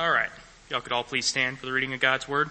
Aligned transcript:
All 0.00 0.10
right. 0.10 0.30
Y'all 0.70 0.80
could 0.80 0.92
all 0.92 1.04
please 1.04 1.26
stand 1.26 1.58
for 1.58 1.66
the 1.66 1.72
reading 1.72 1.92
of 1.92 2.00
God's 2.00 2.26
Word. 2.26 2.48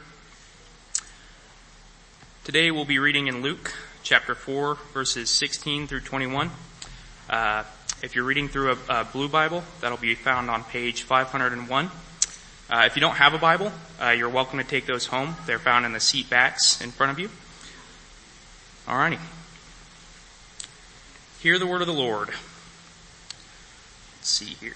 Today 2.43 2.69
we'll 2.69 2.85
be 2.85 2.99
reading 2.99 3.25
in 3.25 3.41
Luke 3.41 3.73
chapter 4.03 4.35
4 4.35 4.77
verses 4.93 5.31
16 5.31 5.87
through 5.87 6.01
21. 6.01 6.51
Uh, 7.27 7.63
if 8.03 8.15
you're 8.15 8.23
reading 8.23 8.49
through 8.49 8.73
a, 8.73 9.01
a, 9.01 9.03
blue 9.03 9.27
Bible, 9.27 9.63
that'll 9.81 9.97
be 9.97 10.13
found 10.13 10.51
on 10.51 10.63
page 10.63 11.01
501. 11.01 11.89
Uh, 12.69 12.83
if 12.85 12.95
you 12.95 12.99
don't 12.99 13.15
have 13.15 13.33
a 13.33 13.39
Bible, 13.39 13.71
uh, 13.99 14.11
you're 14.11 14.29
welcome 14.29 14.59
to 14.59 14.63
take 14.63 14.85
those 14.85 15.07
home. 15.07 15.35
They're 15.47 15.57
found 15.57 15.87
in 15.87 15.91
the 15.91 15.99
seat 15.99 16.29
backs 16.29 16.79
in 16.81 16.91
front 16.91 17.13
of 17.13 17.17
you. 17.17 17.31
Alrighty. 18.87 19.17
Hear 21.41 21.57
the 21.57 21.65
word 21.65 21.81
of 21.81 21.87
the 21.87 21.93
Lord. 21.93 22.27
Let's 22.27 24.29
see 24.29 24.53
here. 24.61 24.75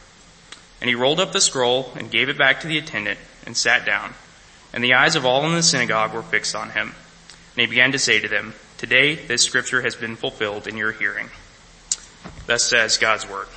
And 0.81 0.89
he 0.89 0.95
rolled 0.95 1.19
up 1.19 1.31
the 1.31 1.39
scroll 1.39 1.91
and 1.95 2.11
gave 2.11 2.27
it 2.27 2.37
back 2.37 2.61
to 2.61 2.67
the 2.67 2.79
attendant 2.79 3.19
and 3.45 3.55
sat 3.55 3.85
down. 3.85 4.13
And 4.73 4.83
the 4.83 4.95
eyes 4.95 5.15
of 5.15 5.25
all 5.25 5.45
in 5.45 5.53
the 5.53 5.63
synagogue 5.63 6.13
were 6.13 6.23
fixed 6.23 6.55
on 6.55 6.71
him. 6.71 6.95
And 7.55 7.61
he 7.61 7.67
began 7.67 7.91
to 7.91 7.99
say 7.99 8.19
to 8.19 8.27
them, 8.27 8.53
Today 8.77 9.15
this 9.15 9.43
scripture 9.43 9.81
has 9.81 9.95
been 9.95 10.15
fulfilled 10.15 10.67
in 10.67 10.75
your 10.75 10.91
hearing. 10.91 11.29
Thus 12.47 12.63
says 12.63 12.97
God's 12.97 13.29
word. 13.29 13.47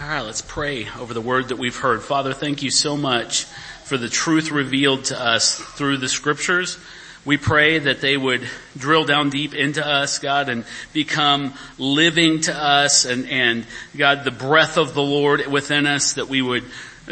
All 0.00 0.08
right, 0.08 0.20
let's 0.20 0.42
pray 0.42 0.88
over 0.98 1.14
the 1.14 1.20
word 1.20 1.48
that 1.48 1.56
we've 1.56 1.76
heard. 1.76 2.02
Father, 2.02 2.34
thank 2.34 2.62
you 2.62 2.70
so 2.70 2.96
much 2.96 3.44
for 3.84 3.96
the 3.96 4.08
truth 4.08 4.50
revealed 4.50 5.04
to 5.04 5.18
us 5.18 5.56
through 5.56 5.98
the 5.98 6.08
scriptures. 6.08 6.78
We 7.24 7.38
pray 7.38 7.78
that 7.78 8.02
they 8.02 8.16
would 8.18 8.46
drill 8.76 9.04
down 9.04 9.30
deep 9.30 9.54
into 9.54 9.86
us, 9.86 10.18
God, 10.18 10.50
and 10.50 10.64
become 10.92 11.54
living 11.78 12.42
to 12.42 12.54
us 12.54 13.06
and, 13.06 13.26
and 13.28 13.66
God, 13.96 14.24
the 14.24 14.30
breath 14.30 14.76
of 14.76 14.92
the 14.92 15.02
Lord 15.02 15.46
within 15.46 15.86
us, 15.86 16.14
that 16.14 16.28
we 16.28 16.42
would 16.42 16.64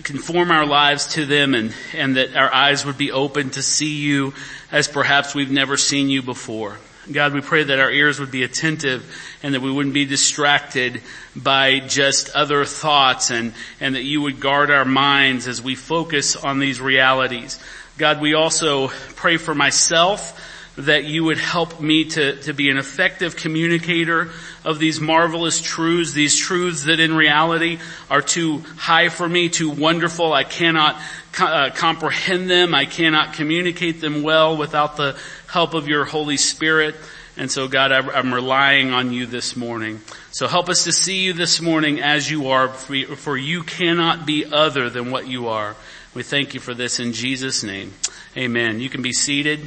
conform 0.02 0.50
our 0.50 0.66
lives 0.66 1.14
to 1.14 1.24
them 1.24 1.54
and, 1.54 1.74
and 1.94 2.16
that 2.16 2.36
our 2.36 2.52
eyes 2.52 2.84
would 2.84 2.98
be 2.98 3.10
open 3.12 3.50
to 3.50 3.62
see 3.62 3.96
you 3.96 4.34
as 4.70 4.86
perhaps 4.86 5.34
we've 5.34 5.50
never 5.50 5.76
seen 5.76 6.10
you 6.10 6.22
before. 6.22 6.78
God, 7.10 7.32
we 7.32 7.40
pray 7.40 7.64
that 7.64 7.80
our 7.80 7.90
ears 7.90 8.20
would 8.20 8.30
be 8.30 8.44
attentive 8.44 9.04
and 9.42 9.54
that 9.54 9.60
we 9.60 9.72
wouldn't 9.72 9.94
be 9.94 10.04
distracted 10.04 11.02
by 11.34 11.80
just 11.80 12.30
other 12.30 12.64
thoughts 12.64 13.30
and, 13.30 13.54
and 13.80 13.96
that 13.96 14.04
you 14.04 14.22
would 14.22 14.40
guard 14.40 14.70
our 14.70 14.84
minds 14.84 15.48
as 15.48 15.60
we 15.60 15.74
focus 15.74 16.36
on 16.36 16.60
these 16.60 16.80
realities. 16.80 17.58
God, 17.98 18.20
we 18.20 18.34
also 18.34 18.88
pray 18.88 19.36
for 19.36 19.54
myself 19.54 20.38
that 20.76 21.04
you 21.04 21.24
would 21.24 21.36
help 21.36 21.80
me 21.80 22.06
to, 22.06 22.40
to 22.42 22.54
be 22.54 22.70
an 22.70 22.78
effective 22.78 23.36
communicator 23.36 24.30
of 24.64 24.78
these 24.78 24.98
marvelous 25.00 25.60
truths, 25.60 26.12
these 26.12 26.36
truths 26.36 26.84
that 26.84 26.98
in 26.98 27.14
reality 27.14 27.78
are 28.08 28.22
too 28.22 28.58
high 28.78 29.10
for 29.10 29.28
me, 29.28 29.50
too 29.50 29.70
wonderful. 29.70 30.32
I 30.32 30.44
cannot 30.44 30.98
uh, 31.38 31.70
comprehend 31.74 32.48
them. 32.48 32.74
I 32.74 32.86
cannot 32.86 33.34
communicate 33.34 34.00
them 34.00 34.22
well 34.22 34.56
without 34.56 34.96
the 34.96 35.18
help 35.46 35.74
of 35.74 35.88
your 35.88 36.06
Holy 36.06 36.38
Spirit. 36.38 36.94
And 37.36 37.50
so 37.50 37.68
God, 37.68 37.92
I'm 37.92 38.32
relying 38.32 38.92
on 38.92 39.12
you 39.12 39.26
this 39.26 39.56
morning. 39.56 40.00
So 40.30 40.48
help 40.48 40.70
us 40.70 40.84
to 40.84 40.92
see 40.92 41.24
you 41.24 41.34
this 41.34 41.60
morning 41.60 42.00
as 42.00 42.30
you 42.30 42.48
are, 42.48 42.68
for 42.68 43.36
you 43.36 43.62
cannot 43.62 44.24
be 44.24 44.46
other 44.46 44.88
than 44.88 45.10
what 45.10 45.26
you 45.26 45.48
are. 45.48 45.76
We 46.14 46.22
thank 46.22 46.52
you 46.52 46.60
for 46.60 46.74
this 46.74 47.00
in 47.00 47.14
Jesus' 47.14 47.62
name. 47.62 47.94
Amen. 48.36 48.80
You 48.80 48.90
can 48.90 49.00
be 49.00 49.14
seated. 49.14 49.60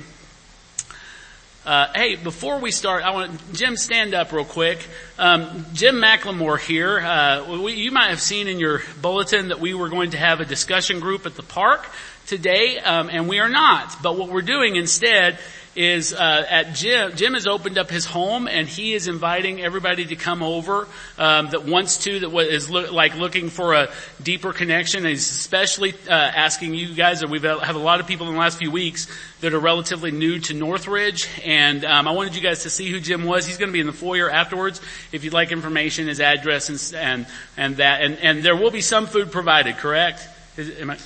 Uh, 1.66 1.88
hey, 1.96 2.18
before 2.18 2.60
we 2.60 2.70
start, 2.70 3.04
I 3.04 3.16
want 3.16 3.52
Jim 3.52 3.76
stand 3.76 4.14
up 4.14 4.32
real 4.32 4.46
quick. 4.46 4.78
Um, 5.18 5.66
Jim 5.74 5.96
McLemore 5.96 6.60
here. 6.60 7.00
Uh, 7.00 7.64
we, 7.64 7.74
you 7.74 7.90
might 7.90 8.10
have 8.10 8.22
seen 8.22 8.48
in 8.48 8.60
your 8.60 8.84
bulletin 9.02 9.48
that 9.48 9.60
we 9.60 9.74
were 9.74 9.90
going 9.90 10.12
to 10.12 10.18
have 10.20 10.40
a 10.40 10.46
discussion 10.46 11.00
group 11.00 11.26
at 11.26 11.34
the 11.34 11.42
park 11.42 11.90
today, 12.28 12.78
um, 12.78 13.10
and 13.10 13.28
we 13.28 13.40
are 13.40 13.50
not. 13.50 14.04
But 14.04 14.16
what 14.16 14.30
we're 14.30 14.44
doing 14.44 14.76
instead 14.76 15.40
is 15.76 16.14
uh, 16.14 16.46
at 16.50 16.74
Jim. 16.74 17.16
Jim 17.16 17.34
has 17.34 17.48
opened 17.48 17.78
up 17.78 17.90
his 17.90 18.06
home, 18.06 18.48
and 18.48 18.68
he 18.68 18.94
is 18.94 19.08
inviting 19.08 19.62
everybody 19.62 20.06
to 20.06 20.16
come 20.16 20.42
over 20.42 20.88
um, 21.18 21.50
that 21.50 21.66
wants 21.66 22.04
to, 22.06 22.20
that 22.20 22.34
is 22.34 22.70
lo- 22.70 22.92
like 22.92 23.16
looking 23.16 23.50
for 23.50 23.74
a 23.74 23.92
deeper 24.24 24.54
connection. 24.54 25.00
And 25.00 25.10
he's 25.10 25.30
especially 25.30 25.94
uh, 26.08 26.12
asking 26.12 26.74
you 26.74 26.94
guys. 26.96 27.20
That 27.20 27.30
we've 27.30 27.44
have 27.44 27.76
a 27.76 27.80
lot 27.80 28.00
of 28.00 28.08
people 28.08 28.28
in 28.28 28.34
the 28.34 28.40
last 28.40 28.58
few 28.58 28.72
weeks 28.72 29.08
that 29.42 29.54
are 29.54 29.60
relatively 29.60 30.12
new 30.12 30.40
to 30.40 30.54
Northridge, 30.54 31.28
and 31.46 31.84
um, 31.84 32.08
I 32.08 32.12
wanted 32.12 32.36
you 32.36 32.42
guys 32.42 32.64
to 32.64 32.70
see 32.70 32.90
who 32.90 33.00
Jim 33.00 33.26
was. 33.26 33.46
He's 33.46 33.58
going 33.58 33.70
to 33.70 33.74
be 33.74 33.82
in 33.82 33.88
the 33.88 33.94
foyer 33.94 34.30
afterwards. 34.30 34.82
If 35.12 35.24
you'd 35.24 35.34
like 35.34 35.52
information, 35.52 36.08
his 36.08 36.22
address, 36.22 36.70
and 36.70 36.76
and, 36.96 37.28
and 37.58 37.78
that, 37.78 38.02
and, 38.02 38.18
and 38.20 38.44
there 38.44 38.56
will 38.56 38.72
be 38.72 38.82
some 38.82 39.08
food 39.08 39.32
provided. 39.32 39.78
Correct? 39.78 40.28
Is, 40.58 40.80
am 40.80 40.92
I? 40.92 40.98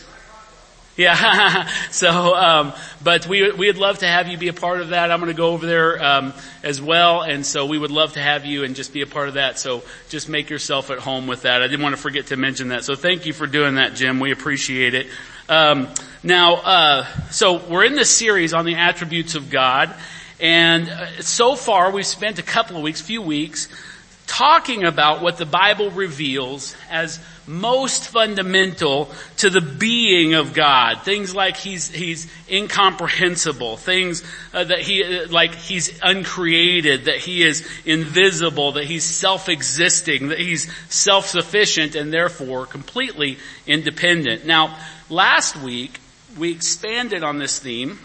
Yeah. 0.99 1.65
so, 1.91 2.35
um, 2.35 2.73
but 3.01 3.25
we 3.25 3.53
we'd 3.53 3.77
love 3.77 3.99
to 3.99 4.05
have 4.05 4.27
you 4.27 4.37
be 4.37 4.49
a 4.49 4.53
part 4.53 4.81
of 4.81 4.89
that. 4.89 5.11
I'm 5.11 5.21
going 5.21 5.31
to 5.31 5.37
go 5.37 5.51
over 5.51 5.65
there 5.65 6.03
um, 6.03 6.33
as 6.61 6.81
well, 6.81 7.21
and 7.21 7.45
so 7.45 7.65
we 7.65 7.77
would 7.77 7.89
love 7.89 8.13
to 8.13 8.19
have 8.19 8.45
you 8.45 8.65
and 8.65 8.75
just 8.75 8.91
be 8.91 9.01
a 9.01 9.07
part 9.07 9.29
of 9.29 9.35
that. 9.35 9.57
So 9.57 9.83
just 10.09 10.27
make 10.27 10.49
yourself 10.49 10.91
at 10.91 10.99
home 10.99 11.25
with 11.25 11.43
that. 11.43 11.61
I 11.61 11.67
didn't 11.67 11.83
want 11.83 11.95
to 11.95 12.01
forget 12.01 12.27
to 12.27 12.35
mention 12.35 12.67
that. 12.69 12.83
So 12.83 12.95
thank 12.95 13.25
you 13.25 13.31
for 13.31 13.47
doing 13.47 13.75
that, 13.75 13.95
Jim. 13.95 14.19
We 14.19 14.33
appreciate 14.33 14.93
it. 14.93 15.07
Um, 15.47 15.87
now, 16.21 16.55
uh, 16.55 17.05
so 17.31 17.65
we're 17.65 17.85
in 17.85 17.95
this 17.95 18.09
series 18.09 18.53
on 18.53 18.65
the 18.65 18.75
attributes 18.75 19.35
of 19.35 19.49
God, 19.49 19.95
and 20.41 20.89
uh, 20.89 21.21
so 21.21 21.55
far 21.55 21.91
we've 21.91 22.05
spent 22.05 22.39
a 22.39 22.43
couple 22.43 22.75
of 22.75 22.83
weeks, 22.83 22.99
few 22.99 23.21
weeks, 23.21 23.69
talking 24.27 24.83
about 24.83 25.21
what 25.21 25.37
the 25.37 25.45
Bible 25.45 25.91
reveals 25.91 26.75
as 26.91 27.19
most 27.49 28.09
fundamental 28.09 29.09
to 29.37 29.49
the 29.49 29.59
being 29.59 30.35
of 30.35 30.53
God. 30.53 31.01
Things 31.01 31.33
like 31.33 31.57
he's, 31.57 31.89
he's 31.89 32.31
incomprehensible. 32.47 33.75
Things 33.75 34.23
uh, 34.53 34.65
that 34.65 34.79
he, 34.79 35.03
uh, 35.03 35.27
like 35.29 35.55
he's 35.55 35.99
uncreated, 36.03 37.05
that 37.05 37.17
he 37.17 37.43
is 37.43 37.67
invisible, 37.85 38.73
that 38.73 38.83
he's 38.83 39.03
self-existing, 39.03 40.27
that 40.27 40.37
he's 40.37 40.71
self-sufficient 40.93 41.95
and 41.95 42.13
therefore 42.13 42.67
completely 42.67 43.39
independent. 43.65 44.45
Now, 44.45 44.77
last 45.09 45.55
week 45.57 45.99
we 46.37 46.51
expanded 46.51 47.23
on 47.23 47.39
this 47.39 47.57
theme 47.57 47.97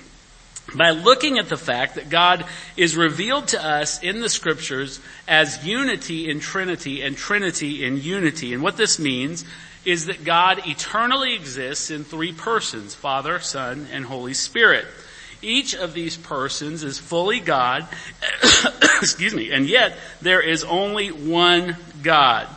by 0.75 0.91
looking 0.91 1.39
at 1.39 1.49
the 1.49 1.57
fact 1.57 1.95
that 1.95 2.11
God 2.11 2.45
is 2.77 2.97
revealed 2.97 3.49
to 3.49 3.65
us 3.65 4.03
in 4.03 4.21
the 4.21 4.29
scriptures 4.29 5.01
as 5.29 5.65
unity 5.65 6.29
in 6.29 6.41
Trinity 6.41 7.03
and 7.03 7.17
Trinity 7.17 7.85
in 7.85 8.01
unity. 8.01 8.53
And 8.53 8.63
what 8.63 8.77
this 8.77 8.99
means 8.99 9.45
is 9.85 10.07
that 10.07 10.25
God 10.25 10.67
eternally 10.67 11.35
exists 11.35 11.91
in 11.91 12.05
three 12.05 12.33
persons, 12.33 12.95
Father, 12.95 13.39
Son, 13.39 13.87
and 13.93 14.05
Holy 14.05 14.35
Spirit. 14.35 14.87
Each 15.43 15.75
of 15.75 15.93
these 15.93 16.17
persons 16.17 16.83
is 16.83 16.99
fully 16.99 17.39
God, 17.39 17.87
excuse 19.01 19.35
me, 19.35 19.53
and 19.53 19.69
yet 19.69 19.97
there 20.23 20.41
is 20.41 20.65
only 20.65 21.09
one 21.09 21.77
God. 22.03 22.49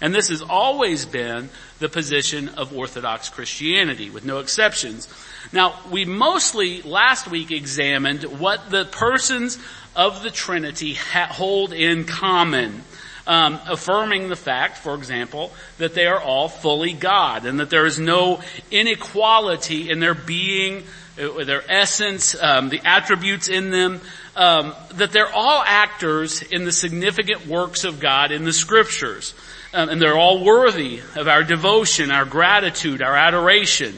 And 0.00 0.14
this 0.14 0.28
has 0.28 0.42
always 0.42 1.06
been 1.06 1.48
the 1.78 1.88
position 1.88 2.48
of 2.50 2.76
Orthodox 2.76 3.28
Christianity, 3.28 4.10
with 4.10 4.24
no 4.24 4.38
exceptions. 4.38 5.08
Now, 5.52 5.78
we 5.90 6.04
mostly 6.04 6.82
last 6.82 7.28
week 7.28 7.50
examined 7.50 8.24
what 8.24 8.70
the 8.70 8.84
persons 8.84 9.58
of 9.96 10.22
the 10.22 10.30
Trinity 10.30 10.94
ha- 10.94 11.28
hold 11.30 11.72
in 11.72 12.04
common. 12.04 12.82
Um, 13.26 13.58
affirming 13.66 14.28
the 14.28 14.36
fact, 14.36 14.76
for 14.76 14.94
example, 14.94 15.50
that 15.78 15.94
they 15.94 16.06
are 16.06 16.20
all 16.20 16.46
fully 16.48 16.92
God 16.92 17.46
and 17.46 17.58
that 17.58 17.70
there 17.70 17.86
is 17.86 17.98
no 17.98 18.42
inequality 18.70 19.90
in 19.90 19.98
their 19.98 20.12
being, 20.12 20.84
uh, 21.18 21.42
their 21.44 21.64
essence, 21.66 22.34
um, 22.42 22.68
the 22.68 22.82
attributes 22.84 23.48
in 23.48 23.70
them, 23.70 24.02
um, 24.36 24.74
that 24.94 25.12
they're 25.12 25.32
all 25.32 25.62
actors 25.64 26.42
in 26.42 26.64
the 26.64 26.72
significant 26.72 27.46
works 27.46 27.84
of 27.84 28.00
God 28.00 28.32
in 28.32 28.44
the 28.44 28.52
Scriptures, 28.52 29.34
um, 29.72 29.88
and 29.88 30.00
they're 30.00 30.16
all 30.16 30.44
worthy 30.44 31.00
of 31.16 31.28
our 31.28 31.42
devotion, 31.42 32.10
our 32.10 32.24
gratitude, 32.24 33.02
our 33.02 33.16
adoration. 33.16 33.94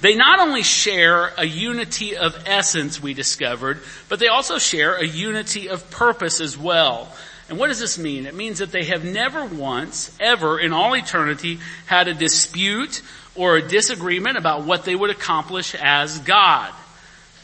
They 0.00 0.16
not 0.16 0.40
only 0.40 0.62
share 0.62 1.32
a 1.38 1.44
unity 1.44 2.16
of 2.16 2.36
essence, 2.46 3.00
we 3.00 3.14
discovered, 3.14 3.80
but 4.08 4.18
they 4.18 4.26
also 4.26 4.58
share 4.58 4.96
a 4.96 5.06
unity 5.06 5.68
of 5.68 5.88
purpose 5.90 6.40
as 6.40 6.58
well. 6.58 7.08
And 7.48 7.58
what 7.58 7.68
does 7.68 7.78
this 7.78 7.98
mean? 7.98 8.26
It 8.26 8.34
means 8.34 8.58
that 8.58 8.72
they 8.72 8.84
have 8.84 9.04
never 9.04 9.44
once, 9.44 10.10
ever, 10.18 10.58
in 10.58 10.72
all 10.72 10.94
eternity, 10.96 11.60
had 11.86 12.08
a 12.08 12.14
dispute 12.14 13.02
or 13.34 13.56
a 13.56 13.62
disagreement 13.62 14.38
about 14.38 14.64
what 14.64 14.84
they 14.84 14.94
would 14.94 15.10
accomplish 15.10 15.74
as 15.74 16.18
God. 16.20 16.72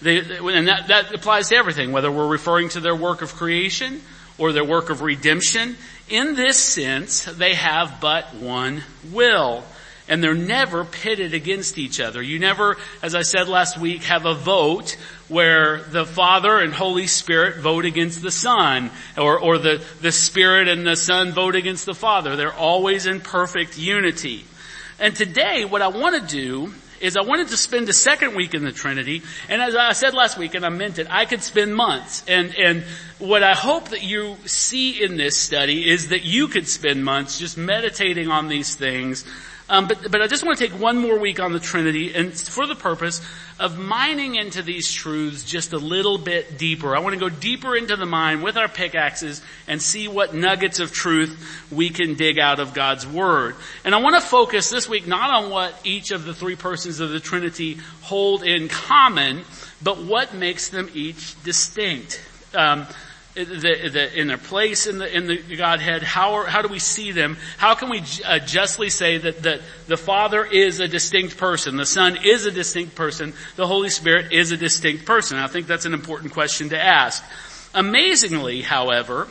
They, 0.01 0.19
and 0.19 0.69
that, 0.69 0.89
that 0.89 1.15
applies 1.15 1.49
to 1.49 1.57
everything, 1.57 1.93
whether 1.93 2.11
we're 2.11 2.29
referring 2.29 2.69
to 2.71 2.81
their 2.81 2.95
work 2.95 3.23
of 3.23 3.35
creation 3.35 4.01
or 4.39 4.53
their 4.53 4.65
work 4.65 4.91
of 4.91 5.03
redemption. 5.03 5.77
In 6.09 6.35
this 6.35 6.57
sense, 6.57 7.25
they 7.25 7.55
have 7.55 8.01
but 8.01 8.35
one 8.35 8.83
will. 9.11 9.65
And 10.11 10.25
they're 10.25 10.33
never 10.33 10.85
pitted 10.85 11.35
against 11.35 11.77
each 11.77 12.01
other. 12.01 12.23
You 12.23 12.39
never, 12.39 12.79
as 13.03 13.15
I 13.15 13.21
said 13.21 13.47
last 13.47 13.77
week, 13.77 14.05
have 14.05 14.25
a 14.25 14.33
vote 14.33 14.97
where 15.29 15.83
the 15.83 16.07
Father 16.07 16.59
and 16.61 16.73
Holy 16.73 17.07
Spirit 17.07 17.59
vote 17.59 17.85
against 17.85 18.23
the 18.23 18.31
Son, 18.31 18.91
or, 19.19 19.39
or 19.39 19.59
the, 19.59 19.85
the 20.01 20.13
Spirit 20.13 20.67
and 20.67 20.87
the 20.87 20.97
Son 20.97 21.33
vote 21.33 21.55
against 21.55 21.85
the 21.85 21.95
Father. 21.95 22.37
They're 22.37 22.55
always 22.55 23.05
in 23.05 23.21
perfect 23.21 23.77
unity. 23.77 24.47
And 24.99 25.15
today, 25.15 25.67
what 25.67 25.83
I 25.83 25.89
want 25.89 26.15
to 26.15 26.27
do 26.27 26.73
is 27.01 27.17
I 27.17 27.23
wanted 27.23 27.49
to 27.49 27.57
spend 27.57 27.87
the 27.87 27.93
second 27.93 28.35
week 28.35 28.55
in 28.55 28.65
the 28.65 28.73
Trinity, 28.73 29.23
and 29.49 29.61
as 29.63 29.75
I 29.75 29.93
said 29.93 30.15
last 30.15 30.39
week, 30.39 30.55
and 30.55 30.65
I 30.65 30.69
meant 30.69 30.99
it, 30.99 31.07
I 31.11 31.25
could 31.25 31.43
spend 31.43 31.75
months. 31.75 32.25
And, 32.29 32.55
and 32.57 32.85
what 33.19 33.43
I 33.43 33.55
hope 33.55 33.89
that 33.89 34.03
you 34.03 34.37
see 34.45 35.03
in 35.03 35.17
this 35.17 35.37
study 35.37 35.89
is 35.89 36.09
that 36.09 36.25
you 36.25 36.49
could 36.49 36.69
spend 36.69 37.05
months 37.05 37.39
just 37.39 37.57
meditating 37.57 38.31
on 38.31 38.49
these 38.49 38.75
things 38.75 39.25
um, 39.71 39.87
but, 39.87 40.11
but 40.11 40.23
I 40.23 40.27
just 40.27 40.47
want 40.47 40.59
to 40.59 40.69
take 40.69 40.81
one 40.81 40.97
more 40.97 41.19
week 41.19 41.41
on 41.41 41.53
the 41.53 41.61
Trinity 41.61 42.15
and 42.15 42.33
for 42.33 42.67
the 42.67 42.75
purpose 42.75 43.21
of 43.61 43.79
mining 43.79 44.37
into 44.37 44.63
these 44.63 44.91
truths 44.91 45.45
just 45.45 45.75
a 45.75 45.79
little 45.79 46.17
bit 46.17 46.57
deeper. 46.57 46.97
I 46.97 47.01
want 47.01 47.15
to 47.15 47.21
go 47.21 47.29
deeper 47.29 47.77
into 47.77 47.97
the 47.97 48.07
mind 48.07 48.43
with 48.43 48.57
our 48.57 48.69
pickaxes 48.69 49.43
and 49.67 49.83
see 49.83 50.09
what 50.09 50.35
nuggets 50.35 50.81
of 50.81 50.93
truth 50.93 51.67
we 51.71 51.91
can 51.91 52.15
dig 52.15 52.39
out 52.39 52.61
of 52.61 52.73
God's 52.73 53.07
Word. 53.07 53.57
And 53.85 53.95
I 53.95 54.01
want 54.01 54.15
to 54.15 54.23
focus 54.23 54.71
this 54.71 54.89
week 54.89 55.07
not 55.07 55.31
on 55.31 55.51
what 55.51 55.79
each 55.85 56.13
of 56.13 56.25
the 56.25 56.33
three 56.33 56.57
persons 56.57 57.01
of 57.01 57.11
the 57.11 57.21
Trinity 57.21 57.79
hold 58.01 58.45
in 58.45 58.69
common, 58.69 59.45
but 59.83 59.99
what 59.99 60.33
makes 60.33 60.69
them 60.69 60.89
each 60.95 61.43
distinct. 61.43 62.23
Um, 62.55 62.87
the, 63.35 63.45
the, 63.45 64.21
in 64.21 64.29
their 64.29 64.39
place 64.39 64.87
in 64.87 64.99
the, 64.99 65.17
in 65.17 65.27
the 65.27 65.57
Godhead? 65.57 66.03
How, 66.03 66.35
are, 66.35 66.47
how 66.47 66.63
do 66.63 66.69
we 66.69 66.79
see 66.79 67.13
them? 67.13 67.37
How 67.57 67.75
can 67.75 67.91
we 67.91 68.03
uh, 68.25 68.39
justly 68.41 68.91
say 68.91 69.19
that, 69.19 69.43
that 69.43 69.61
the 69.87 69.97
Father 69.97 70.45
is 70.45 70.81
a 70.81 70.89
distinct 70.89 71.37
person, 71.37 71.77
the 71.77 71.87
Son 71.87 72.19
is 72.25 72.47
a 72.47 72.51
distinct 72.51 72.95
person, 72.95 73.33
the 73.57 73.67
Holy 73.67 73.91
Spirit 73.91 74.33
is 74.33 74.51
a 74.53 74.57
distinct 74.57 75.05
person? 75.05 75.39
I 75.39 75.47
think 75.47 75.67
that's 75.67 75.85
an 75.85 75.95
important 75.95 76.33
question 76.33 76.71
to 76.71 76.83
ask. 76.83 77.23
Amazingly, 77.75 78.63
however, 78.63 79.29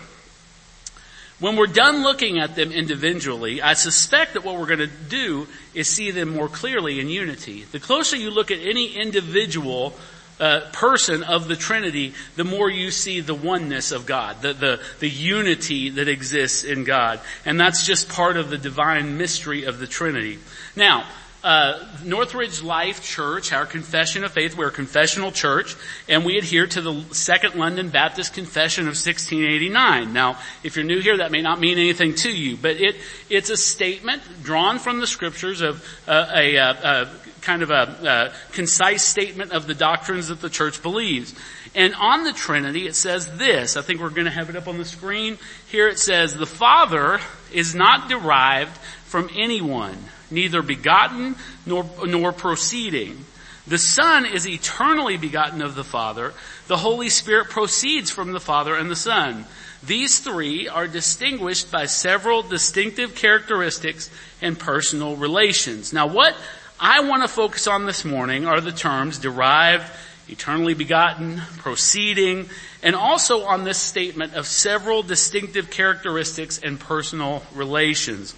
when 1.40 1.56
we're 1.56 1.68
done 1.68 2.02
looking 2.02 2.40
at 2.40 2.56
them 2.56 2.72
individually, 2.72 3.62
I 3.62 3.74
suspect 3.74 4.34
that 4.34 4.44
what 4.44 4.60
we're 4.60 4.66
going 4.66 4.80
to 4.80 4.88
do 4.88 5.48
is 5.76 5.88
see 5.88 6.10
them 6.10 6.30
more 6.30 6.48
clearly 6.48 7.00
in 7.00 7.10
unity. 7.10 7.64
The 7.72 7.80
closer 7.80 8.16
you 8.16 8.32
look 8.32 8.50
at 8.50 8.60
any 8.60 8.96
individual 8.96 9.94
uh, 10.40 10.62
person 10.72 11.24
of 11.24 11.48
the 11.48 11.56
Trinity, 11.56 12.14
the 12.36 12.44
more 12.44 12.70
you 12.70 12.92
see 12.92 13.22
the 13.22 13.36
oneness 13.36 13.92
of 13.92 14.06
God, 14.06 14.42
the, 14.42 14.54
the, 14.54 14.80
the 15.00 15.10
unity 15.10 15.90
that 15.90 16.08
exists 16.08 16.64
in 16.64 16.84
God. 16.84 17.20
And 17.46 17.60
that's 17.60 17.86
just 17.86 18.10
part 18.10 18.38
of 18.38 18.50
the 18.50 18.58
divine 18.58 19.18
mystery 19.18 19.64
of 19.64 19.80
the 19.80 19.88
Trinity. 19.88 20.40
Now, 20.76 21.06
uh, 21.44 21.86
Northridge 22.04 22.62
Life 22.62 23.02
Church, 23.04 23.54
our 23.54 23.66
confession 23.66 24.24
of 24.24 24.32
faith, 24.32 24.58
we're 24.58 24.68
a 24.68 24.72
confessional 24.72 25.32
church, 25.32 25.76
and 26.10 26.26
we 26.26 26.38
adhere 26.38 26.68
to 26.68 26.82
the 26.82 27.04
Second 27.12 27.56
London 27.56 27.90
Baptist 27.90 28.34
Confession 28.34 28.84
of 28.84 28.96
1689. 28.98 30.12
Now, 30.12 30.40
if 30.64 30.76
you're 30.76 30.84
new 30.84 31.00
here, 31.00 31.18
that 31.18 31.32
may 31.32 31.42
not 31.42 31.60
mean 31.60 31.78
anything 31.78 32.16
to 32.16 32.30
you, 32.30 32.58
but 32.58 32.78
it 32.78 32.96
it's 33.30 33.50
a 33.50 33.56
statement 33.56 34.24
drawn 34.44 34.78
from 34.80 35.00
the 35.00 35.08
scriptures 35.08 35.62
of 35.62 35.86
uh, 36.08 36.32
a, 36.36 36.56
a, 36.56 36.70
a 36.70 37.10
kind 37.48 37.64
of 37.64 37.72
a, 37.72 38.34
a 38.34 38.54
concise 38.54 39.04
statement 39.04 39.54
of 39.54 39.68
the 39.68 39.74
doctrines 39.74 40.28
that 40.28 40.42
the 40.42 40.50
church 40.50 40.84
believes. 40.84 41.34
And 41.74 41.96
on 41.96 42.26
the 42.26 42.34
Trinity, 42.34 42.88
it 42.88 42.96
says 42.96 43.38
this. 43.38 43.78
I 43.78 43.82
think 43.82 44.02
we're 44.02 44.10
going 44.10 44.26
to 44.26 44.32
have 44.32 44.50
it 44.50 44.58
up 44.58 44.68
on 44.68 44.78
the 44.78 44.84
screen. 44.84 45.38
Here 45.70 45.88
it 45.88 45.98
says, 45.98 46.36
the 46.36 46.46
Father 46.46 47.22
is 47.54 47.74
not 47.74 48.10
derived 48.10 48.76
from 49.06 49.30
anyone, 49.34 49.98
neither 50.30 50.62
begotten 50.62 51.38
nor, 51.66 51.90
nor 52.06 52.34
proceeding. 52.34 53.24
The 53.66 53.78
Son 53.78 54.26
is 54.26 54.46
eternally 54.46 55.16
begotten 55.16 55.62
of 55.62 55.76
the 55.76 55.86
Father. 55.86 56.34
The 56.68 56.78
Holy 56.78 57.10
Spirit 57.10 57.50
proceeds 57.50 58.12
from 58.12 58.34
the 58.34 58.42
Father 58.42 58.76
and 58.76 58.92
the 58.92 58.96
Son. 58.96 59.46
These 59.84 60.20
three 60.20 60.68
are 60.68 60.88
distinguished 60.88 61.72
by 61.72 61.86
several 61.86 62.42
distinctive 62.42 63.16
characteristics 63.16 64.10
and 64.42 64.60
personal 64.60 65.16
relations. 65.16 65.94
Now 65.94 66.08
what 66.08 66.36
I 66.80 67.00
want 67.00 67.24
to 67.24 67.28
focus 67.28 67.66
on 67.66 67.88
this 67.88 68.06
morning 68.06 68.46
are 68.46 68.62
the 68.62 68.72
terms 68.72 69.18
derived, 69.18 69.92
eternally 70.30 70.76
begotten, 70.76 71.42
proceeding, 71.58 72.50
and 72.84 72.96
also 72.96 73.46
on 73.46 73.64
this 73.64 73.80
statement 73.80 74.36
of 74.36 74.46
several 74.46 75.02
distinctive 75.02 75.72
characteristics 75.72 76.60
and 76.60 76.80
personal 76.80 77.42
relations. 77.56 78.36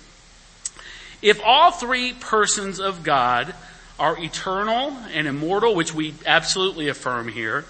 If 1.21 1.41
all 1.44 1.71
three 1.71 2.13
persons 2.13 2.80
of 2.80 3.03
God 3.03 3.53
are 4.00 4.18
eternal 4.18 4.95
and 5.13 5.27
immortal, 5.27 5.75
which 5.75 5.94
we 5.94 6.13
absolutely 6.25 6.88
affirm 6.88 7.27
here, 7.27 7.65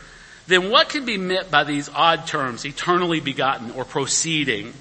then 0.45 0.69
what 0.69 0.89
can 0.89 1.04
be 1.04 1.18
meant 1.18 1.50
by 1.50 1.63
these 1.63 1.89
odd 1.89 2.27
terms, 2.27 2.63
eternally 2.63 3.19
begotten 3.19 3.72
or 3.72 3.86
proceeding? 3.86 4.74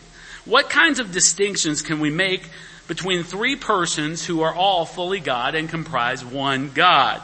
What 0.45 0.69
kinds 0.69 0.99
of 0.99 1.13
distinctions 1.13 1.81
can 1.81 2.01
we 2.01 2.11
make 2.11 2.43
between 2.89 3.23
three 3.23 3.55
persons 3.55 4.25
who 4.25 4.41
are 4.41 4.55
all 4.55 4.85
fully 4.85 5.21
God 5.21 5.55
and 5.55 5.69
comprise 5.69 6.25
one 6.25 6.71
God. 6.71 7.23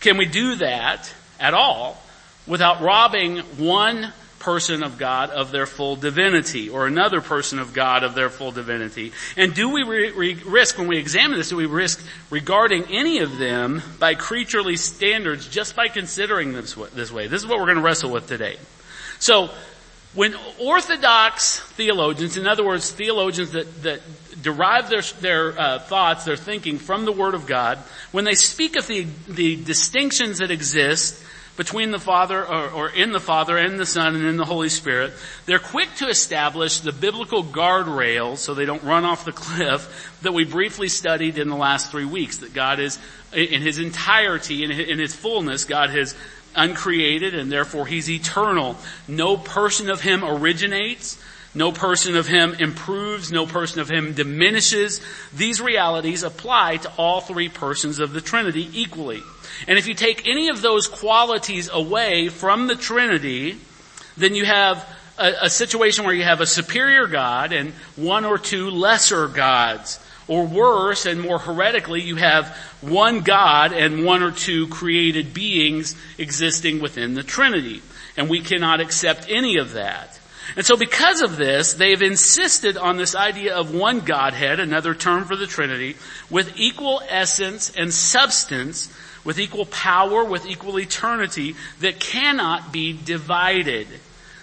Can 0.00 0.18
we 0.18 0.26
do 0.26 0.56
that 0.56 1.12
at 1.38 1.54
all 1.54 2.02
without 2.46 2.82
robbing 2.82 3.38
one 3.38 4.12
person 4.40 4.82
of 4.82 4.98
God 4.98 5.30
of 5.30 5.52
their 5.52 5.66
full 5.66 5.94
divinity 5.94 6.70
or 6.70 6.86
another 6.86 7.20
person 7.20 7.58
of 7.58 7.72
God 7.72 8.02
of 8.02 8.14
their 8.14 8.30
full 8.30 8.50
divinity? 8.50 9.12
And 9.36 9.54
do 9.54 9.68
we 9.68 9.84
re- 9.84 10.10
re- 10.10 10.42
risk, 10.44 10.76
when 10.76 10.88
we 10.88 10.98
examine 10.98 11.38
this, 11.38 11.50
do 11.50 11.56
we 11.56 11.66
risk 11.66 12.04
regarding 12.30 12.84
any 12.90 13.20
of 13.20 13.38
them 13.38 13.82
by 13.98 14.14
creaturely 14.14 14.76
standards 14.76 15.46
just 15.48 15.76
by 15.76 15.88
considering 15.88 16.52
this, 16.52 16.74
this 16.94 17.12
way? 17.12 17.28
This 17.28 17.42
is 17.42 17.46
what 17.46 17.58
we're 17.58 17.66
going 17.66 17.76
to 17.76 17.82
wrestle 17.82 18.10
with 18.10 18.26
today. 18.26 18.56
So, 19.20 19.50
when 20.12 20.34
Orthodox 20.58 21.60
theologians, 21.60 22.36
in 22.36 22.48
other 22.48 22.64
words, 22.64 22.90
theologians 22.90 23.52
that, 23.52 23.82
that 23.84 24.00
derive 24.42 24.88
their, 24.88 25.02
their 25.20 25.58
uh, 25.58 25.78
thoughts, 25.78 26.24
their 26.24 26.36
thinking 26.36 26.78
from 26.78 27.04
the 27.04 27.12
Word 27.12 27.34
of 27.34 27.46
God, 27.46 27.78
when 28.12 28.24
they 28.24 28.34
speak 28.34 28.76
of 28.76 28.86
the, 28.86 29.06
the 29.28 29.56
distinctions 29.56 30.38
that 30.38 30.50
exist 30.50 31.22
between 31.56 31.90
the 31.90 31.98
Father, 31.98 32.46
or, 32.46 32.70
or 32.70 32.88
in 32.88 33.12
the 33.12 33.20
Father 33.20 33.58
and 33.58 33.78
the 33.78 33.84
Son 33.84 34.14
and 34.14 34.24
in 34.24 34.38
the 34.38 34.46
Holy 34.46 34.70
Spirit, 34.70 35.12
they're 35.44 35.58
quick 35.58 35.94
to 35.96 36.08
establish 36.08 36.80
the 36.80 36.90
biblical 36.90 37.44
guardrails 37.44 38.38
so 38.38 38.54
they 38.54 38.64
don't 38.64 38.82
run 38.82 39.04
off 39.04 39.26
the 39.26 39.32
cliff 39.34 40.16
that 40.22 40.32
we 40.32 40.44
briefly 40.44 40.88
studied 40.88 41.36
in 41.36 41.48
the 41.48 41.56
last 41.56 41.90
three 41.90 42.06
weeks, 42.06 42.38
that 42.38 42.54
God 42.54 42.80
is, 42.80 42.98
in 43.34 43.60
His 43.60 43.78
entirety, 43.78 44.64
in 44.64 44.98
His 44.98 45.14
fullness, 45.14 45.64
God 45.64 45.90
has 45.90 46.14
uncreated 46.54 47.34
and 47.34 47.52
therefore 47.52 47.86
He's 47.86 48.08
eternal. 48.08 48.76
No 49.06 49.36
person 49.36 49.90
of 49.90 50.00
Him 50.00 50.24
originates. 50.24 51.22
No 51.54 51.72
person 51.72 52.16
of 52.16 52.28
him 52.28 52.54
improves, 52.54 53.32
no 53.32 53.44
person 53.44 53.80
of 53.80 53.90
him 53.90 54.14
diminishes. 54.14 55.00
These 55.34 55.60
realities 55.60 56.22
apply 56.22 56.76
to 56.78 56.92
all 56.96 57.20
three 57.20 57.48
persons 57.48 57.98
of 57.98 58.12
the 58.12 58.20
Trinity 58.20 58.68
equally. 58.72 59.20
And 59.66 59.76
if 59.76 59.88
you 59.88 59.94
take 59.94 60.28
any 60.28 60.48
of 60.48 60.62
those 60.62 60.86
qualities 60.86 61.68
away 61.72 62.28
from 62.28 62.68
the 62.68 62.76
Trinity, 62.76 63.58
then 64.16 64.36
you 64.36 64.44
have 64.44 64.86
a, 65.18 65.32
a 65.42 65.50
situation 65.50 66.04
where 66.04 66.14
you 66.14 66.22
have 66.22 66.40
a 66.40 66.46
superior 66.46 67.08
God 67.08 67.52
and 67.52 67.72
one 67.96 68.24
or 68.24 68.38
two 68.38 68.70
lesser 68.70 69.26
gods. 69.26 69.98
Or 70.28 70.46
worse 70.46 71.06
and 71.06 71.20
more 71.20 71.40
heretically, 71.40 72.02
you 72.02 72.14
have 72.14 72.56
one 72.80 73.22
God 73.22 73.72
and 73.72 74.04
one 74.04 74.22
or 74.22 74.30
two 74.30 74.68
created 74.68 75.34
beings 75.34 75.96
existing 76.18 76.80
within 76.80 77.14
the 77.14 77.24
Trinity. 77.24 77.82
And 78.16 78.30
we 78.30 78.38
cannot 78.38 78.80
accept 78.80 79.28
any 79.28 79.56
of 79.56 79.72
that. 79.72 80.19
And 80.56 80.66
so 80.66 80.76
because 80.76 81.20
of 81.20 81.36
this, 81.36 81.74
they've 81.74 82.02
insisted 82.02 82.76
on 82.76 82.96
this 82.96 83.14
idea 83.14 83.54
of 83.54 83.74
one 83.74 84.00
Godhead, 84.00 84.60
another 84.60 84.94
term 84.94 85.24
for 85.24 85.36
the 85.36 85.46
Trinity, 85.46 85.96
with 86.28 86.52
equal 86.56 87.02
essence 87.08 87.70
and 87.76 87.92
substance, 87.92 88.92
with 89.24 89.38
equal 89.38 89.66
power, 89.66 90.24
with 90.24 90.46
equal 90.46 90.78
eternity, 90.78 91.54
that 91.80 92.00
cannot 92.00 92.72
be 92.72 92.92
divided. 92.92 93.86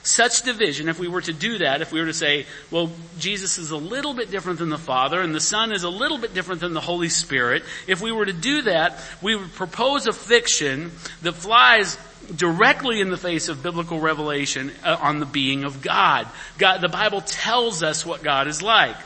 Such 0.04 0.44
division, 0.44 0.88
if 0.88 1.00
we 1.00 1.10
were 1.10 1.20
to 1.20 1.34
do 1.34 1.58
that, 1.58 1.82
if 1.82 1.92
we 1.92 2.00
were 2.00 2.06
to 2.06 2.14
say, 2.14 2.46
well, 2.72 2.90
Jesus 3.20 3.58
is 3.58 3.72
a 3.72 3.78
little 3.78 4.14
bit 4.14 4.32
different 4.32 4.60
than 4.60 4.70
the 4.70 4.78
Father, 4.78 5.20
and 5.20 5.36
the 5.36 5.42
Son 5.42 5.74
is 5.74 5.84
a 5.84 5.90
little 5.90 6.18
bit 6.18 6.34
different 6.34 6.62
than 6.62 6.74
the 6.74 6.80
Holy 6.80 7.10
Spirit, 7.10 7.64
if 7.88 8.00
we 8.00 8.14
were 8.14 8.26
to 8.26 8.32
do 8.32 8.62
that, 8.62 8.98
we 9.22 9.36
would 9.36 9.52
propose 9.54 10.08
a 10.08 10.14
fiction 10.14 10.92
that 11.24 11.34
flies 11.34 11.98
directly 12.36 13.00
in 13.00 13.10
the 13.10 13.18
face 13.18 13.48
of 13.48 13.64
biblical 13.64 14.00
revelation 14.00 14.72
uh, 14.84 14.98
on 15.02 15.20
the 15.20 15.26
being 15.26 15.64
of 15.64 15.82
God. 15.82 16.28
God. 16.58 16.82
The 16.82 16.90
Bible 16.90 17.22
tells 17.22 17.84
us 17.84 18.06
what 18.06 18.24
God 18.24 18.48
is 18.48 18.62
like. 18.62 18.98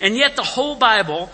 And 0.00 0.16
yet 0.16 0.36
the 0.36 0.42
whole 0.42 0.76
Bible 0.76 1.30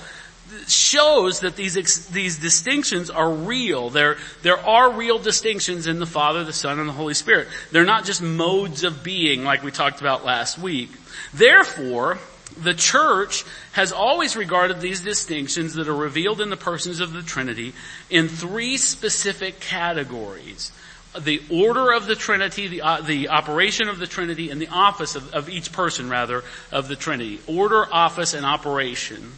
shows 0.68 1.40
that 1.40 1.56
these, 1.56 2.06
these 2.08 2.38
distinctions 2.38 3.10
are 3.10 3.30
real. 3.30 3.90
There, 3.90 4.16
there 4.42 4.58
are 4.58 4.92
real 4.92 5.18
distinctions 5.18 5.86
in 5.86 5.98
the 5.98 6.06
Father, 6.06 6.44
the 6.44 6.52
Son, 6.52 6.78
and 6.78 6.88
the 6.88 6.92
Holy 6.92 7.14
Spirit. 7.14 7.48
They're 7.72 7.84
not 7.84 8.04
just 8.04 8.22
modes 8.22 8.84
of 8.84 9.02
being 9.02 9.44
like 9.44 9.62
we 9.62 9.70
talked 9.70 10.00
about 10.00 10.24
last 10.24 10.58
week. 10.58 10.90
Therefore, 11.32 12.18
the 12.56 12.74
church 12.74 13.44
has 13.72 13.92
always 13.92 14.36
regarded 14.36 14.80
these 14.80 15.00
distinctions 15.00 15.74
that 15.74 15.88
are 15.88 15.96
revealed 15.96 16.40
in 16.40 16.50
the 16.50 16.56
persons 16.56 17.00
of 17.00 17.12
the 17.12 17.22
Trinity 17.22 17.72
in 18.10 18.28
three 18.28 18.76
specific 18.76 19.60
categories. 19.60 20.70
The 21.18 21.42
order 21.50 21.92
of 21.92 22.06
the 22.06 22.16
Trinity, 22.16 22.68
the, 22.68 22.82
uh, 22.82 23.00
the 23.00 23.28
operation 23.28 23.88
of 23.88 23.98
the 23.98 24.06
Trinity, 24.06 24.50
and 24.50 24.60
the 24.60 24.68
office 24.68 25.14
of, 25.14 25.32
of 25.34 25.48
each 25.48 25.72
person, 25.72 26.10
rather, 26.10 26.42
of 26.72 26.88
the 26.88 26.96
Trinity. 26.96 27.40
Order, 27.46 27.86
office, 27.92 28.34
and 28.34 28.44
operation. 28.44 29.32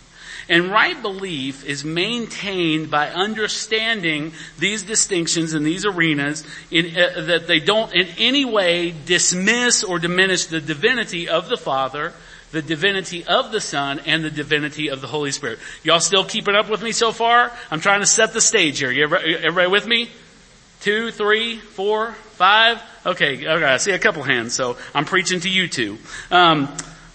And 0.49 0.71
right 0.71 1.01
belief 1.01 1.65
is 1.65 1.85
maintained 1.85 2.91
by 2.91 3.09
understanding 3.11 4.33
these 4.59 4.85
distinctions 4.85 5.55
in 5.55 5.65
these 5.65 5.85
arenas 5.85 6.45
in, 6.71 6.97
uh, 6.97 7.23
that 7.23 7.47
they 7.49 7.59
don't 7.59 7.93
in 7.93 8.07
any 8.19 8.45
way 8.45 8.95
dismiss 9.07 9.83
or 9.83 9.99
diminish 9.99 10.47
the 10.47 10.61
divinity 10.61 11.29
of 11.29 11.49
the 11.49 11.57
Father, 11.57 12.13
the 12.53 12.63
divinity 12.63 13.25
of 13.25 13.51
the 13.51 13.61
Son, 13.61 14.01
and 14.07 14.25
the 14.25 14.31
divinity 14.31 14.89
of 14.89 15.01
the 15.01 15.09
Holy 15.09 15.33
Spirit. 15.33 15.59
Y'all 15.83 15.99
still 15.99 16.25
keeping 16.25 16.55
up 16.55 16.71
with 16.71 16.83
me 16.83 16.93
so 16.93 17.11
far? 17.11 17.51
I'm 17.71 17.81
trying 17.81 18.01
to 18.01 18.07
set 18.07 18.33
the 18.33 18.41
stage 18.41 18.79
here. 18.79 18.93
You 18.93 19.05
everybody, 19.05 19.35
everybody 19.35 19.69
with 19.69 19.87
me? 19.87 20.11
Two, 20.81 21.11
three, 21.11 21.59
four, 21.59 22.13
five? 22.13 22.83
Okay, 23.05 23.47
okay, 23.47 23.65
I 23.65 23.77
see 23.79 23.93
a 23.93 23.99
couple 23.99 24.23
hands, 24.23 24.55
so 24.55 24.77
I'm 24.95 25.05
preaching 25.05 25.41
to 25.41 25.49
you 25.49 25.69
two. 25.69 25.99
Um, 26.31 26.69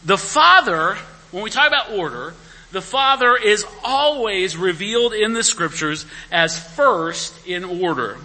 the 0.05 0.17
Father, 0.17 0.95
when 1.31 1.43
we 1.43 1.49
talk 1.49 1.67
about 1.67 1.91
order, 1.91 2.33
the 2.71 2.81
Father 2.81 3.35
is 3.35 3.65
always 3.83 4.57
revealed 4.57 5.13
in 5.13 5.33
the 5.33 5.43
scriptures 5.43 6.05
as 6.31 6.57
first 6.75 7.45
in 7.45 7.63
order. 7.63 8.17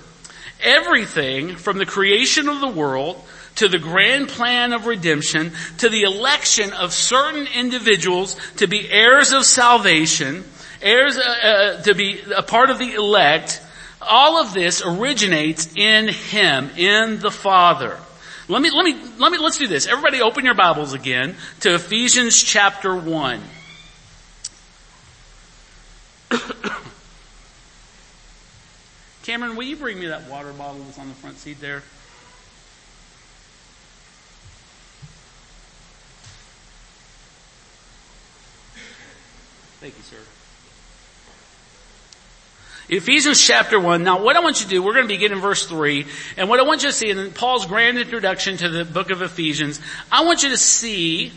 Everything 0.60 1.56
from 1.56 1.78
the 1.78 1.86
creation 1.86 2.48
of 2.48 2.60
the 2.60 2.68
world 2.68 3.22
to 3.56 3.68
the 3.68 3.78
grand 3.78 4.28
plan 4.28 4.72
of 4.72 4.86
redemption 4.86 5.52
to 5.78 5.88
the 5.88 6.02
election 6.02 6.72
of 6.72 6.92
certain 6.92 7.46
individuals 7.54 8.36
to 8.56 8.66
be 8.66 8.88
heirs 8.88 9.32
of 9.32 9.44
salvation, 9.44 10.44
heirs 10.80 11.16
uh, 11.16 11.20
uh, 11.20 11.82
to 11.82 11.94
be 11.94 12.20
a 12.34 12.42
part 12.42 12.70
of 12.70 12.78
the 12.78 12.94
elect, 12.94 13.60
all 14.08 14.40
of 14.40 14.54
this 14.54 14.82
originates 14.84 15.74
in 15.74 16.08
Him, 16.08 16.70
in 16.76 17.18
the 17.18 17.30
Father. 17.30 17.98
Let 18.48 18.62
me, 18.62 18.70
let 18.70 18.84
me, 18.84 18.94
let 19.18 19.32
me, 19.32 19.38
let's 19.38 19.58
do 19.58 19.66
this. 19.66 19.88
Everybody 19.88 20.22
open 20.22 20.44
your 20.44 20.54
Bibles 20.54 20.92
again 20.92 21.34
to 21.60 21.74
Ephesians 21.74 22.40
chapter 22.40 22.94
1. 22.94 23.40
Cameron, 29.24 29.56
will 29.56 29.64
you 29.64 29.74
bring 29.76 29.98
me 29.98 30.06
that 30.06 30.28
water 30.28 30.52
bottle 30.52 30.80
that's 30.84 30.98
on 30.98 31.08
the 31.08 31.14
front 31.14 31.38
seat 31.38 31.60
there? 31.60 31.82
Thank 39.80 39.96
you, 39.96 40.04
sir. 40.04 40.18
Ephesians 42.88 43.44
chapter 43.44 43.80
1. 43.80 44.04
Now 44.04 44.22
what 44.22 44.36
I 44.36 44.40
want 44.40 44.60
you 44.60 44.64
to 44.64 44.70
do, 44.70 44.82
we're 44.82 44.92
going 44.92 45.06
to 45.06 45.12
begin 45.12 45.32
in 45.32 45.40
verse 45.40 45.66
3. 45.66 46.06
And 46.36 46.48
what 46.48 46.60
I 46.60 46.62
want 46.62 46.82
you 46.82 46.88
to 46.88 46.94
see 46.94 47.10
in 47.10 47.32
Paul's 47.32 47.66
grand 47.66 47.98
introduction 47.98 48.56
to 48.58 48.68
the 48.68 48.84
book 48.84 49.10
of 49.10 49.22
Ephesians, 49.22 49.80
I 50.12 50.24
want 50.24 50.44
you 50.44 50.50
to 50.50 50.56
see 50.56 51.32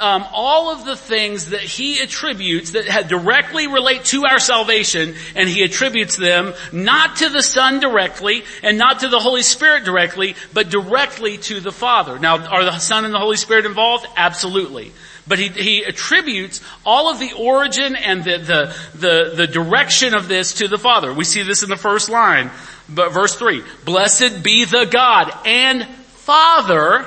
um, 0.00 0.24
all 0.32 0.70
of 0.70 0.84
the 0.84 0.96
things 0.96 1.50
that 1.50 1.60
he 1.60 2.00
attributes 2.00 2.72
that 2.72 3.08
directly 3.08 3.66
relate 3.66 4.04
to 4.06 4.26
our 4.26 4.38
salvation, 4.38 5.14
and 5.34 5.48
he 5.48 5.62
attributes 5.62 6.16
them 6.16 6.54
not 6.72 7.16
to 7.16 7.28
the 7.28 7.42
Son 7.42 7.80
directly, 7.80 8.44
and 8.62 8.78
not 8.78 9.00
to 9.00 9.08
the 9.08 9.18
Holy 9.18 9.42
Spirit 9.42 9.84
directly, 9.84 10.36
but 10.52 10.70
directly 10.70 11.38
to 11.38 11.60
the 11.60 11.72
Father. 11.72 12.18
Now, 12.18 12.38
are 12.46 12.64
the 12.64 12.78
Son 12.78 13.04
and 13.04 13.14
the 13.14 13.18
Holy 13.18 13.36
Spirit 13.36 13.66
involved? 13.66 14.06
Absolutely. 14.16 14.92
But 15.28 15.38
he, 15.38 15.48
he 15.48 15.84
attributes 15.84 16.60
all 16.86 17.10
of 17.10 17.20
the 17.20 17.32
origin 17.34 17.94
and 17.94 18.24
the, 18.24 18.38
the, 18.38 18.98
the, 18.98 19.32
the 19.36 19.46
direction 19.46 20.14
of 20.14 20.26
this 20.26 20.54
to 20.54 20.68
the 20.68 20.78
Father. 20.78 21.12
We 21.12 21.24
see 21.24 21.42
this 21.42 21.62
in 21.62 21.68
the 21.68 21.76
first 21.76 22.08
line, 22.08 22.50
but 22.88 23.10
verse 23.10 23.34
3. 23.34 23.62
Blessed 23.84 24.42
be 24.42 24.64
the 24.64 24.86
God 24.90 25.30
and 25.44 25.86
Father 25.86 27.06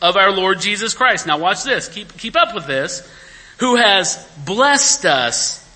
of 0.00 0.16
our 0.16 0.30
Lord 0.30 0.60
Jesus 0.60 0.94
Christ. 0.94 1.26
Now 1.26 1.38
watch 1.38 1.64
this. 1.64 1.88
Keep, 1.88 2.16
keep 2.16 2.36
up 2.36 2.54
with 2.54 2.66
this. 2.66 3.10
Who 3.58 3.76
has 3.76 4.24
blessed 4.44 5.06
us 5.06 5.65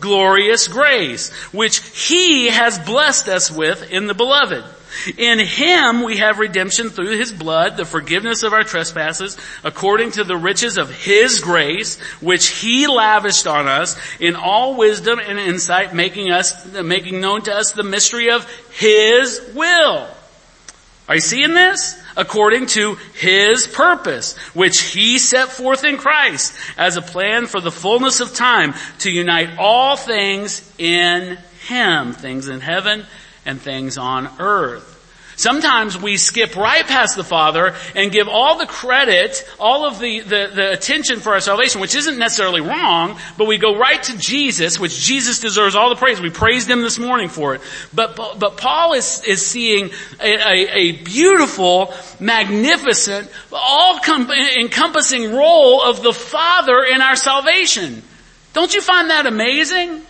glorious 0.00 0.68
grace, 0.68 1.30
which 1.52 1.78
He 1.78 2.48
has 2.48 2.78
blessed 2.78 3.28
us 3.28 3.50
with 3.50 3.90
in 3.90 4.06
the 4.06 4.14
beloved. 4.14 4.64
In 5.16 5.38
Him 5.38 6.02
we 6.02 6.16
have 6.16 6.38
redemption 6.38 6.90
through 6.90 7.16
His 7.16 7.32
blood, 7.32 7.76
the 7.76 7.84
forgiveness 7.84 8.42
of 8.42 8.52
our 8.52 8.64
trespasses, 8.64 9.36
according 9.62 10.12
to 10.12 10.24
the 10.24 10.36
riches 10.36 10.78
of 10.78 10.90
His 10.90 11.40
grace, 11.40 11.98
which 12.20 12.48
He 12.48 12.86
lavished 12.86 13.46
on 13.46 13.68
us 13.68 13.96
in 14.18 14.34
all 14.34 14.76
wisdom 14.76 15.20
and 15.20 15.38
insight, 15.38 15.94
making 15.94 16.30
us, 16.30 16.66
making 16.66 17.20
known 17.20 17.42
to 17.42 17.54
us 17.54 17.72
the 17.72 17.84
mystery 17.84 18.30
of 18.30 18.50
His 18.72 19.40
will. 19.54 20.08
Are 21.08 21.14
you 21.14 21.20
seeing 21.20 21.54
this? 21.54 21.99
According 22.16 22.66
to 22.66 22.96
His 23.14 23.66
purpose, 23.66 24.36
which 24.54 24.80
He 24.80 25.18
set 25.18 25.50
forth 25.50 25.84
in 25.84 25.96
Christ 25.96 26.54
as 26.76 26.96
a 26.96 27.02
plan 27.02 27.46
for 27.46 27.60
the 27.60 27.70
fullness 27.70 28.20
of 28.20 28.34
time 28.34 28.74
to 29.00 29.10
unite 29.10 29.58
all 29.58 29.96
things 29.96 30.70
in 30.78 31.38
Him, 31.68 32.12
things 32.12 32.48
in 32.48 32.60
heaven 32.60 33.06
and 33.46 33.60
things 33.60 33.98
on 33.98 34.28
earth. 34.38 34.89
Sometimes 35.40 35.96
we 35.96 36.18
skip 36.18 36.54
right 36.54 36.86
past 36.86 37.16
the 37.16 37.24
Father 37.24 37.74
and 37.94 38.12
give 38.12 38.28
all 38.28 38.58
the 38.58 38.66
credit, 38.66 39.42
all 39.58 39.86
of 39.86 39.98
the, 39.98 40.20
the, 40.20 40.50
the, 40.54 40.72
attention 40.72 41.20
for 41.20 41.32
our 41.32 41.40
salvation, 41.40 41.80
which 41.80 41.94
isn't 41.94 42.18
necessarily 42.18 42.60
wrong, 42.60 43.18
but 43.38 43.46
we 43.46 43.56
go 43.56 43.74
right 43.74 44.02
to 44.02 44.18
Jesus, 44.18 44.78
which 44.78 45.00
Jesus 45.00 45.40
deserves 45.40 45.74
all 45.74 45.88
the 45.88 45.96
praise. 45.96 46.20
We 46.20 46.28
praised 46.28 46.68
Him 46.68 46.82
this 46.82 46.98
morning 46.98 47.30
for 47.30 47.54
it. 47.54 47.62
But, 47.94 48.16
but 48.16 48.58
Paul 48.58 48.92
is, 48.92 49.24
is 49.24 49.40
seeing 49.46 49.88
a, 50.20 50.30
a, 50.30 50.68
a 50.76 50.92
beautiful, 51.04 51.94
magnificent, 52.20 53.30
all 53.50 53.98
encompassing 54.58 55.32
role 55.32 55.80
of 55.82 56.02
the 56.02 56.12
Father 56.12 56.84
in 56.84 57.00
our 57.00 57.16
salvation. 57.16 58.02
Don't 58.52 58.74
you 58.74 58.82
find 58.82 59.08
that 59.08 59.24
amazing? 59.24 60.02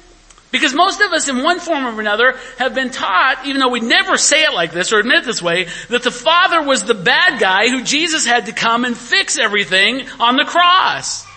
Because 0.50 0.74
most 0.74 1.00
of 1.00 1.12
us 1.12 1.28
in 1.28 1.42
one 1.42 1.60
form 1.60 1.86
or 1.86 2.00
another 2.00 2.36
have 2.58 2.74
been 2.74 2.90
taught, 2.90 3.46
even 3.46 3.60
though 3.60 3.68
we 3.68 3.80
never 3.80 4.16
say 4.16 4.42
it 4.42 4.52
like 4.52 4.72
this 4.72 4.92
or 4.92 4.98
admit 4.98 5.18
it 5.18 5.24
this 5.24 5.40
way, 5.40 5.68
that 5.88 6.02
the 6.02 6.10
Father 6.10 6.62
was 6.62 6.82
the 6.82 6.94
bad 6.94 7.38
guy 7.38 7.68
who 7.68 7.82
Jesus 7.82 8.26
had 8.26 8.46
to 8.46 8.52
come 8.52 8.84
and 8.84 8.96
fix 8.96 9.38
everything 9.38 10.08
on 10.18 10.36
the 10.36 10.44
cross. 10.44 11.29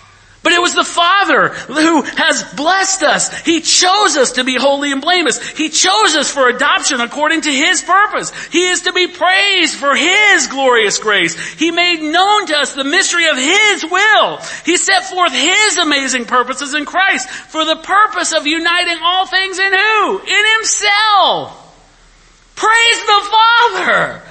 But 0.44 0.52
it 0.52 0.60
was 0.60 0.74
the 0.74 0.84
Father 0.84 1.48
who 1.48 2.02
has 2.02 2.44
blessed 2.52 3.02
us. 3.02 3.34
He 3.44 3.62
chose 3.62 4.14
us 4.14 4.32
to 4.32 4.44
be 4.44 4.56
holy 4.56 4.92
and 4.92 5.00
blameless. 5.00 5.40
He 5.48 5.70
chose 5.70 6.14
us 6.14 6.30
for 6.30 6.50
adoption 6.50 7.00
according 7.00 7.40
to 7.40 7.50
His 7.50 7.80
purpose. 7.80 8.30
He 8.52 8.66
is 8.66 8.82
to 8.82 8.92
be 8.92 9.06
praised 9.06 9.74
for 9.74 9.96
His 9.96 10.46
glorious 10.48 10.98
grace. 10.98 11.34
He 11.54 11.70
made 11.70 12.02
known 12.02 12.46
to 12.48 12.58
us 12.58 12.74
the 12.74 12.84
mystery 12.84 13.26
of 13.26 13.38
His 13.38 13.86
will. 13.90 14.36
He 14.66 14.76
set 14.76 15.04
forth 15.08 15.32
His 15.32 15.78
amazing 15.78 16.26
purposes 16.26 16.74
in 16.74 16.84
Christ 16.84 17.26
for 17.30 17.64
the 17.64 17.76
purpose 17.76 18.34
of 18.34 18.46
uniting 18.46 18.98
all 19.02 19.26
things 19.26 19.58
in 19.58 19.72
who? 19.72 20.18
In 20.18 20.44
Himself. 20.58 21.60
Praise 22.54 23.00
the 23.00 23.30
Father. 23.30 24.22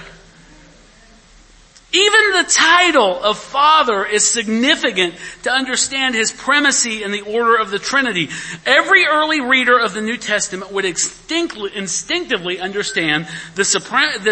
Even 1.96 2.32
the 2.32 2.52
title 2.52 3.24
of 3.24 3.38
Father 3.38 4.04
is 4.04 4.28
significant 4.28 5.14
to 5.44 5.52
understand 5.52 6.16
his 6.16 6.32
primacy 6.32 7.04
in 7.04 7.12
the 7.12 7.22
order 7.22 7.56
of 7.56 7.70
the 7.70 7.78
Trinity. 7.78 8.30
Every 8.66 9.06
early 9.06 9.42
reader 9.42 9.78
of 9.78 9.94
the 9.94 10.02
New 10.02 10.18
Testament 10.18 10.72
would 10.72 10.86
instinctively 10.86 12.60
understand 12.60 13.28
this 13.54 13.70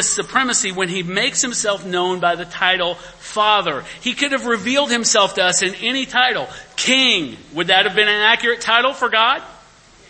supremacy 0.10 0.72
when 0.72 0.90
he 0.90 1.04
makes 1.04 1.44
himself 1.44 1.86
known 1.86 2.20
by 2.20 2.36
the 2.36 2.46
title 2.46 2.96
Father. 2.96 3.86
He 4.02 4.16
could 4.16 4.32
have 4.32 4.48
revealed 4.48 4.90
himself 4.90 5.36
to 5.36 5.44
us 5.44 5.62
in 5.62 5.76
any 5.76 6.08
title. 6.08 6.50
King. 6.76 7.38
Would 7.54 7.68
that 7.68 7.86
have 7.86 7.96
been 7.96 8.08
an 8.08 8.22
accurate 8.22 8.62
title 8.62 8.94
for 8.94 9.10
God? 9.10 9.44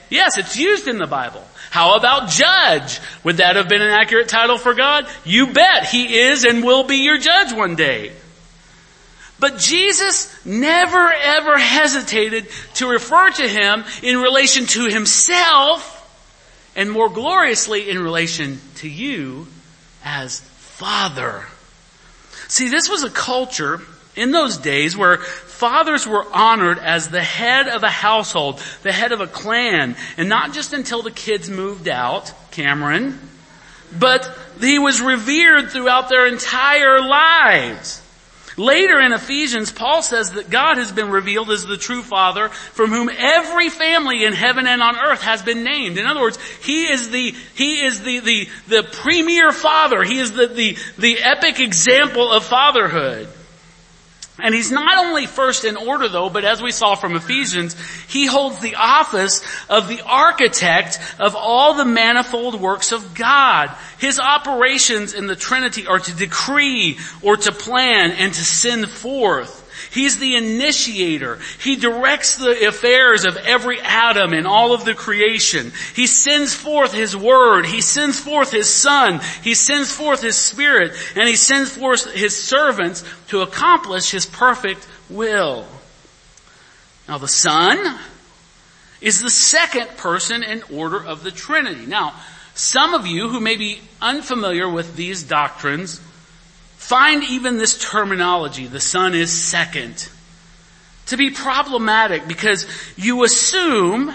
Yes, 0.10 0.38
it's 0.38 0.56
used 0.56 0.88
in 0.88 0.98
the 0.98 1.06
Bible. 1.06 1.46
How 1.72 1.96
about 1.96 2.28
judge? 2.28 3.00
Would 3.24 3.38
that 3.38 3.56
have 3.56 3.70
been 3.70 3.82
an 3.82 3.92
accurate 3.92 4.28
title 4.28 4.58
for 4.58 4.74
God? 4.74 5.08
You 5.24 5.48
bet. 5.48 5.86
He 5.86 6.20
is 6.20 6.44
and 6.44 6.66
will 6.66 6.84
be 6.84 6.98
your 6.98 7.18
judge 7.18 7.54
one 7.54 7.78
day. 7.78 8.12
But 9.40 9.58
Jesus 9.58 10.46
never 10.46 11.10
ever 11.14 11.58
hesitated 11.58 12.50
to 12.76 12.90
refer 12.90 13.30
to 13.32 13.48
him 13.48 13.86
in 14.04 14.18
relation 14.18 14.66
to 14.66 14.88
himself 14.88 15.98
and 16.76 16.92
more 16.92 17.08
gloriously 17.08 17.90
in 17.90 18.04
relation 18.04 18.60
to 18.76 18.90
you 18.90 19.48
as 20.04 20.42
Father. 20.42 21.46
See, 22.50 22.68
this 22.68 22.90
was 22.90 23.04
a 23.04 23.10
culture 23.10 23.80
in 24.18 24.32
those 24.32 24.58
days 24.58 24.98
where 24.98 25.20
fathers 25.62 26.08
were 26.08 26.26
honored 26.34 26.80
as 26.80 27.10
the 27.10 27.22
head 27.22 27.68
of 27.68 27.84
a 27.84 27.90
household, 27.90 28.60
the 28.82 28.92
head 28.92 29.12
of 29.12 29.22
a 29.22 29.28
clan, 29.28 29.96
and 30.18 30.28
not 30.28 30.54
just 30.54 30.74
until 30.74 31.04
the 31.04 31.12
kids 31.12 31.52
moved 31.52 31.88
out, 31.88 32.34
Cameron, 32.50 33.20
but 34.00 34.28
he 34.60 34.80
was 34.80 35.00
revered 35.00 35.70
throughout 35.70 36.10
their 36.10 36.26
entire 36.26 37.00
lives. 37.00 38.02
Later 38.58 39.00
in 39.02 39.14
Ephesians, 39.14 39.72
Paul 39.72 40.02
says 40.02 40.32
that 40.32 40.50
God 40.50 40.78
has 40.78 40.92
been 40.92 41.12
revealed 41.12 41.52
as 41.52 41.64
the 41.64 41.78
true 41.78 42.02
Father 42.02 42.50
from 42.50 42.90
whom 42.90 43.12
every 43.16 43.70
family 43.70 44.24
in 44.24 44.34
heaven 44.34 44.66
and 44.66 44.82
on 44.82 44.98
earth 44.98 45.22
has 45.22 45.44
been 45.44 45.64
named. 45.64 46.00
In 46.00 46.08
other 46.08 46.22
words, 46.22 46.40
He 46.64 46.92
is 46.92 47.12
the, 47.12 47.36
He 47.54 47.86
is 47.86 48.02
the, 48.02 48.20
the, 48.20 48.50
the 48.68 48.84
premier 48.84 49.52
Father. 49.52 50.04
He 50.04 50.18
is 50.18 50.32
the, 50.32 50.48
the, 50.48 50.76
the 50.98 51.20
epic 51.22 51.60
example 51.60 52.32
of 52.32 52.44
fatherhood. 52.46 53.30
And 54.42 54.56
he's 54.56 54.72
not 54.72 54.98
only 55.06 55.28
first 55.28 55.66
in 55.66 55.78
order 55.78 56.10
though, 56.10 56.30
but 56.30 56.44
as 56.44 56.62
we 56.62 56.72
saw 56.72 56.96
from 56.96 57.16
Ephesians, 57.16 57.76
he 58.08 58.26
holds 58.26 58.60
the 58.60 58.76
office 58.76 59.44
of 59.70 59.88
the 59.88 60.02
architect 60.02 61.00
of 61.20 61.36
all 61.36 61.76
the 61.76 61.86
manifold 61.86 62.60
works 62.60 62.92
of 62.92 63.14
God. 63.14 63.70
His 64.00 64.20
operations 64.20 65.14
in 65.14 65.28
the 65.28 65.36
Trinity 65.36 65.86
are 65.86 66.00
to 66.00 66.16
decree 66.16 66.98
or 67.22 67.38
to 67.38 67.52
plan 67.52 68.12
and 68.12 68.34
to 68.34 68.44
send 68.44 68.90
forth. 68.90 69.61
He's 69.92 70.18
the 70.20 70.38
initiator. 70.38 71.40
He 71.62 71.76
directs 71.76 72.38
the 72.38 72.68
affairs 72.68 73.26
of 73.26 73.36
every 73.36 73.82
atom 73.82 74.34
in 74.34 74.46
all 74.46 74.74
of 74.74 74.86
the 74.86 74.94
creation. 74.94 75.74
He 75.94 76.08
sends 76.08 76.54
forth 76.54 76.94
His 76.94 77.16
Word. 77.16 77.66
He 77.66 77.82
sends 77.82 78.18
forth 78.18 78.52
His 78.52 78.74
Son. 78.74 79.20
He 79.44 79.54
sends 79.54 79.92
forth 79.92 80.22
His 80.22 80.38
Spirit. 80.38 80.94
And 81.16 81.28
He 81.28 81.36
sends 81.36 81.76
forth 81.76 82.10
His 82.14 82.42
servants 82.42 83.04
to 83.28 83.42
accomplish 83.42 84.12
His 84.12 84.26
perfect 84.26 84.88
will. 85.10 85.66
Now 87.10 87.18
the 87.18 87.28
Son 87.28 88.00
is 89.02 89.22
the 89.22 89.30
second 89.30 89.98
person 89.98 90.42
in 90.42 90.64
order 90.74 91.04
of 91.04 91.24
the 91.24 91.32
Trinity. 91.32 91.86
Now, 91.86 92.14
some 92.54 92.94
of 92.94 93.06
you 93.06 93.28
who 93.28 93.42
may 93.42 93.58
be 93.58 93.82
unfamiliar 94.02 94.70
with 94.70 94.96
these 94.96 95.24
doctrines 95.24 96.00
find 96.82 97.24
even 97.24 97.58
this 97.58 97.78
terminology, 97.78 98.66
the 98.66 98.80
Son 98.80 99.14
is 99.14 99.32
second, 99.32 100.10
to 101.06 101.16
be 101.16 101.30
problematic 101.30 102.28
because 102.28 102.68
you 102.98 103.24
assume 103.24 104.12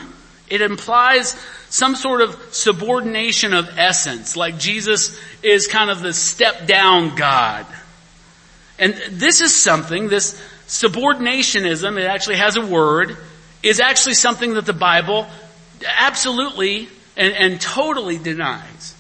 it 0.50 0.60
implies 0.60 1.38
some 1.70 1.94
sort 1.94 2.20
of 2.20 2.36
subordination 2.52 3.54
of 3.54 3.78
essence, 3.78 4.36
like 4.36 4.58
Jesus 4.58 5.18
is 5.44 5.68
kind 5.68 5.90
of 5.90 6.02
the 6.02 6.12
step 6.12 6.66
down 6.66 7.14
God. 7.14 7.66
And 8.78 8.94
this 9.10 9.40
is 9.40 9.54
something, 9.54 10.08
this 10.08 10.34
subordinationism, 10.66 11.98
it 11.98 12.06
actually 12.06 12.36
has 12.36 12.56
a 12.56 12.66
word, 12.66 13.16
is 13.62 13.78
actually 13.80 14.14
something 14.14 14.54
that 14.54 14.66
the 14.66 14.72
Bible 14.72 15.26
absolutely 15.98 16.88
and, 17.16 17.32
and 17.32 17.60
totally 17.60 18.18
denies. 18.18 18.94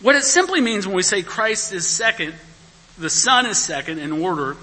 What 0.00 0.16
it 0.16 0.24
simply 0.24 0.62
means 0.62 0.86
when 0.86 0.96
we 0.96 1.02
say 1.02 1.22
Christ 1.22 1.72
is 1.72 1.86
second 1.86 2.34
the 2.98 3.10
Son 3.10 3.46
is 3.46 3.58
second 3.58 3.98
in 3.98 4.12
order. 4.12 4.56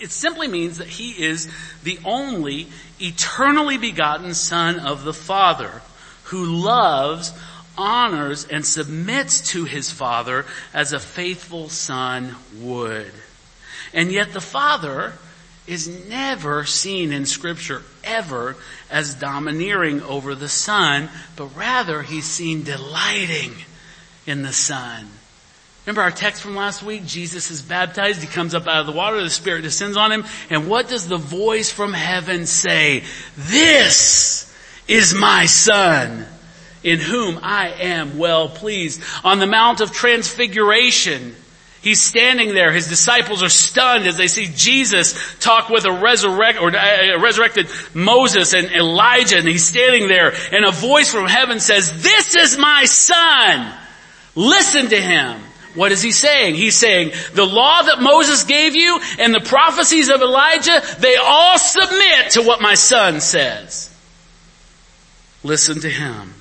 It 0.00 0.10
simply 0.10 0.48
means 0.48 0.78
that 0.78 0.88
He 0.88 1.10
is 1.10 1.48
the 1.82 1.98
only 2.04 2.68
eternally 3.00 3.78
begotten 3.78 4.34
Son 4.34 4.80
of 4.80 5.04
the 5.04 5.12
Father 5.12 5.82
who 6.24 6.44
loves, 6.44 7.32
honors, 7.76 8.46
and 8.46 8.64
submits 8.64 9.52
to 9.52 9.64
His 9.64 9.90
Father 9.90 10.46
as 10.72 10.92
a 10.92 10.98
faithful 10.98 11.68
Son 11.68 12.34
would. 12.56 13.12
And 13.92 14.10
yet 14.10 14.32
the 14.32 14.40
Father 14.40 15.12
is 15.66 16.08
never 16.08 16.64
seen 16.64 17.12
in 17.12 17.24
scripture 17.24 17.82
ever 18.02 18.56
as 18.90 19.14
domineering 19.14 20.02
over 20.02 20.34
the 20.34 20.48
Son, 20.48 21.08
but 21.36 21.56
rather 21.56 22.02
He's 22.02 22.26
seen 22.26 22.64
delighting 22.64 23.54
in 24.26 24.42
the 24.42 24.52
Son 24.52 25.08
Remember 25.86 26.02
our 26.02 26.10
text 26.10 26.40
from 26.40 26.56
last 26.56 26.82
week? 26.82 27.04
Jesus 27.04 27.50
is 27.50 27.60
baptized. 27.60 28.22
He 28.22 28.26
comes 28.26 28.54
up 28.54 28.66
out 28.66 28.80
of 28.80 28.86
the 28.86 28.92
water. 28.92 29.22
The 29.22 29.28
Spirit 29.28 29.62
descends 29.62 29.98
on 29.98 30.12
him. 30.12 30.24
And 30.48 30.68
what 30.68 30.88
does 30.88 31.08
the 31.08 31.18
voice 31.18 31.70
from 31.70 31.92
heaven 31.92 32.46
say? 32.46 33.04
This 33.36 34.50
is 34.88 35.14
my 35.14 35.44
son 35.44 36.26
in 36.82 37.00
whom 37.00 37.38
I 37.42 37.68
am 37.68 38.16
well 38.18 38.48
pleased. 38.48 39.02
On 39.24 39.38
the 39.38 39.46
Mount 39.46 39.80
of 39.80 39.92
Transfiguration, 39.92 41.36
He's 41.84 42.00
standing 42.00 42.54
there. 42.54 42.72
His 42.72 42.88
disciples 42.88 43.42
are 43.42 43.50
stunned 43.50 44.06
as 44.06 44.16
they 44.16 44.26
see 44.26 44.48
Jesus 44.56 45.14
talk 45.38 45.68
with 45.68 45.84
a 45.84 45.92
resurrect 45.92 46.58
or 46.58 46.70
a 46.70 47.18
resurrected 47.18 47.68
Moses 47.92 48.54
and 48.54 48.68
Elijah, 48.68 49.36
and 49.36 49.46
he's 49.46 49.68
standing 49.68 50.08
there, 50.08 50.32
and 50.50 50.64
a 50.64 50.70
voice 50.70 51.12
from 51.12 51.26
heaven 51.26 51.60
says, 51.60 52.02
"This 52.02 52.36
is 52.36 52.56
my 52.56 52.86
son. 52.86 53.70
Listen 54.34 54.88
to 54.88 54.98
him." 54.98 55.42
What 55.74 55.90
is 55.90 56.02
he 56.02 56.12
saying? 56.12 56.54
He's 56.54 56.76
saying, 56.76 57.12
the 57.34 57.44
law 57.44 57.82
that 57.82 58.00
Moses 58.00 58.44
gave 58.44 58.76
you 58.76 59.00
and 59.18 59.34
the 59.34 59.40
prophecies 59.40 60.08
of 60.08 60.22
Elijah, 60.22 60.80
they 61.00 61.16
all 61.16 61.58
submit 61.58 62.30
to 62.32 62.42
what 62.42 62.60
my 62.60 62.74
son 62.74 63.20
says. 63.20 63.90
Listen 65.42 65.80
to 65.80 65.88
him. 65.88 66.34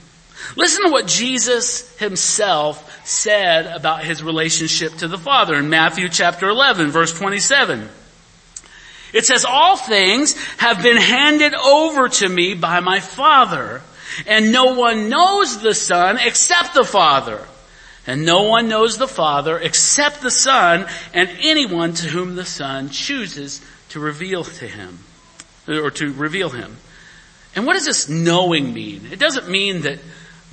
Listen 0.56 0.86
to 0.86 0.92
what 0.92 1.08
Jesus 1.08 1.98
himself 1.98 3.06
said 3.08 3.66
about 3.66 4.04
his 4.04 4.22
relationship 4.22 4.94
to 4.98 5.08
the 5.08 5.18
Father 5.18 5.56
in 5.56 5.70
Matthew 5.70 6.10
chapter 6.10 6.48
11 6.48 6.92
verse 6.92 7.14
27. 7.14 7.90
It 9.14 9.26
says, 9.26 9.46
all 9.46 9.78
things 9.78 10.36
have 10.58 10.82
been 10.82 10.98
handed 10.98 11.54
over 11.54 12.10
to 12.10 12.28
me 12.30 12.56
by 12.56 12.80
my 12.80 13.00
Father, 13.00 13.84
and 14.26 14.52
no 14.52 14.74
one 14.74 15.10
knows 15.10 15.62
the 15.62 15.76
Son 15.76 16.18
except 16.20 16.74
the 16.74 16.84
Father 16.84 17.46
and 18.06 18.26
no 18.26 18.44
one 18.44 18.68
knows 18.68 18.98
the 18.98 19.08
Father 19.08 19.58
except 19.58 20.22
the 20.22 20.32
Son 20.32 20.88
and 21.14 21.30
anyone 21.40 21.94
to 21.94 22.08
whom 22.08 22.36
the 22.36 22.46
Son 22.46 22.90
chooses 22.90 23.62
to 23.90 24.00
reveal 24.00 24.44
to 24.44 24.68
him, 24.68 25.00
or 25.68 25.92
to 25.92 26.12
reveal 26.14 26.50
him. 26.50 26.78
And 27.56 27.66
what 27.66 27.74
does 27.74 27.86
this 27.86 28.10
knowing 28.10 28.74
mean? 28.74 29.08
It 29.12 29.20
doesn't 29.20 29.50
mean 29.50 29.82
that 29.82 30.00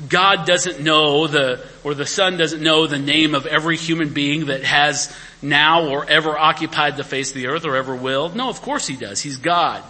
God 0.08 0.46
doesn't 0.46 0.80
know 0.80 1.26
the, 1.26 1.66
or 1.84 1.94
the 1.94 2.06
Son 2.06 2.36
doesn't 2.36 2.62
know 2.62 2.86
the 2.86 2.98
name 2.98 3.34
of 3.34 3.46
every 3.46 3.76
human 3.76 4.10
being 4.10 4.46
that 4.46 4.64
has 4.64 5.14
now 5.42 5.88
or 5.88 6.08
ever 6.08 6.38
occupied 6.38 6.96
the 6.96 7.04
face 7.04 7.30
of 7.30 7.34
the 7.34 7.48
earth 7.48 7.64
or 7.64 7.76
ever 7.76 7.94
will. 7.94 8.28
No, 8.30 8.48
of 8.48 8.62
course 8.62 8.86
He 8.86 8.96
does. 8.96 9.20
He's 9.20 9.38
God. 9.38 9.82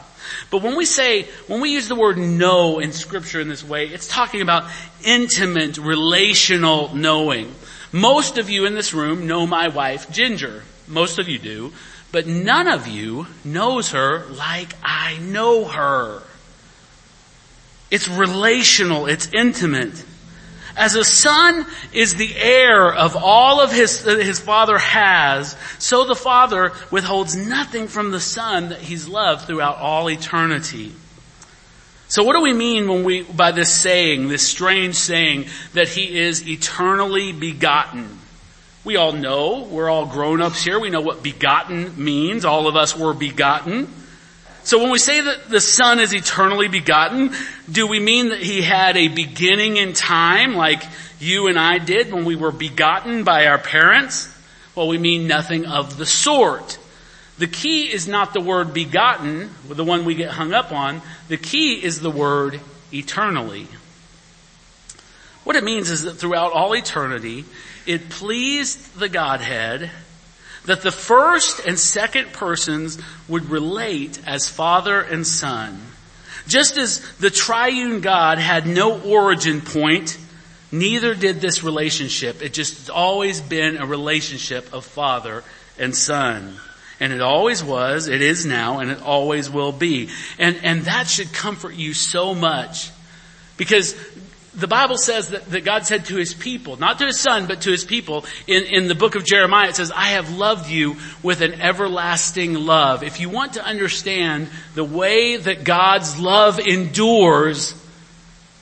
But 0.50 0.62
when 0.62 0.76
we 0.76 0.84
say, 0.84 1.28
when 1.46 1.60
we 1.60 1.70
use 1.70 1.88
the 1.88 1.94
word 1.94 2.18
know 2.18 2.78
in 2.78 2.92
scripture 2.92 3.40
in 3.40 3.48
this 3.48 3.64
way, 3.64 3.86
it's 3.86 4.06
talking 4.08 4.40
about 4.40 4.70
intimate, 5.04 5.78
relational 5.78 6.94
knowing. 6.94 7.54
Most 7.92 8.38
of 8.38 8.48
you 8.48 8.66
in 8.66 8.74
this 8.74 8.94
room 8.94 9.26
know 9.26 9.46
my 9.46 9.68
wife, 9.68 10.10
Ginger. 10.10 10.62
Most 10.86 11.18
of 11.18 11.28
you 11.28 11.38
do. 11.38 11.72
But 12.12 12.26
none 12.26 12.66
of 12.66 12.86
you 12.86 13.26
knows 13.44 13.90
her 13.90 14.26
like 14.26 14.74
I 14.82 15.18
know 15.18 15.64
her. 15.64 16.22
It's 17.90 18.08
relational, 18.08 19.06
it's 19.06 19.28
intimate. 19.32 20.04
As 20.80 20.94
a 20.94 21.04
son 21.04 21.66
is 21.92 22.14
the 22.14 22.34
heir 22.34 22.90
of 22.90 23.14
all 23.14 23.60
of 23.60 23.70
his, 23.70 24.04
that 24.04 24.18
his 24.18 24.38
father 24.38 24.78
has, 24.78 25.54
so 25.78 26.06
the 26.06 26.14
father 26.14 26.72
withholds 26.90 27.36
nothing 27.36 27.86
from 27.86 28.12
the 28.12 28.18
son 28.18 28.70
that 28.70 28.80
he's 28.80 29.06
loved 29.06 29.46
throughout 29.46 29.76
all 29.76 30.08
eternity. 30.08 30.94
So 32.08 32.24
what 32.24 32.34
do 32.34 32.40
we 32.40 32.54
mean 32.54 32.88
when 32.88 33.04
we, 33.04 33.24
by 33.24 33.52
this 33.52 33.70
saying, 33.70 34.28
this 34.28 34.48
strange 34.48 34.94
saying 34.94 35.48
that 35.74 35.86
he 35.86 36.18
is 36.18 36.48
eternally 36.48 37.32
begotten? 37.32 38.18
We 38.82 38.96
all 38.96 39.12
know, 39.12 39.68
we're 39.70 39.90
all 39.90 40.06
grown-ups 40.06 40.64
here, 40.64 40.80
we 40.80 40.88
know 40.88 41.02
what 41.02 41.22
begotten 41.22 42.02
means. 42.02 42.46
All 42.46 42.66
of 42.66 42.74
us 42.74 42.96
were 42.96 43.12
begotten. 43.12 43.92
So 44.70 44.78
when 44.78 44.92
we 44.92 45.00
say 45.00 45.20
that 45.20 45.48
the 45.48 45.60
Son 45.60 45.98
is 45.98 46.14
eternally 46.14 46.68
begotten, 46.68 47.32
do 47.68 47.88
we 47.88 47.98
mean 47.98 48.28
that 48.28 48.38
He 48.38 48.62
had 48.62 48.96
a 48.96 49.08
beginning 49.08 49.78
in 49.78 49.94
time 49.94 50.54
like 50.54 50.84
you 51.18 51.48
and 51.48 51.58
I 51.58 51.78
did 51.78 52.12
when 52.12 52.24
we 52.24 52.36
were 52.36 52.52
begotten 52.52 53.24
by 53.24 53.46
our 53.46 53.58
parents? 53.58 54.32
Well, 54.76 54.86
we 54.86 54.96
mean 54.96 55.26
nothing 55.26 55.66
of 55.66 55.96
the 55.96 56.06
sort. 56.06 56.78
The 57.38 57.48
key 57.48 57.92
is 57.92 58.06
not 58.06 58.32
the 58.32 58.40
word 58.40 58.72
begotten, 58.72 59.50
the 59.68 59.82
one 59.82 60.04
we 60.04 60.14
get 60.14 60.30
hung 60.30 60.52
up 60.52 60.70
on. 60.70 61.02
The 61.26 61.36
key 61.36 61.82
is 61.82 61.98
the 61.98 62.08
word 62.12 62.60
eternally. 62.92 63.66
What 65.42 65.56
it 65.56 65.64
means 65.64 65.90
is 65.90 66.04
that 66.04 66.14
throughout 66.14 66.52
all 66.52 66.76
eternity, 66.76 67.44
it 67.86 68.08
pleased 68.08 68.96
the 69.00 69.08
Godhead 69.08 69.90
that 70.66 70.82
the 70.82 70.92
first 70.92 71.66
and 71.66 71.78
second 71.78 72.32
persons 72.32 72.98
would 73.28 73.48
relate 73.50 74.20
as 74.26 74.48
father 74.48 75.00
and 75.00 75.26
son. 75.26 75.80
Just 76.46 76.76
as 76.76 77.00
the 77.18 77.30
triune 77.30 78.00
God 78.00 78.38
had 78.38 78.66
no 78.66 79.00
origin 79.00 79.60
point, 79.60 80.18
neither 80.72 81.14
did 81.14 81.40
this 81.40 81.62
relationship. 81.62 82.42
It 82.42 82.52
just 82.52 82.90
always 82.90 83.40
been 83.40 83.76
a 83.76 83.86
relationship 83.86 84.72
of 84.72 84.84
father 84.84 85.44
and 85.78 85.94
son. 85.94 86.56
And 86.98 87.12
it 87.14 87.22
always 87.22 87.64
was, 87.64 88.08
it 88.08 88.20
is 88.20 88.44
now, 88.44 88.80
and 88.80 88.90
it 88.90 89.00
always 89.00 89.48
will 89.48 89.72
be. 89.72 90.10
And, 90.38 90.58
and 90.62 90.82
that 90.82 91.08
should 91.08 91.32
comfort 91.32 91.74
you 91.74 91.94
so 91.94 92.34
much. 92.34 92.90
Because 93.56 93.94
the 94.54 94.66
Bible 94.66 94.98
says 94.98 95.28
that, 95.28 95.46
that 95.50 95.64
God 95.64 95.86
said 95.86 96.06
to 96.06 96.16
his 96.16 96.34
people, 96.34 96.76
not 96.76 96.98
to 96.98 97.06
his 97.06 97.20
son, 97.20 97.46
but 97.46 97.62
to 97.62 97.70
his 97.70 97.84
people, 97.84 98.24
in, 98.48 98.64
in 98.64 98.88
the 98.88 98.96
book 98.96 99.14
of 99.14 99.24
Jeremiah, 99.24 99.68
it 99.68 99.76
says, 99.76 99.92
I 99.94 100.10
have 100.10 100.36
loved 100.36 100.68
you 100.68 100.96
with 101.22 101.40
an 101.40 101.60
everlasting 101.60 102.54
love. 102.54 103.04
If 103.04 103.20
you 103.20 103.28
want 103.28 103.54
to 103.54 103.64
understand 103.64 104.48
the 104.74 104.84
way 104.84 105.36
that 105.36 105.62
God's 105.62 106.18
love 106.18 106.58
endures, 106.58 107.74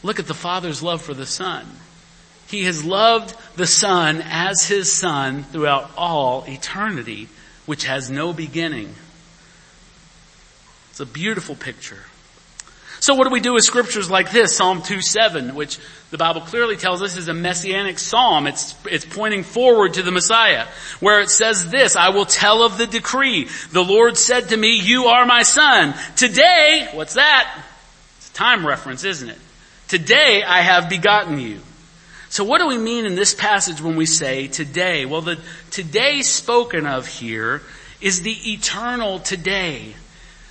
look 0.02 0.18
at 0.18 0.26
the 0.26 0.34
Father's 0.34 0.82
love 0.82 1.00
for 1.00 1.14
the 1.14 1.26
Son. 1.26 1.66
He 2.48 2.64
has 2.64 2.84
loved 2.84 3.34
the 3.56 3.66
Son 3.66 4.22
as 4.24 4.66
His 4.66 4.92
Son 4.92 5.44
throughout 5.44 5.90
all 5.96 6.44
eternity, 6.46 7.28
which 7.64 7.84
has 7.84 8.10
no 8.10 8.34
beginning. 8.34 8.94
It's 10.90 11.00
a 11.00 11.06
beautiful 11.06 11.54
picture. 11.54 12.04
So 13.00 13.14
what 13.14 13.24
do 13.24 13.30
we 13.30 13.40
do 13.40 13.54
with 13.54 13.64
scriptures 13.64 14.10
like 14.10 14.32
this, 14.32 14.56
Psalm 14.56 14.82
2-7, 14.82 15.54
which 15.54 15.78
the 16.10 16.18
Bible 16.18 16.40
clearly 16.40 16.76
tells 16.76 17.00
us 17.00 17.16
is 17.16 17.28
a 17.28 17.34
messianic 17.34 17.98
psalm. 17.98 18.46
It's, 18.46 18.74
it's 18.86 19.04
pointing 19.04 19.44
forward 19.44 19.94
to 19.94 20.02
the 20.02 20.10
Messiah, 20.10 20.66
where 21.00 21.20
it 21.20 21.30
says 21.30 21.70
this, 21.70 21.94
I 21.96 22.08
will 22.10 22.26
tell 22.26 22.64
of 22.64 22.76
the 22.76 22.86
decree. 22.86 23.48
The 23.72 23.84
Lord 23.84 24.16
said 24.16 24.48
to 24.48 24.56
me, 24.56 24.80
you 24.80 25.04
are 25.04 25.26
my 25.26 25.42
son. 25.42 25.94
Today, 26.16 26.88
what's 26.92 27.14
that? 27.14 27.64
It's 28.16 28.30
a 28.30 28.34
time 28.34 28.66
reference, 28.66 29.04
isn't 29.04 29.28
it? 29.28 29.38
Today 29.86 30.42
I 30.42 30.60
have 30.62 30.90
begotten 30.90 31.38
you. 31.38 31.60
So 32.30 32.44
what 32.44 32.60
do 32.60 32.66
we 32.66 32.76
mean 32.76 33.06
in 33.06 33.14
this 33.14 33.34
passage 33.34 33.80
when 33.80 33.96
we 33.96 34.06
say 34.06 34.48
today? 34.48 35.06
Well, 35.06 35.22
the 35.22 35.38
today 35.70 36.20
spoken 36.22 36.86
of 36.86 37.06
here 37.06 37.62
is 38.00 38.22
the 38.22 38.52
eternal 38.52 39.18
today. 39.18 39.94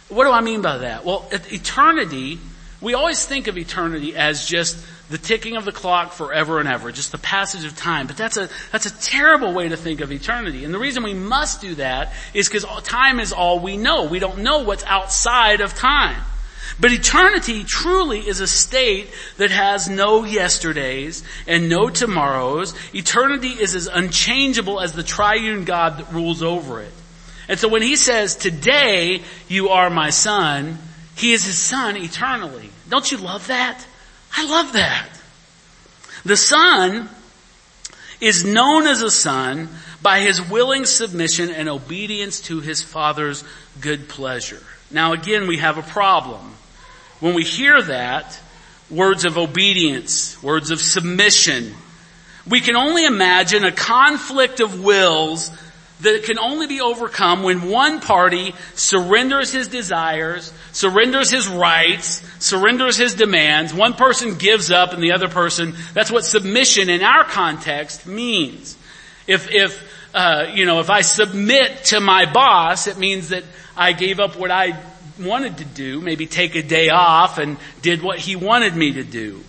What 0.10 0.24
do 0.24 0.32
I 0.32 0.42
mean 0.42 0.62
by 0.62 0.80
that? 0.80 1.04
Well, 1.06 1.28
eternity, 1.32 2.40
we 2.82 2.94
always 2.94 3.26
think 3.26 3.48
of 3.48 3.58
eternity 3.58 4.16
as 4.16 4.46
just 4.46 4.78
the 5.10 5.18
ticking 5.18 5.56
of 5.56 5.66
the 5.66 5.72
clock 5.72 6.12
forever 6.12 6.60
and 6.60 6.68
ever, 6.68 6.92
just 6.92 7.12
the 7.12 7.18
passage 7.18 7.64
of 7.64 7.76
time. 7.78 8.08
But 8.08 8.18
that's 8.18 8.38
a, 8.38 8.50
that's 8.72 8.86
a 8.86 9.02
terrible 9.02 9.54
way 9.54 9.70
to 9.70 9.78
think 9.78 10.02
of 10.02 10.12
eternity. 10.12 10.66
And 10.66 10.74
the 10.74 10.80
reason 10.80 11.04
we 11.04 11.14
must 11.14 11.62
do 11.62 11.76
that 11.76 12.14
is 12.34 12.50
because 12.50 12.66
time 12.84 13.20
is 13.20 13.32
all 13.32 13.60
we 13.60 13.78
know. 13.78 14.06
We 14.06 14.20
don't 14.20 14.40
know 14.40 14.60
what's 14.60 14.84
outside 14.84 15.62
of 15.62 15.74
time. 15.74 16.22
But 16.80 16.92
eternity 16.92 17.64
truly 17.64 18.20
is 18.20 18.40
a 18.40 18.48
state 18.48 19.08
that 19.38 19.50
has 19.52 19.90
no 19.90 20.26
yesterdays 20.26 21.24
and 21.48 21.70
no 21.70 21.90
tomorrows. 21.90 22.74
Eternity 22.94 23.50
is 23.50 23.74
as 23.74 23.88
unchangeable 23.88 24.80
as 24.80 24.94
the 24.94 25.04
triune 25.04 25.64
God 25.64 25.98
that 25.98 26.14
rules 26.14 26.44
over 26.44 26.82
it. 26.82 26.92
And 27.48 27.60
so 27.60 27.68
when 27.68 27.82
he 27.82 27.96
says, 27.96 28.36
today 28.36 29.22
you 29.48 29.70
are 29.70 29.90
my 29.90 30.10
son, 30.10 30.78
he 31.16 31.34
is 31.34 31.46
his 31.46 31.58
son 31.58 31.98
eternally. 31.98 32.70
Don't 32.90 33.12
you 33.12 33.18
love 33.18 33.48
that? 33.48 33.86
I 34.36 34.46
love 34.46 34.74
that. 34.74 35.10
The 36.26 36.38
son 36.38 37.10
is 38.20 38.44
known 38.44 38.88
as 38.88 39.02
a 39.02 39.12
son 39.12 39.70
by 40.02 40.20
his 40.20 40.42
willing 40.42 40.86
submission 40.86 41.50
and 41.50 41.70
obedience 41.70 42.42
to 42.42 42.60
his 42.60 42.82
father's 42.82 43.44
good 43.80 44.10
pleasure. 44.10 44.62
Now 44.92 45.14
again, 45.14 45.48
we 45.48 45.58
have 45.58 45.78
a 45.78 45.84
problem. 45.84 46.54
When 47.20 47.34
we 47.34 47.44
hear 47.44 47.82
that, 47.82 48.40
words 48.90 49.26
of 49.26 49.38
obedience, 49.38 50.42
words 50.44 50.72
of 50.72 50.80
submission, 50.80 51.74
we 52.48 52.62
can 52.62 52.76
only 52.76 53.06
imagine 53.06 53.66
a 53.66 53.72
conflict 53.72 54.60
of 54.60 54.84
wills 54.84 55.52
that 56.02 56.24
can 56.24 56.38
only 56.38 56.68
be 56.68 56.80
overcome 56.82 57.44
when 57.44 57.70
one 57.70 58.00
party 58.00 58.54
surrenders 58.76 59.52
his 59.52 59.68
desires, 59.68 60.54
surrenders 60.72 61.32
his 61.32 61.48
rights, 61.48 62.24
surrenders 62.40 62.98
his 62.98 63.16
demands. 63.16 63.74
One 63.74 63.94
person 63.94 64.38
gives 64.38 64.70
up 64.70 64.94
and 64.94 65.02
the 65.02 65.14
other 65.14 65.28
person, 65.28 65.76
that's 65.94 66.12
what 66.12 66.24
submission 66.24 66.90
in 66.90 67.02
our 67.02 67.24
context 67.24 68.06
means. 68.06 68.78
If, 69.26 69.52
if, 69.52 69.84
uh, 70.14 70.52
you 70.54 70.66
know, 70.66 70.80
if 70.80 70.90
I 70.90 71.02
submit 71.02 71.86
to 71.86 72.00
my 72.00 72.32
boss, 72.32 72.88
it 72.88 72.98
means 72.98 73.30
that 73.30 73.44
I 73.76 73.94
gave 73.94 74.20
up 74.20 74.38
what 74.38 74.52
I 74.52 74.80
wanted 75.20 75.58
to 75.58 75.66
do, 75.66 76.00
maybe 76.00 76.28
take 76.28 76.56
a 76.56 76.62
day 76.62 76.90
off 76.90 77.40
and 77.40 77.58
did 77.82 78.04
what 78.04 78.20
he 78.20 78.36
wanted 78.36 78.76
me 78.76 78.94
to 78.94 79.04
do. 79.04 79.44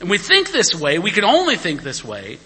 And 0.00 0.10
we 0.10 0.18
think 0.18 0.50
this 0.50 0.74
way, 0.74 0.98
we 0.98 1.10
can 1.10 1.24
only 1.24 1.56
think 1.56 1.82
this 1.82 2.04
way 2.04 2.38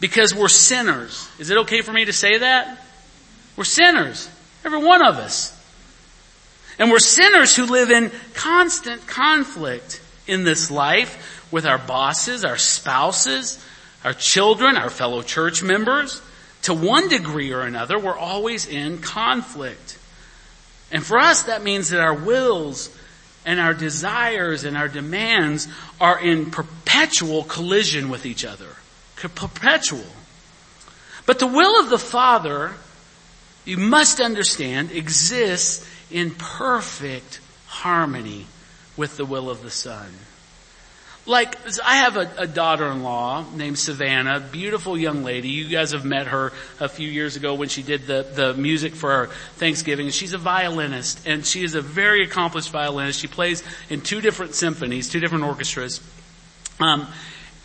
because 0.00 0.34
we're 0.34 0.48
sinners. 0.48 1.28
Is 1.38 1.50
it 1.50 1.58
okay 1.58 1.80
for 1.82 1.92
me 1.92 2.04
to 2.04 2.12
say 2.12 2.38
that? 2.38 2.84
We're 3.56 3.64
sinners. 3.64 4.28
Every 4.64 4.84
one 4.84 5.04
of 5.04 5.16
us. 5.16 5.54
And 6.78 6.90
we're 6.90 7.00
sinners 7.00 7.56
who 7.56 7.66
live 7.66 7.90
in 7.90 8.12
constant 8.34 9.06
conflict 9.06 10.00
in 10.26 10.44
this 10.44 10.70
life 10.70 11.48
with 11.50 11.66
our 11.66 11.78
bosses, 11.78 12.44
our 12.44 12.56
spouses, 12.56 13.64
our 14.04 14.12
children, 14.12 14.76
our 14.76 14.90
fellow 14.90 15.22
church 15.22 15.62
members. 15.62 16.22
To 16.62 16.74
one 16.74 17.08
degree 17.08 17.52
or 17.52 17.62
another, 17.62 17.98
we're 17.98 18.16
always 18.16 18.66
in 18.66 18.98
conflict. 18.98 19.98
And 20.92 21.04
for 21.04 21.18
us, 21.18 21.44
that 21.44 21.62
means 21.62 21.90
that 21.90 22.00
our 22.00 22.14
wills 22.14 22.96
and 23.44 23.58
our 23.58 23.74
desires 23.74 24.64
and 24.64 24.76
our 24.76 24.88
demands 24.88 25.68
are 26.00 26.20
in 26.20 26.50
perpetual 26.50 27.44
collision 27.44 28.08
with 28.08 28.26
each 28.26 28.44
other 28.44 28.68
perpetual. 29.22 30.04
But 31.26 31.38
the 31.38 31.46
will 31.46 31.80
of 31.80 31.90
the 31.90 31.98
Father, 31.98 32.72
you 33.64 33.76
must 33.76 34.20
understand, 34.20 34.92
exists 34.92 35.86
in 36.10 36.30
perfect 36.30 37.40
harmony 37.66 38.46
with 38.96 39.16
the 39.16 39.24
will 39.24 39.50
of 39.50 39.62
the 39.62 39.70
Son. 39.70 40.10
Like, 41.26 41.58
I 41.84 41.96
have 41.96 42.16
a, 42.16 42.30
a, 42.38 42.46
daughter-in-law 42.46 43.44
named 43.54 43.78
Savannah, 43.78 44.40
beautiful 44.40 44.96
young 44.96 45.24
lady. 45.24 45.50
You 45.50 45.68
guys 45.68 45.92
have 45.92 46.02
met 46.02 46.28
her 46.28 46.54
a 46.80 46.88
few 46.88 47.06
years 47.06 47.36
ago 47.36 47.52
when 47.52 47.68
she 47.68 47.82
did 47.82 48.06
the, 48.06 48.26
the 48.34 48.54
music 48.54 48.94
for 48.94 49.12
our 49.12 49.26
Thanksgiving. 49.56 50.08
She's 50.08 50.32
a 50.32 50.38
violinist, 50.38 51.26
and 51.26 51.44
she 51.44 51.62
is 51.62 51.74
a 51.74 51.82
very 51.82 52.24
accomplished 52.24 52.70
violinist. 52.70 53.20
She 53.20 53.26
plays 53.26 53.62
in 53.90 54.00
two 54.00 54.22
different 54.22 54.54
symphonies, 54.54 55.10
two 55.10 55.20
different 55.20 55.44
orchestras. 55.44 56.00
Um, 56.80 57.06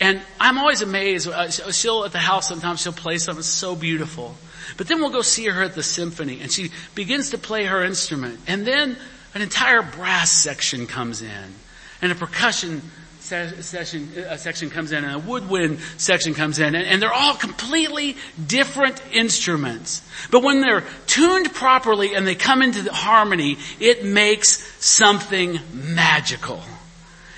and 0.00 0.20
I'm 0.40 0.58
always 0.58 0.82
amazed. 0.82 1.28
Uh, 1.28 1.50
she'll 1.50 2.04
at 2.04 2.12
the 2.12 2.18
house 2.18 2.48
sometimes 2.48 2.80
she'll 2.80 2.92
play 2.92 3.18
something 3.18 3.42
so 3.42 3.76
beautiful. 3.76 4.34
But 4.76 4.88
then 4.88 5.00
we'll 5.00 5.10
go 5.10 5.22
see 5.22 5.46
her 5.46 5.62
at 5.62 5.74
the 5.74 5.82
symphony 5.82 6.40
and 6.40 6.50
she 6.50 6.70
begins 6.94 7.30
to 7.30 7.38
play 7.38 7.64
her 7.64 7.84
instrument. 7.84 8.40
And 8.46 8.66
then 8.66 8.96
an 9.34 9.42
entire 9.42 9.82
brass 9.82 10.32
section 10.32 10.86
comes 10.86 11.22
in 11.22 11.54
and 12.02 12.12
a 12.12 12.14
percussion 12.14 12.82
session, 13.20 14.12
a 14.28 14.36
section 14.36 14.68
comes 14.68 14.92
in 14.92 15.02
and 15.02 15.14
a 15.14 15.18
woodwind 15.18 15.80
section 15.96 16.34
comes 16.34 16.58
in 16.58 16.74
and, 16.74 16.86
and 16.86 17.00
they're 17.00 17.12
all 17.12 17.34
completely 17.34 18.16
different 18.46 19.00
instruments. 19.12 20.02
But 20.30 20.42
when 20.42 20.60
they're 20.60 20.84
tuned 21.06 21.52
properly 21.54 22.14
and 22.14 22.26
they 22.26 22.34
come 22.34 22.60
into 22.60 22.92
harmony, 22.92 23.56
it 23.80 24.04
makes 24.04 24.62
something 24.84 25.58
magical. 25.72 26.62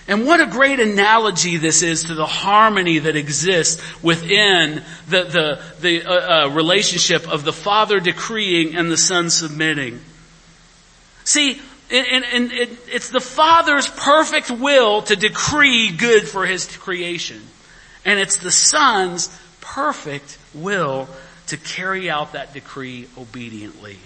And 0.09 0.25
what 0.25 0.41
a 0.41 0.47
great 0.47 0.79
analogy 0.79 1.57
this 1.57 1.83
is 1.83 2.05
to 2.05 2.15
the 2.15 2.27
harmony 2.27 3.01
that 3.01 3.17
exists 3.17 3.83
within 4.03 4.85
the, 5.09 5.25
the, 5.25 5.63
the 5.81 6.05
uh, 6.05 6.47
uh, 6.47 6.49
relationship 6.51 7.29
of 7.29 7.45
the 7.45 7.53
Father 7.53 7.99
decreeing 7.99 8.77
and 8.77 8.91
the 8.91 8.97
Son 8.97 9.31
submitting. 9.31 10.01
See, 11.25 11.61
and, 11.91 12.25
and 12.25 12.53
it, 12.53 12.71
it's 12.89 13.11
the 13.11 13.21
Father's 13.21 13.89
perfect 13.89 14.51
will 14.51 15.03
to 15.03 15.17
decree 15.17 15.91
good 15.91 16.29
for 16.29 16.47
His 16.47 16.67
creation. 16.77 17.43
And 18.05 18.21
it's 18.21 18.37
the 18.37 18.53
Son's 18.53 19.29
perfect 19.61 20.39
will 20.55 21.09
to 21.49 21.57
carry 21.57 22.09
out 22.09 22.33
that 22.33 22.55
decree 22.55 23.09
obediently. 23.19 23.99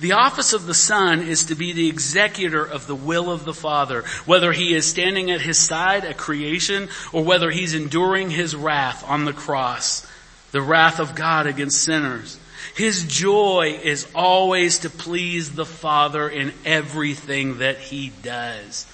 The 0.00 0.12
office 0.12 0.52
of 0.52 0.66
the 0.66 0.74
Son 0.74 1.20
is 1.20 1.44
to 1.44 1.54
be 1.54 1.72
the 1.72 1.88
executor 1.88 2.64
of 2.64 2.86
the 2.86 2.94
will 2.94 3.30
of 3.30 3.44
the 3.44 3.54
Father, 3.54 4.04
whether 4.26 4.52
he 4.52 4.74
is 4.74 4.86
standing 4.86 5.30
at 5.30 5.40
his 5.40 5.58
side 5.58 6.04
at 6.04 6.16
creation 6.16 6.88
or 7.12 7.24
whether 7.24 7.50
he's 7.50 7.74
enduring 7.74 8.30
his 8.30 8.56
wrath 8.56 9.04
on 9.08 9.24
the 9.24 9.32
cross, 9.32 10.06
the 10.50 10.62
wrath 10.62 10.98
of 10.98 11.14
God 11.14 11.46
against 11.46 11.82
sinners. 11.82 12.38
His 12.74 13.04
joy 13.04 13.78
is 13.82 14.06
always 14.14 14.80
to 14.80 14.90
please 14.90 15.52
the 15.52 15.66
Father 15.66 16.28
in 16.28 16.52
everything 16.64 17.58
that 17.58 17.78
he 17.78 18.12
does. 18.22 18.86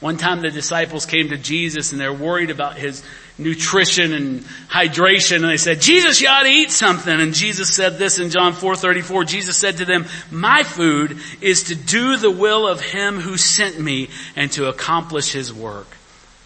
One 0.00 0.16
time 0.16 0.40
the 0.40 0.50
disciples 0.50 1.06
came 1.06 1.30
to 1.30 1.36
Jesus 1.36 1.92
and 1.92 2.00
they're 2.00 2.12
worried 2.12 2.50
about 2.50 2.76
his 2.76 3.02
nutrition 3.38 4.12
and 4.12 4.40
hydration 4.68 5.36
and 5.36 5.44
they 5.50 5.56
said, 5.56 5.80
Jesus, 5.80 6.20
you 6.20 6.28
ought 6.28 6.42
to 6.42 6.48
eat 6.48 6.70
something. 6.70 7.20
And 7.20 7.32
Jesus 7.32 7.72
said 7.74 7.98
this 7.98 8.18
in 8.18 8.30
John 8.30 8.52
4:34. 8.52 9.26
Jesus 9.26 9.56
said 9.56 9.78
to 9.78 9.84
them, 9.84 10.06
my 10.30 10.64
food 10.64 11.18
is 11.40 11.64
to 11.64 11.74
do 11.74 12.16
the 12.16 12.30
will 12.30 12.66
of 12.66 12.80
him 12.80 13.20
who 13.20 13.36
sent 13.36 13.78
me 13.78 14.08
and 14.36 14.50
to 14.52 14.68
accomplish 14.68 15.32
his 15.32 15.54
work. 15.54 15.86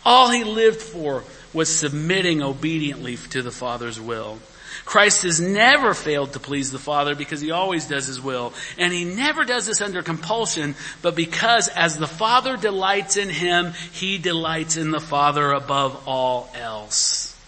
All 0.05 0.31
he 0.31 0.45
lived 0.45 0.81
for 0.81 1.25
was 1.53 1.75
submitting 1.75 2.43
obediently 2.43 3.17
to 3.17 3.43
the 3.43 3.51
Father's 3.51 4.01
will. 4.01 4.39
Christ 4.85 5.23
has 5.23 5.41
never 5.41 5.95
failed 5.95 6.33
to 6.33 6.41
please 6.41 6.71
the 6.71 6.79
Father 6.79 7.15
because 7.15 7.41
he 7.41 7.51
always 7.51 7.87
does 7.87 8.07
his 8.07 8.21
will. 8.21 8.53
And 8.79 8.93
he 8.93 9.05
never 9.05 9.45
does 9.45 9.67
this 9.67 9.81
under 9.81 10.03
compulsion, 10.03 10.75
but 11.01 11.15
because 11.15 11.69
as 11.69 11.97
the 11.97 12.07
Father 12.07 12.57
delights 12.57 13.17
in 13.17 13.29
him, 13.29 13.73
he 13.93 14.19
delights 14.19 14.77
in 14.77 14.91
the 14.91 15.01
Father 15.01 15.53
above 15.53 16.07
all 16.07 16.51
else. 16.55 17.39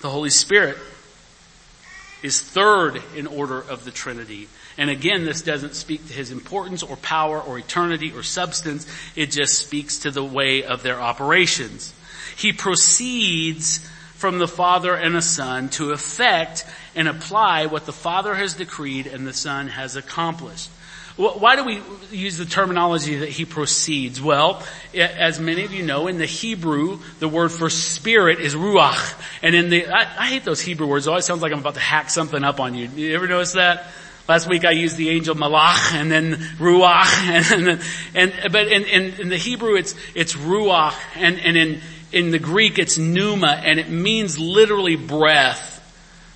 The 0.00 0.10
Holy 0.10 0.30
Spirit 0.30 0.76
is 2.22 2.40
third 2.40 3.02
in 3.14 3.26
order 3.26 3.58
of 3.58 3.84
the 3.84 3.90
Trinity. 3.90 4.48
And 4.78 4.90
again, 4.90 5.24
this 5.24 5.42
doesn't 5.42 5.74
speak 5.74 6.06
to 6.08 6.12
his 6.12 6.30
importance 6.30 6.82
or 6.82 6.96
power 6.96 7.40
or 7.40 7.58
eternity 7.58 8.12
or 8.14 8.22
substance. 8.22 8.86
It 9.14 9.30
just 9.30 9.54
speaks 9.54 10.00
to 10.00 10.10
the 10.10 10.24
way 10.24 10.64
of 10.64 10.82
their 10.82 11.00
operations. 11.00 11.94
He 12.36 12.52
proceeds 12.52 13.88
from 14.16 14.38
the 14.38 14.48
Father 14.48 14.94
and 14.94 15.14
the 15.14 15.22
Son 15.22 15.68
to 15.70 15.92
effect 15.92 16.64
and 16.94 17.06
apply 17.06 17.66
what 17.66 17.86
the 17.86 17.92
Father 17.92 18.34
has 18.34 18.54
decreed 18.54 19.06
and 19.06 19.26
the 19.26 19.32
Son 19.32 19.68
has 19.68 19.96
accomplished. 19.96 20.70
Why 21.16 21.56
do 21.56 21.64
we 21.64 21.80
use 22.10 22.36
the 22.36 22.44
terminology 22.44 23.16
that 23.16 23.30
he 23.30 23.46
proceeds? 23.46 24.20
Well, 24.20 24.62
as 24.94 25.40
many 25.40 25.64
of 25.64 25.72
you 25.72 25.82
know, 25.82 26.08
in 26.08 26.18
the 26.18 26.26
Hebrew, 26.26 26.98
the 27.20 27.28
word 27.28 27.50
for 27.52 27.70
spirit 27.70 28.38
is 28.38 28.54
ruach. 28.54 29.18
And 29.42 29.54
in 29.54 29.70
the, 29.70 29.86
I, 29.86 30.24
I 30.24 30.26
hate 30.26 30.44
those 30.44 30.60
Hebrew 30.60 30.86
words. 30.86 31.06
It 31.06 31.10
always 31.10 31.24
sounds 31.24 31.40
like 31.40 31.52
I'm 31.52 31.60
about 31.60 31.74
to 31.74 31.80
hack 31.80 32.10
something 32.10 32.44
up 32.44 32.60
on 32.60 32.74
you. 32.74 32.88
You 32.88 33.14
ever 33.14 33.26
notice 33.26 33.54
that? 33.54 33.86
Last 34.28 34.46
week 34.46 34.66
I 34.66 34.72
used 34.72 34.98
the 34.98 35.08
angel 35.08 35.34
malach 35.36 35.94
and 35.94 36.10
then 36.10 36.34
ruach 36.58 37.06
and, 37.54 37.68
and, 37.68 37.80
and 38.14 38.52
but 38.52 38.66
in, 38.66 38.84
in, 38.84 39.20
in 39.20 39.28
the 39.28 39.38
Hebrew 39.38 39.76
it's, 39.76 39.94
it's 40.14 40.34
ruach 40.34 40.94
and, 41.14 41.38
and 41.38 41.56
in, 41.56 41.80
in 42.12 42.30
the 42.30 42.38
Greek 42.38 42.78
it's 42.78 42.98
pneuma 42.98 43.60
and 43.64 43.78
it 43.78 43.88
means 43.88 44.38
literally 44.38 44.96
breath. 44.96 45.72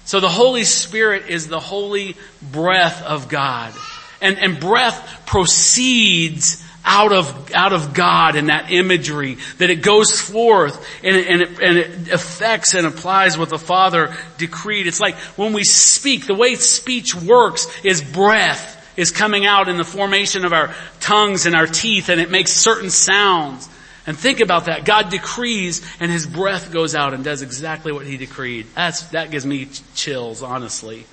So 0.04 0.20
the 0.20 0.28
Holy 0.28 0.64
Spirit 0.64 1.28
is 1.28 1.48
the 1.48 1.60
holy 1.60 2.16
breath 2.42 3.02
of 3.02 3.28
God. 3.28 3.72
And, 4.20 4.38
and 4.38 4.60
breath 4.60 5.22
proceeds 5.26 6.62
out 6.84 7.12
of, 7.12 7.52
out 7.52 7.72
of 7.72 7.94
God 7.94 8.36
in 8.36 8.46
that 8.46 8.70
imagery, 8.70 9.38
that 9.58 9.70
it 9.70 9.82
goes 9.82 10.20
forth 10.20 10.84
and 11.04 11.16
and, 11.16 11.42
it, 11.42 11.60
and 11.60 11.78
it 11.78 12.12
affects 12.12 12.74
and 12.74 12.86
applies 12.86 13.38
what 13.38 13.50
the 13.50 13.58
Father 13.58 14.16
decreed. 14.38 14.86
It's 14.86 15.00
like 15.00 15.16
when 15.36 15.52
we 15.52 15.64
speak, 15.64 16.26
the 16.26 16.34
way 16.34 16.54
speech 16.54 17.14
works 17.14 17.66
is 17.84 18.02
breath 18.02 18.78
is 18.96 19.10
coming 19.10 19.46
out 19.46 19.68
in 19.68 19.76
the 19.76 19.84
formation 19.84 20.44
of 20.44 20.52
our 20.52 20.74
tongues 21.00 21.46
and 21.46 21.54
our 21.54 21.66
teeth 21.66 22.08
and 22.08 22.20
it 22.20 22.30
makes 22.30 22.52
certain 22.52 22.90
sounds. 22.90 23.68
And 24.10 24.18
think 24.18 24.40
about 24.40 24.64
that. 24.64 24.84
God 24.84 25.08
decrees 25.08 25.82
and 26.00 26.10
his 26.10 26.26
breath 26.26 26.72
goes 26.72 26.96
out 26.96 27.14
and 27.14 27.22
does 27.22 27.42
exactly 27.42 27.92
what 27.92 28.04
he 28.04 28.16
decreed. 28.16 28.66
That's, 28.74 29.04
that 29.10 29.30
gives 29.30 29.46
me 29.46 29.68
chills, 29.94 30.42
honestly, 30.42 31.06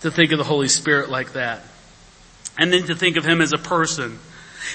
to 0.00 0.10
think 0.10 0.32
of 0.32 0.38
the 0.38 0.44
Holy 0.44 0.66
Spirit 0.66 1.10
like 1.10 1.34
that. 1.34 1.62
And 2.58 2.72
then 2.72 2.88
to 2.88 2.96
think 2.96 3.18
of 3.18 3.24
him 3.24 3.40
as 3.40 3.52
a 3.52 3.56
person. 3.56 4.18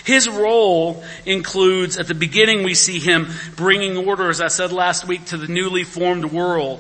His 0.06 0.30
role 0.30 1.04
includes, 1.26 1.98
at 1.98 2.08
the 2.08 2.14
beginning 2.14 2.64
we 2.64 2.76
see 2.76 2.98
him 2.98 3.28
bringing 3.58 3.98
order, 4.08 4.30
as 4.30 4.40
I 4.40 4.48
said 4.48 4.72
last 4.72 5.06
week, 5.06 5.26
to 5.26 5.38
the 5.38 5.50
newly 5.50 5.84
formed 5.84 6.24
world. 6.24 6.80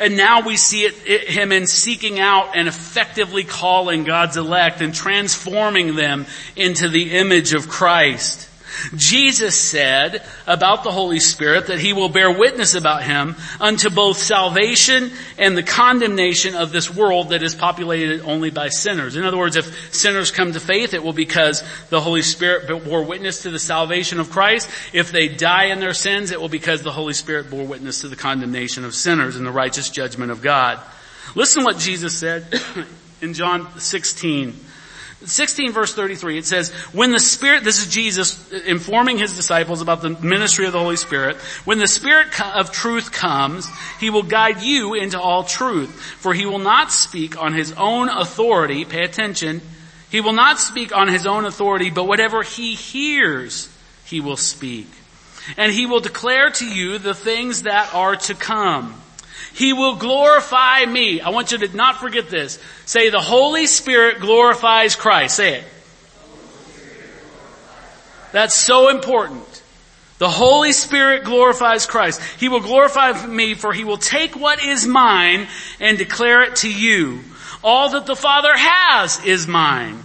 And 0.00 0.16
now 0.16 0.40
we 0.40 0.56
see 0.56 0.86
it, 0.86 1.06
it, 1.06 1.28
him 1.28 1.52
in 1.52 1.68
seeking 1.68 2.18
out 2.18 2.56
and 2.56 2.66
effectively 2.66 3.44
calling 3.44 4.02
God's 4.02 4.36
elect 4.36 4.80
and 4.80 4.92
transforming 4.92 5.94
them 5.94 6.26
into 6.56 6.88
the 6.88 7.12
image 7.12 7.54
of 7.54 7.68
Christ. 7.68 8.48
Jesus 8.96 9.54
said 9.58 10.22
about 10.46 10.84
the 10.84 10.90
Holy 10.90 11.20
Spirit 11.20 11.68
that 11.68 11.78
He 11.78 11.92
will 11.92 12.08
bear 12.08 12.30
witness 12.30 12.74
about 12.74 13.02
Him 13.02 13.36
unto 13.60 13.90
both 13.90 14.16
salvation 14.16 15.10
and 15.38 15.56
the 15.56 15.62
condemnation 15.62 16.54
of 16.54 16.72
this 16.72 16.94
world 16.94 17.30
that 17.30 17.42
is 17.42 17.54
populated 17.54 18.22
only 18.22 18.50
by 18.50 18.68
sinners. 18.68 19.16
In 19.16 19.24
other 19.24 19.38
words, 19.38 19.56
if 19.56 19.94
sinners 19.94 20.30
come 20.30 20.52
to 20.52 20.60
faith, 20.60 20.94
it 20.94 21.02
will 21.02 21.12
because 21.12 21.62
the 21.88 22.00
Holy 22.00 22.22
Spirit 22.22 22.84
bore 22.84 23.04
witness 23.04 23.42
to 23.42 23.50
the 23.50 23.58
salvation 23.58 24.20
of 24.20 24.30
Christ. 24.30 24.70
If 24.92 25.12
they 25.12 25.28
die 25.28 25.66
in 25.66 25.80
their 25.80 25.94
sins, 25.94 26.30
it 26.30 26.40
will 26.40 26.48
because 26.48 26.82
the 26.82 26.92
Holy 26.92 27.14
Spirit 27.14 27.50
bore 27.50 27.66
witness 27.66 28.00
to 28.02 28.08
the 28.08 28.16
condemnation 28.16 28.84
of 28.84 28.94
sinners 28.94 29.36
and 29.36 29.46
the 29.46 29.52
righteous 29.52 29.90
judgment 29.90 30.30
of 30.30 30.42
God. 30.42 30.80
Listen 31.34 31.64
what 31.64 31.78
Jesus 31.78 32.16
said 32.16 32.60
in 33.20 33.34
John 33.34 33.78
16. 33.78 34.69
16 35.24 35.72
verse 35.72 35.94
33, 35.94 36.38
it 36.38 36.46
says, 36.46 36.70
when 36.92 37.12
the 37.12 37.20
Spirit, 37.20 37.62
this 37.62 37.80
is 37.80 37.92
Jesus 37.92 38.50
informing 38.52 39.18
his 39.18 39.36
disciples 39.36 39.82
about 39.82 40.00
the 40.00 40.10
ministry 40.10 40.66
of 40.66 40.72
the 40.72 40.78
Holy 40.78 40.96
Spirit, 40.96 41.36
when 41.64 41.78
the 41.78 41.86
Spirit 41.86 42.28
of 42.40 42.72
truth 42.72 43.12
comes, 43.12 43.68
he 43.98 44.10
will 44.10 44.22
guide 44.22 44.62
you 44.62 44.94
into 44.94 45.20
all 45.20 45.44
truth, 45.44 45.90
for 46.18 46.32
he 46.32 46.46
will 46.46 46.58
not 46.58 46.90
speak 46.90 47.40
on 47.40 47.52
his 47.52 47.72
own 47.72 48.08
authority, 48.08 48.84
pay 48.84 49.04
attention, 49.04 49.60
he 50.10 50.20
will 50.20 50.32
not 50.32 50.58
speak 50.58 50.96
on 50.96 51.08
his 51.08 51.26
own 51.26 51.44
authority, 51.44 51.90
but 51.90 52.08
whatever 52.08 52.42
he 52.42 52.74
hears, 52.74 53.68
he 54.04 54.20
will 54.20 54.36
speak. 54.36 54.88
And 55.56 55.72
he 55.72 55.86
will 55.86 56.00
declare 56.00 56.50
to 56.50 56.66
you 56.66 56.98
the 56.98 57.14
things 57.14 57.62
that 57.62 57.94
are 57.94 58.16
to 58.16 58.34
come. 58.34 58.99
He 59.54 59.72
will 59.72 59.96
glorify 59.96 60.84
me. 60.84 61.20
I 61.20 61.30
want 61.30 61.52
you 61.52 61.58
to 61.58 61.76
not 61.76 61.96
forget 61.96 62.28
this. 62.28 62.58
Say 62.86 63.10
the 63.10 63.20
Holy 63.20 63.66
Spirit 63.66 64.20
glorifies 64.20 64.96
Christ. 64.96 65.36
Say 65.36 65.58
it. 65.58 65.64
That's 68.32 68.54
so 68.54 68.88
important. 68.88 69.62
The 70.18 70.28
Holy 70.28 70.72
Spirit 70.72 71.24
glorifies 71.24 71.86
Christ. 71.86 72.20
He 72.38 72.48
will 72.48 72.60
glorify 72.60 73.26
me 73.26 73.54
for 73.54 73.72
he 73.72 73.84
will 73.84 73.96
take 73.96 74.36
what 74.36 74.62
is 74.62 74.86
mine 74.86 75.48
and 75.80 75.96
declare 75.96 76.42
it 76.42 76.56
to 76.56 76.72
you. 76.72 77.20
All 77.64 77.90
that 77.90 78.06
the 78.06 78.16
Father 78.16 78.52
has 78.54 79.24
is 79.24 79.46
mine. 79.46 80.04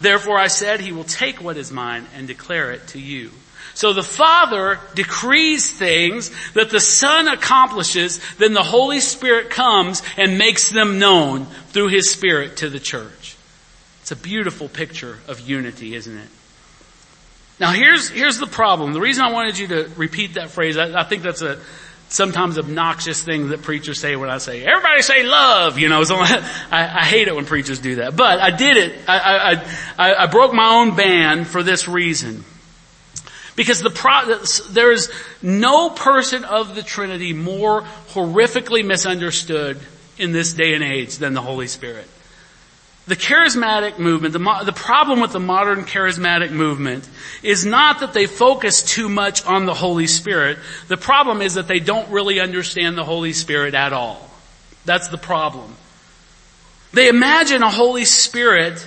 Therefore 0.00 0.38
I 0.38 0.46
said 0.46 0.80
he 0.80 0.92
will 0.92 1.04
take 1.04 1.42
what 1.42 1.56
is 1.56 1.72
mine 1.72 2.06
and 2.14 2.26
declare 2.26 2.70
it 2.72 2.86
to 2.88 3.00
you. 3.00 3.30
So 3.76 3.92
the 3.92 4.02
Father 4.02 4.80
decrees 4.94 5.70
things 5.70 6.30
that 6.54 6.70
the 6.70 6.80
Son 6.80 7.28
accomplishes, 7.28 8.20
then 8.38 8.54
the 8.54 8.62
Holy 8.62 9.00
Spirit 9.00 9.50
comes 9.50 10.02
and 10.16 10.38
makes 10.38 10.70
them 10.70 10.98
known 10.98 11.44
through 11.44 11.88
His 11.88 12.08
Spirit 12.08 12.56
to 12.58 12.70
the 12.70 12.80
church. 12.80 13.36
It's 14.00 14.12
a 14.12 14.16
beautiful 14.16 14.70
picture 14.70 15.18
of 15.28 15.40
unity, 15.40 15.94
isn't 15.94 16.16
it? 16.16 16.28
Now 17.60 17.72
here's, 17.72 18.08
here's 18.08 18.38
the 18.38 18.46
problem. 18.46 18.94
The 18.94 19.00
reason 19.00 19.26
I 19.26 19.30
wanted 19.30 19.58
you 19.58 19.68
to 19.68 19.90
repeat 19.94 20.34
that 20.34 20.48
phrase, 20.48 20.78
I, 20.78 20.98
I 20.98 21.04
think 21.04 21.22
that's 21.22 21.42
a, 21.42 21.60
sometimes 22.08 22.56
obnoxious 22.58 23.22
thing 23.22 23.50
that 23.50 23.60
preachers 23.60 24.00
say 24.00 24.16
when 24.16 24.30
I 24.30 24.38
say, 24.38 24.64
everybody 24.64 25.02
say 25.02 25.22
love, 25.22 25.78
you 25.78 25.90
know, 25.90 26.02
so 26.04 26.14
I, 26.18 26.40
I, 26.70 27.04
hate 27.04 27.28
it 27.28 27.36
when 27.36 27.44
preachers 27.44 27.78
do 27.78 27.96
that. 27.96 28.16
But 28.16 28.40
I 28.40 28.52
did 28.52 28.78
it, 28.78 28.98
I, 29.06 29.60
I, 29.98 30.14
I 30.14 30.26
broke 30.28 30.54
my 30.54 30.76
own 30.76 30.96
ban 30.96 31.44
for 31.44 31.62
this 31.62 31.86
reason. 31.86 32.42
Because 33.56 33.80
the 33.80 33.90
pro- 33.90 34.44
there 34.70 34.92
is 34.92 35.10
no 35.42 35.90
person 35.90 36.44
of 36.44 36.74
the 36.74 36.82
Trinity 36.82 37.32
more 37.32 37.82
horrifically 38.10 38.84
misunderstood 38.84 39.80
in 40.18 40.32
this 40.32 40.52
day 40.52 40.74
and 40.74 40.84
age 40.84 41.16
than 41.16 41.34
the 41.34 41.42
Holy 41.42 41.66
Spirit. 41.66 42.06
The 43.06 43.16
charismatic 43.16 43.98
movement, 43.98 44.32
the, 44.32 44.40
mo- 44.40 44.64
the 44.64 44.72
problem 44.72 45.20
with 45.20 45.32
the 45.32 45.40
modern 45.40 45.84
charismatic 45.84 46.50
movement 46.50 47.08
is 47.42 47.64
not 47.64 48.00
that 48.00 48.12
they 48.12 48.26
focus 48.26 48.82
too 48.82 49.08
much 49.08 49.46
on 49.46 49.64
the 49.64 49.74
Holy 49.74 50.08
Spirit. 50.08 50.58
The 50.88 50.96
problem 50.96 51.40
is 51.40 51.54
that 51.54 51.68
they 51.68 51.78
don't 51.78 52.10
really 52.10 52.40
understand 52.40 52.98
the 52.98 53.04
Holy 53.04 53.32
Spirit 53.32 53.74
at 53.74 53.92
all. 53.92 54.28
That's 54.84 55.08
the 55.08 55.18
problem. 55.18 55.76
They 56.92 57.08
imagine 57.08 57.62
a 57.62 57.70
Holy 57.70 58.04
Spirit 58.04 58.86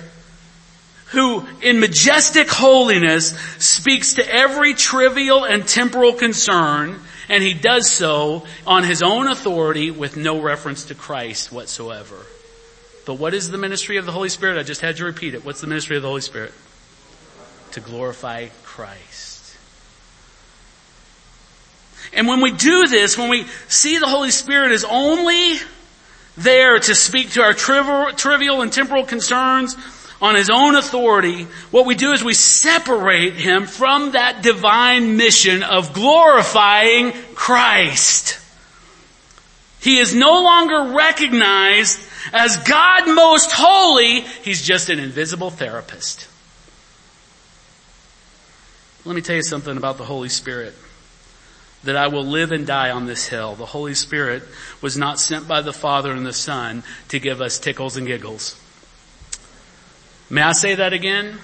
who 1.10 1.46
in 1.60 1.80
majestic 1.80 2.48
holiness 2.48 3.30
speaks 3.58 4.14
to 4.14 4.34
every 4.34 4.74
trivial 4.74 5.44
and 5.44 5.66
temporal 5.66 6.12
concern 6.12 7.00
and 7.28 7.44
he 7.44 7.54
does 7.54 7.88
so 7.88 8.44
on 8.66 8.82
his 8.82 9.02
own 9.02 9.28
authority 9.28 9.90
with 9.92 10.16
no 10.16 10.40
reference 10.42 10.86
to 10.86 10.96
Christ 10.96 11.52
whatsoever. 11.52 12.16
But 13.06 13.14
what 13.14 13.34
is 13.34 13.50
the 13.50 13.58
ministry 13.58 13.98
of 13.98 14.06
the 14.06 14.12
Holy 14.12 14.28
Spirit? 14.28 14.58
I 14.58 14.64
just 14.64 14.80
had 14.80 14.98
you 14.98 15.06
repeat 15.06 15.34
it. 15.34 15.44
What's 15.44 15.60
the 15.60 15.68
ministry 15.68 15.96
of 15.96 16.02
the 16.02 16.08
Holy 16.08 16.20
Spirit? 16.20 16.52
To 17.72 17.80
glorify 17.80 18.48
Christ. 18.64 19.56
And 22.12 22.26
when 22.26 22.40
we 22.40 22.50
do 22.50 22.88
this, 22.88 23.16
when 23.16 23.30
we 23.30 23.44
see 23.68 23.98
the 23.98 24.08
Holy 24.08 24.32
Spirit 24.32 24.72
is 24.72 24.84
only 24.84 25.54
there 26.36 26.80
to 26.80 26.94
speak 26.96 27.30
to 27.32 27.42
our 27.42 27.52
trivial 27.52 28.60
and 28.60 28.72
temporal 28.72 29.04
concerns 29.04 29.76
on 30.20 30.34
his 30.34 30.50
own 30.50 30.74
authority, 30.74 31.44
what 31.70 31.86
we 31.86 31.94
do 31.94 32.12
is 32.12 32.22
we 32.22 32.34
separate 32.34 33.34
him 33.34 33.66
from 33.66 34.12
that 34.12 34.42
divine 34.42 35.16
mission 35.16 35.62
of 35.62 35.94
glorifying 35.94 37.12
Christ. 37.34 38.38
He 39.80 39.98
is 39.98 40.14
no 40.14 40.42
longer 40.42 40.94
recognized 40.94 42.00
as 42.32 42.58
God 42.58 43.06
most 43.06 43.50
holy. 43.50 44.20
He's 44.20 44.62
just 44.62 44.90
an 44.90 44.98
invisible 44.98 45.50
therapist. 45.50 46.28
Let 49.06 49.16
me 49.16 49.22
tell 49.22 49.36
you 49.36 49.42
something 49.42 49.76
about 49.76 49.96
the 49.96 50.04
Holy 50.04 50.28
Spirit. 50.28 50.74
That 51.84 51.96
I 51.96 52.08
will 52.08 52.26
live 52.26 52.52
and 52.52 52.66
die 52.66 52.90
on 52.90 53.06
this 53.06 53.28
hill. 53.28 53.54
The 53.54 53.64
Holy 53.64 53.94
Spirit 53.94 54.42
was 54.82 54.98
not 54.98 55.18
sent 55.18 55.48
by 55.48 55.62
the 55.62 55.72
Father 55.72 56.12
and 56.12 56.26
the 56.26 56.34
Son 56.34 56.82
to 57.08 57.18
give 57.18 57.40
us 57.40 57.58
tickles 57.58 57.96
and 57.96 58.06
giggles. 58.06 58.59
May 60.30 60.42
I 60.42 60.52
say 60.52 60.76
that 60.76 60.92
again? 60.92 61.38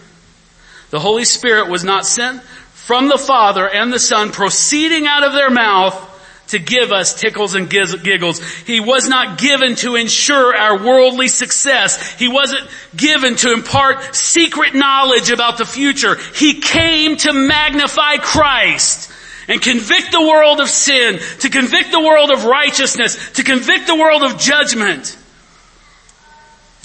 The 0.91 1.01
Holy 1.01 1.25
Spirit 1.25 1.69
was 1.69 1.83
not 1.83 2.07
sent 2.07 2.43
from 2.43 3.09
the 3.09 3.19
Father 3.19 3.69
and 3.69 3.93
the 3.93 3.99
Son 3.99 4.31
proceeding 4.31 5.07
out 5.07 5.25
of 5.25 5.33
their 5.33 5.51
mouth 5.51 6.05
to 6.49 6.61
give 6.61 6.93
us 6.93 7.21
tickles 7.21 7.55
and 7.55 7.69
giggles. 7.69 8.41
He 8.63 8.79
was 8.79 9.09
not 9.09 9.39
given 9.39 9.75
to 9.77 9.97
ensure 9.97 10.57
our 10.57 10.79
worldly 10.79 11.27
success. 11.27 12.13
He 12.13 12.29
wasn't 12.29 12.69
given 12.95 13.35
to 13.37 13.53
impart 13.53 14.15
secret 14.15 14.75
knowledge 14.75 15.31
about 15.31 15.59
the 15.59 15.65
future. 15.65 16.17
He 16.37 16.61
came 16.61 17.17
to 17.19 17.33
magnify 17.33 18.19
Christ 18.19 19.11
and 19.49 19.61
convict 19.61 20.13
the 20.13 20.23
world 20.23 20.61
of 20.61 20.69
sin, 20.69 21.19
to 21.41 21.51
convict 21.51 21.91
the 21.91 22.01
world 22.01 22.31
of 22.31 22.45
righteousness, 22.45 23.33
to 23.33 23.43
convict 23.43 23.89
the 23.89 23.97
world 23.97 24.23
of 24.23 24.39
judgment. 24.39 25.17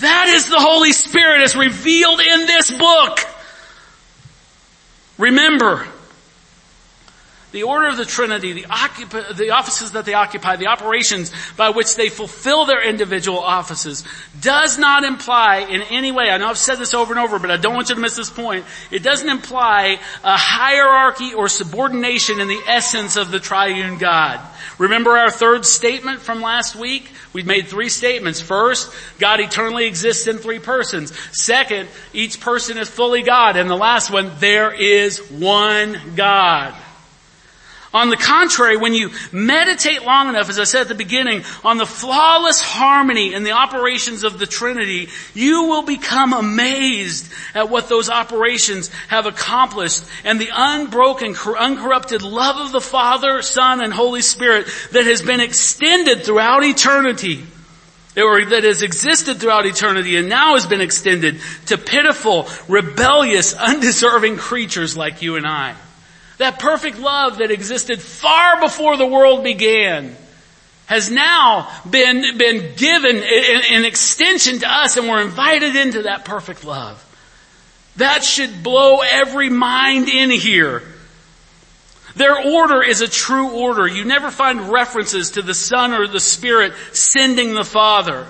That 0.01 0.29
is 0.29 0.49
the 0.49 0.59
Holy 0.59 0.93
Spirit 0.93 1.41
as 1.41 1.55
revealed 1.55 2.19
in 2.19 2.47
this 2.47 2.71
book. 2.71 3.19
Remember, 5.17 5.87
the 7.51 7.63
order 7.63 7.87
of 7.87 7.97
the 7.97 8.05
Trinity, 8.05 8.53
the, 8.53 8.63
occup- 8.63 9.35
the 9.35 9.51
offices 9.51 9.91
that 9.91 10.05
they 10.05 10.13
occupy, 10.13 10.55
the 10.55 10.67
operations 10.67 11.31
by 11.57 11.69
which 11.69 11.95
they 11.95 12.09
fulfill 12.09 12.65
their 12.65 12.81
individual 12.81 13.39
offices, 13.39 14.03
does 14.39 14.77
not 14.77 15.03
imply 15.03 15.59
in 15.69 15.81
any 15.83 16.11
way, 16.11 16.29
I 16.29 16.37
know 16.37 16.47
I've 16.47 16.57
said 16.57 16.75
this 16.75 16.93
over 16.93 17.13
and 17.13 17.19
over, 17.19 17.39
but 17.39 17.51
I 17.51 17.57
don't 17.57 17.75
want 17.75 17.89
you 17.89 17.95
to 17.95 18.01
miss 18.01 18.15
this 18.15 18.29
point, 18.29 18.65
it 18.89 19.03
doesn't 19.03 19.29
imply 19.29 19.99
a 20.23 20.37
hierarchy 20.37 21.33
or 21.33 21.49
subordination 21.49 22.39
in 22.39 22.47
the 22.47 22.61
essence 22.67 23.15
of 23.15 23.31
the 23.31 23.39
triune 23.39 23.97
God. 23.97 24.39
Remember 24.77 25.11
our 25.11 25.29
third 25.29 25.65
statement 25.65 26.21
from 26.21 26.41
last 26.41 26.75
week? 26.75 27.11
We've 27.33 27.45
made 27.45 27.67
three 27.67 27.89
statements. 27.89 28.41
First, 28.41 28.91
God 29.19 29.39
eternally 29.39 29.85
exists 29.85 30.27
in 30.27 30.37
three 30.37 30.59
persons. 30.59 31.13
Second, 31.31 31.87
each 32.13 32.39
person 32.39 32.77
is 32.77 32.89
fully 32.89 33.21
God. 33.21 33.57
And 33.57 33.69
the 33.69 33.75
last 33.75 34.09
one, 34.09 34.31
there 34.39 34.73
is 34.73 35.19
one 35.29 35.97
God. 36.15 36.73
On 37.93 38.09
the 38.09 38.15
contrary, 38.15 38.77
when 38.77 38.93
you 38.93 39.11
meditate 39.33 40.03
long 40.03 40.29
enough, 40.29 40.49
as 40.49 40.57
I 40.57 40.63
said 40.63 40.83
at 40.83 40.87
the 40.87 40.95
beginning, 40.95 41.43
on 41.61 41.77
the 41.77 41.85
flawless 41.85 42.61
harmony 42.61 43.33
in 43.33 43.43
the 43.43 43.51
operations 43.51 44.23
of 44.23 44.39
the 44.39 44.45
Trinity, 44.45 45.09
you 45.33 45.63
will 45.63 45.81
become 45.81 46.31
amazed 46.31 47.29
at 47.53 47.69
what 47.69 47.89
those 47.89 48.09
operations 48.09 48.87
have 49.09 49.25
accomplished 49.25 50.05
and 50.23 50.39
the 50.39 50.49
unbroken, 50.53 51.35
uncorrupted 51.35 52.21
love 52.21 52.65
of 52.65 52.71
the 52.71 52.79
Father, 52.79 53.41
Son, 53.41 53.83
and 53.83 53.91
Holy 53.91 54.21
Spirit 54.21 54.67
that 54.91 55.05
has 55.05 55.21
been 55.21 55.41
extended 55.41 56.23
throughout 56.23 56.63
eternity 56.63 57.43
or 58.15 58.45
that 58.45 58.63
has 58.63 58.83
existed 58.83 59.39
throughout 59.41 59.65
eternity 59.65 60.15
and 60.15 60.29
now 60.29 60.53
has 60.53 60.65
been 60.65 60.81
extended 60.81 61.41
to 61.65 61.77
pitiful, 61.77 62.47
rebellious, 62.69 63.53
undeserving 63.53 64.37
creatures 64.37 64.95
like 64.95 65.21
you 65.21 65.35
and 65.35 65.45
I. 65.45 65.75
That 66.41 66.57
perfect 66.57 66.97
love 66.97 67.37
that 67.37 67.51
existed 67.51 68.01
far 68.01 68.59
before 68.59 68.97
the 68.97 69.05
world 69.05 69.43
began 69.43 70.15
has 70.87 71.11
now 71.11 71.69
been, 71.87 72.35
been 72.35 72.73
given 72.75 73.15
an 73.15 73.85
extension 73.85 74.57
to 74.57 74.67
us 74.67 74.97
and 74.97 75.07
we're 75.07 75.21
invited 75.21 75.75
into 75.75 76.01
that 76.01 76.25
perfect 76.25 76.65
love. 76.65 76.97
That 77.97 78.23
should 78.23 78.63
blow 78.63 79.01
every 79.01 79.51
mind 79.51 80.09
in 80.09 80.31
here. 80.31 80.81
Their 82.15 82.35
order 82.35 82.81
is 82.81 83.01
a 83.01 83.07
true 83.07 83.51
order. 83.51 83.87
You 83.87 84.03
never 84.03 84.31
find 84.31 84.71
references 84.71 85.29
to 85.31 85.43
the 85.43 85.53
Son 85.53 85.93
or 85.93 86.07
the 86.07 86.19
Spirit 86.19 86.73
sending 86.91 87.53
the 87.53 87.63
Father. 87.63 88.25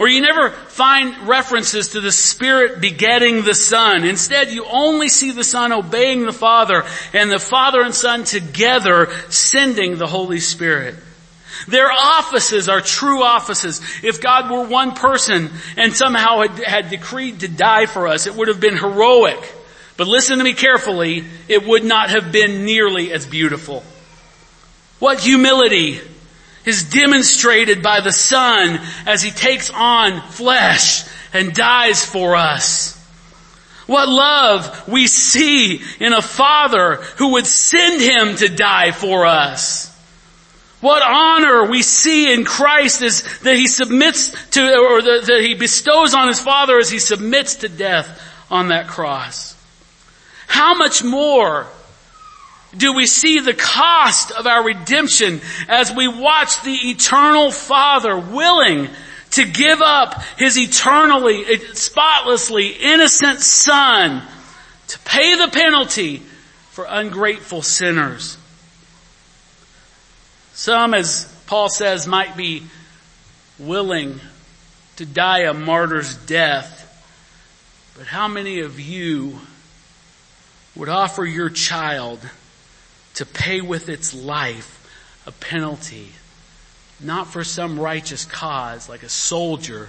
Or 0.00 0.08
you 0.08 0.22
never 0.22 0.48
find 0.48 1.28
references 1.28 1.90
to 1.90 2.00
the 2.00 2.10
Spirit 2.10 2.80
begetting 2.80 3.44
the 3.44 3.54
Son. 3.54 4.02
Instead, 4.02 4.50
you 4.50 4.64
only 4.64 5.10
see 5.10 5.30
the 5.30 5.44
Son 5.44 5.72
obeying 5.72 6.24
the 6.24 6.32
Father 6.32 6.84
and 7.12 7.30
the 7.30 7.38
Father 7.38 7.82
and 7.82 7.94
Son 7.94 8.24
together 8.24 9.10
sending 9.28 9.98
the 9.98 10.06
Holy 10.06 10.40
Spirit. 10.40 10.94
Their 11.68 11.92
offices 11.92 12.70
are 12.70 12.80
true 12.80 13.22
offices. 13.22 13.82
If 14.02 14.22
God 14.22 14.50
were 14.50 14.66
one 14.66 14.92
person 14.92 15.50
and 15.76 15.94
somehow 15.94 16.40
had, 16.40 16.64
had 16.64 16.88
decreed 16.88 17.40
to 17.40 17.48
die 17.48 17.84
for 17.84 18.08
us, 18.08 18.26
it 18.26 18.34
would 18.34 18.48
have 18.48 18.58
been 18.58 18.78
heroic. 18.78 19.54
But 19.98 20.08
listen 20.08 20.38
to 20.38 20.44
me 20.44 20.54
carefully, 20.54 21.26
it 21.46 21.66
would 21.66 21.84
not 21.84 22.08
have 22.08 22.32
been 22.32 22.64
nearly 22.64 23.12
as 23.12 23.26
beautiful. 23.26 23.84
What 24.98 25.20
humility 25.20 26.00
is 26.64 26.90
demonstrated 26.90 27.82
by 27.82 28.00
the 28.00 28.12
Son 28.12 28.80
as 29.06 29.22
He 29.22 29.30
takes 29.30 29.70
on 29.70 30.20
flesh 30.30 31.04
and 31.32 31.54
dies 31.54 32.04
for 32.04 32.36
us. 32.36 32.96
What 33.86 34.08
love 34.08 34.88
we 34.88 35.06
see 35.06 35.82
in 35.98 36.12
a 36.12 36.22
Father 36.22 36.96
who 37.16 37.32
would 37.32 37.46
send 37.46 38.00
Him 38.00 38.36
to 38.36 38.48
die 38.48 38.92
for 38.92 39.26
us. 39.26 39.88
What 40.80 41.02
honor 41.02 41.68
we 41.68 41.82
see 41.82 42.32
in 42.32 42.44
Christ 42.44 43.02
is 43.02 43.40
that 43.40 43.56
He 43.56 43.66
submits 43.66 44.30
to, 44.50 44.62
or 44.62 45.02
that, 45.02 45.40
He 45.42 45.54
bestows 45.54 46.14
on 46.14 46.28
His 46.28 46.40
Father 46.40 46.78
as 46.78 46.90
He 46.90 46.98
submits 46.98 47.56
to 47.56 47.68
death 47.68 48.22
on 48.50 48.68
that 48.68 48.86
cross. 48.86 49.56
How 50.46 50.74
much 50.74 51.02
more 51.02 51.66
do 52.76 52.94
we 52.94 53.06
see 53.06 53.40
the 53.40 53.54
cost 53.54 54.30
of 54.30 54.46
our 54.46 54.64
redemption 54.64 55.40
as 55.68 55.92
we 55.92 56.06
watch 56.06 56.62
the 56.62 56.90
eternal 56.90 57.50
Father 57.50 58.16
willing 58.16 58.88
to 59.32 59.44
give 59.44 59.80
up 59.80 60.22
His 60.38 60.56
eternally, 60.58 61.44
spotlessly 61.74 62.68
innocent 62.68 63.40
Son 63.40 64.22
to 64.88 64.98
pay 65.00 65.36
the 65.36 65.48
penalty 65.48 66.18
for 66.70 66.86
ungrateful 66.88 67.62
sinners. 67.62 68.36
Some, 70.52 70.94
as 70.94 71.32
Paul 71.46 71.68
says, 71.68 72.06
might 72.06 72.36
be 72.36 72.62
willing 73.58 74.20
to 74.96 75.06
die 75.06 75.40
a 75.40 75.54
martyr's 75.54 76.16
death, 76.16 76.76
but 77.96 78.06
how 78.06 78.28
many 78.28 78.60
of 78.60 78.78
you 78.78 79.38
would 80.76 80.88
offer 80.88 81.24
your 81.24 81.50
child 81.50 82.20
to 83.14 83.26
pay 83.26 83.60
with 83.60 83.88
its 83.88 84.14
life 84.14 84.76
a 85.26 85.32
penalty, 85.32 86.10
not 87.00 87.26
for 87.26 87.44
some 87.44 87.78
righteous 87.78 88.24
cause 88.24 88.88
like 88.88 89.02
a 89.02 89.08
soldier, 89.08 89.88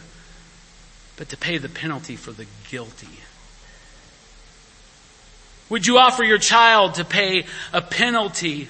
but 1.17 1.29
to 1.29 1.37
pay 1.37 1.57
the 1.57 1.69
penalty 1.69 2.15
for 2.15 2.31
the 2.31 2.45
guilty. 2.69 3.07
Would 5.69 5.87
you 5.87 5.97
offer 5.97 6.23
your 6.23 6.37
child 6.37 6.95
to 6.95 7.05
pay 7.05 7.45
a 7.71 7.81
penalty 7.81 8.67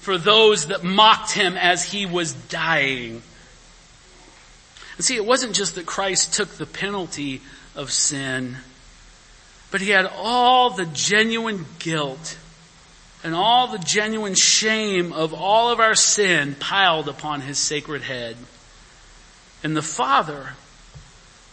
for 0.00 0.18
those 0.18 0.66
that 0.66 0.84
mocked 0.84 1.32
him 1.32 1.56
as 1.56 1.82
he 1.82 2.04
was 2.04 2.34
dying? 2.34 3.22
And 4.96 5.04
see, 5.04 5.16
it 5.16 5.24
wasn't 5.24 5.54
just 5.54 5.74
that 5.76 5.86
Christ 5.86 6.34
took 6.34 6.50
the 6.50 6.66
penalty 6.66 7.40
of 7.74 7.90
sin, 7.90 8.56
but 9.70 9.80
he 9.80 9.90
had 9.90 10.06
all 10.06 10.70
the 10.70 10.86
genuine 10.86 11.66
guilt 11.78 12.36
and 13.24 13.34
all 13.34 13.68
the 13.68 13.78
genuine 13.78 14.34
shame 14.34 15.12
of 15.12 15.32
all 15.34 15.70
of 15.70 15.80
our 15.80 15.94
sin 15.94 16.54
piled 16.54 17.08
upon 17.08 17.40
his 17.40 17.58
sacred 17.58 18.02
head. 18.02 18.36
And 19.62 19.76
the 19.76 19.82
Father, 19.82 20.50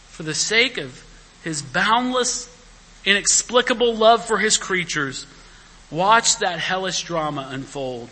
for 0.08 0.22
the 0.22 0.34
sake 0.34 0.78
of 0.78 1.04
his 1.42 1.62
boundless, 1.62 2.48
inexplicable 3.04 3.94
love 3.94 4.24
for 4.24 4.38
his 4.38 4.56
creatures, 4.56 5.26
watched 5.90 6.40
that 6.40 6.58
hellish 6.58 7.02
drama 7.02 7.48
unfold. 7.50 8.10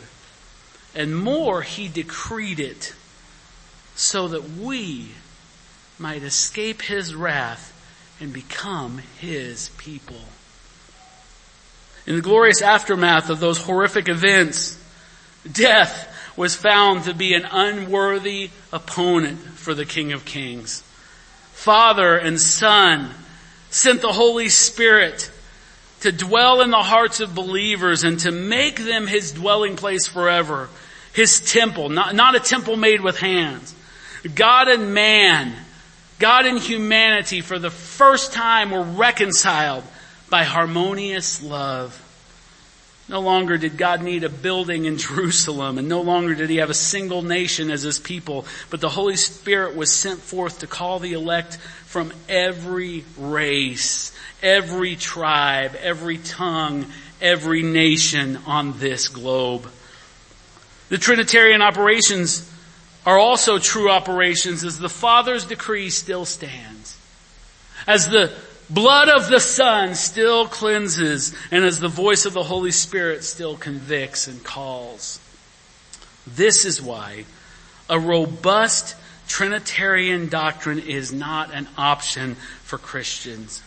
and 0.94 1.16
more, 1.16 1.62
he 1.62 1.88
decreed 1.88 2.60
it 2.60 2.94
so 3.94 4.28
that 4.28 4.50
we 4.50 5.12
might 5.98 6.22
escape 6.22 6.82
his 6.82 7.14
wrath 7.14 7.72
and 8.20 8.32
become 8.32 8.98
his 9.18 9.70
people. 9.78 10.20
In 12.06 12.16
the 12.16 12.22
glorious 12.22 12.62
aftermath 12.62 13.30
of 13.30 13.40
those 13.40 13.58
horrific 13.58 14.08
events, 14.08 14.78
death 15.50 16.08
was 16.36 16.54
found 16.54 17.04
to 17.04 17.14
be 17.14 17.34
an 17.34 17.46
unworthy 17.50 18.50
opponent 18.72 19.38
for 19.38 19.74
the 19.74 19.84
King 19.84 20.12
of 20.12 20.24
Kings. 20.24 20.82
Father 21.52 22.16
and 22.16 22.40
Son 22.40 23.10
sent 23.70 24.02
the 24.02 24.12
Holy 24.12 24.48
Spirit 24.48 25.30
to 26.00 26.10
dwell 26.10 26.60
in 26.60 26.70
the 26.70 26.82
hearts 26.82 27.20
of 27.20 27.34
believers 27.34 28.02
and 28.02 28.18
to 28.20 28.32
make 28.32 28.80
them 28.80 29.06
his 29.06 29.30
dwelling 29.30 29.76
place 29.76 30.08
forever. 30.08 30.68
His 31.12 31.40
temple, 31.52 31.88
not, 31.88 32.14
not 32.14 32.34
a 32.34 32.40
temple 32.40 32.76
made 32.76 33.00
with 33.00 33.18
hands. 33.18 33.74
God 34.34 34.68
and 34.68 34.92
man, 34.94 35.54
God 36.18 36.46
and 36.46 36.58
humanity 36.58 37.40
for 37.40 37.58
the 37.58 37.70
first 37.70 38.32
time 38.32 38.70
were 38.72 38.82
reconciled 38.82 39.84
by 40.32 40.44
harmonious 40.44 41.42
love. 41.42 42.02
No 43.06 43.20
longer 43.20 43.58
did 43.58 43.76
God 43.76 44.00
need 44.00 44.24
a 44.24 44.30
building 44.30 44.86
in 44.86 44.96
Jerusalem 45.06 45.76
and 45.76 45.90
no 45.90 46.00
longer 46.00 46.34
did 46.34 46.48
he 46.48 46.56
have 46.56 46.70
a 46.70 46.74
single 46.74 47.20
nation 47.20 47.70
as 47.70 47.82
his 47.82 47.98
people, 47.98 48.46
but 48.70 48.80
the 48.80 48.88
Holy 48.88 49.16
Spirit 49.16 49.76
was 49.76 49.94
sent 49.94 50.20
forth 50.20 50.60
to 50.60 50.66
call 50.66 51.00
the 51.00 51.12
elect 51.12 51.58
from 51.84 52.14
every 52.30 53.04
race, 53.18 54.10
every 54.42 54.96
tribe, 54.96 55.76
every 55.78 56.16
tongue, 56.16 56.86
every 57.20 57.62
nation 57.62 58.38
on 58.46 58.78
this 58.78 59.08
globe. 59.08 59.70
The 60.88 60.96
Trinitarian 60.96 61.60
operations 61.60 62.50
are 63.04 63.18
also 63.18 63.58
true 63.58 63.90
operations 63.90 64.64
as 64.64 64.78
the 64.78 64.88
Father's 64.88 65.44
decree 65.44 65.90
still 65.90 66.24
stands. 66.24 66.96
As 67.86 68.08
the 68.08 68.32
blood 68.72 69.08
of 69.08 69.28
the 69.28 69.40
Son 69.40 69.94
still 69.94 70.46
cleanses 70.46 71.34
and 71.50 71.64
as 71.64 71.78
the 71.78 71.88
voice 71.88 72.24
of 72.26 72.32
the 72.32 72.42
Holy 72.42 72.70
Spirit 72.70 73.24
still 73.24 73.56
convicts 73.56 74.28
and 74.28 74.42
calls. 74.42 75.20
This 76.26 76.64
is 76.64 76.80
why 76.80 77.24
a 77.90 77.98
robust 77.98 78.96
Trinitarian 79.28 80.28
doctrine 80.28 80.78
is 80.78 81.12
not 81.12 81.54
an 81.54 81.68
option 81.76 82.34
for 82.64 82.78
Christians. 82.78 83.62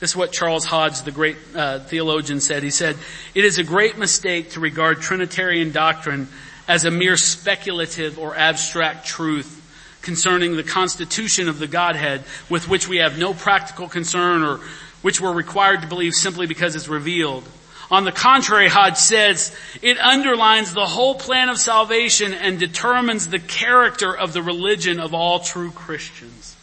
This 0.00 0.10
is 0.10 0.16
what 0.16 0.32
Charles 0.32 0.64
Hodge, 0.64 1.02
the 1.02 1.12
great 1.12 1.36
uh, 1.54 1.78
theologian 1.80 2.40
said. 2.40 2.62
He 2.62 2.70
said, 2.70 2.96
it 3.34 3.44
is 3.44 3.58
a 3.58 3.64
great 3.64 3.98
mistake 3.98 4.50
to 4.50 4.60
regard 4.60 5.00
Trinitarian 5.00 5.70
doctrine 5.70 6.28
as 6.66 6.84
a 6.84 6.90
mere 6.90 7.16
speculative 7.16 8.18
or 8.18 8.34
abstract 8.34 9.06
truth 9.06 9.61
concerning 10.02 10.56
the 10.56 10.62
constitution 10.62 11.48
of 11.48 11.58
the 11.58 11.66
Godhead 11.66 12.24
with 12.50 12.68
which 12.68 12.88
we 12.88 12.98
have 12.98 13.18
no 13.18 13.32
practical 13.32 13.88
concern 13.88 14.42
or 14.42 14.60
which 15.00 15.20
we're 15.20 15.32
required 15.32 15.82
to 15.82 15.88
believe 15.88 16.14
simply 16.14 16.46
because 16.46 16.76
it's 16.76 16.88
revealed. 16.88 17.44
On 17.90 18.04
the 18.04 18.12
contrary, 18.12 18.68
Hodge 18.68 18.96
says, 18.96 19.54
it 19.82 19.98
underlines 19.98 20.72
the 20.72 20.86
whole 20.86 21.14
plan 21.14 21.50
of 21.50 21.58
salvation 21.58 22.32
and 22.32 22.58
determines 22.58 23.28
the 23.28 23.38
character 23.38 24.16
of 24.16 24.32
the 24.32 24.42
religion 24.42 24.98
of 24.98 25.12
all 25.12 25.40
true 25.40 25.70
Christians. 25.70 26.56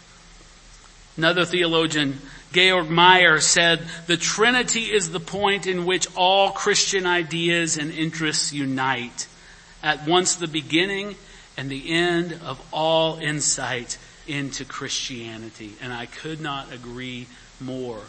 Another 1.18 1.46
theologian, 1.46 2.20
Georg 2.52 2.90
Meyer, 2.90 3.40
said, 3.42 3.82
the 4.08 4.18
Trinity 4.18 4.86
is 4.86 5.12
the 5.12 5.20
point 5.20 5.68
in 5.68 5.86
which 5.86 6.08
all 6.16 6.50
Christian 6.50 7.06
ideas 7.06 7.78
and 7.78 7.92
interests 7.92 8.52
unite. 8.52 9.28
At 9.84 10.08
once 10.08 10.36
the 10.36 10.48
beginning 10.48 11.16
and 11.60 11.70
the 11.70 11.92
end 11.92 12.40
of 12.46 12.66
all 12.72 13.18
insight 13.20 13.98
into 14.28 14.64
Christianity. 14.64 15.74
And 15.82 15.92
I 15.92 16.06
could 16.06 16.40
not 16.40 16.72
agree 16.72 17.28
more. 17.60 18.00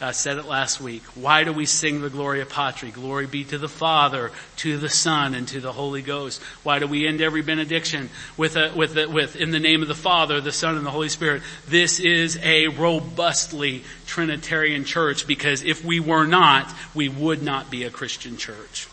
I 0.00 0.10
said 0.10 0.38
it 0.38 0.44
last 0.44 0.80
week. 0.80 1.04
Why 1.14 1.44
do 1.44 1.52
we 1.52 1.66
sing 1.66 2.00
the 2.00 2.10
Gloria 2.10 2.44
Patri? 2.44 2.90
Glory 2.90 3.28
be 3.28 3.44
to 3.44 3.58
the 3.58 3.68
Father, 3.68 4.32
to 4.56 4.76
the 4.76 4.88
Son, 4.88 5.36
and 5.36 5.46
to 5.48 5.60
the 5.60 5.70
Holy 5.70 6.02
Ghost. 6.02 6.42
Why 6.64 6.80
do 6.80 6.88
we 6.88 7.06
end 7.06 7.20
every 7.20 7.42
benediction 7.42 8.10
with 8.36 8.56
a, 8.56 8.72
with 8.74 8.98
a, 8.98 9.06
with 9.06 9.36
in 9.36 9.52
the 9.52 9.60
name 9.60 9.82
of 9.82 9.88
the 9.88 9.94
Father, 9.94 10.40
the 10.40 10.50
Son, 10.50 10.76
and 10.76 10.84
the 10.84 10.90
Holy 10.90 11.08
Spirit? 11.08 11.42
This 11.68 12.00
is 12.00 12.40
a 12.42 12.66
robustly 12.66 13.84
Trinitarian 14.06 14.84
church 14.84 15.28
because 15.28 15.62
if 15.62 15.84
we 15.84 16.00
were 16.00 16.26
not, 16.26 16.74
we 16.92 17.08
would 17.08 17.40
not 17.40 17.70
be 17.70 17.84
a 17.84 17.90
Christian 17.90 18.36
church. 18.36 18.88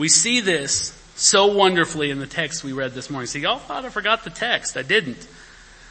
We 0.00 0.08
see 0.08 0.40
this 0.40 0.98
so 1.16 1.48
wonderfully 1.48 2.10
in 2.10 2.20
the 2.20 2.26
text 2.26 2.64
we 2.64 2.72
read 2.72 2.92
this 2.92 3.10
morning. 3.10 3.26
See, 3.26 3.40
y'all 3.40 3.58
thought 3.58 3.84
I 3.84 3.90
forgot 3.90 4.24
the 4.24 4.30
text. 4.30 4.78
I 4.78 4.82
didn't. 4.82 5.28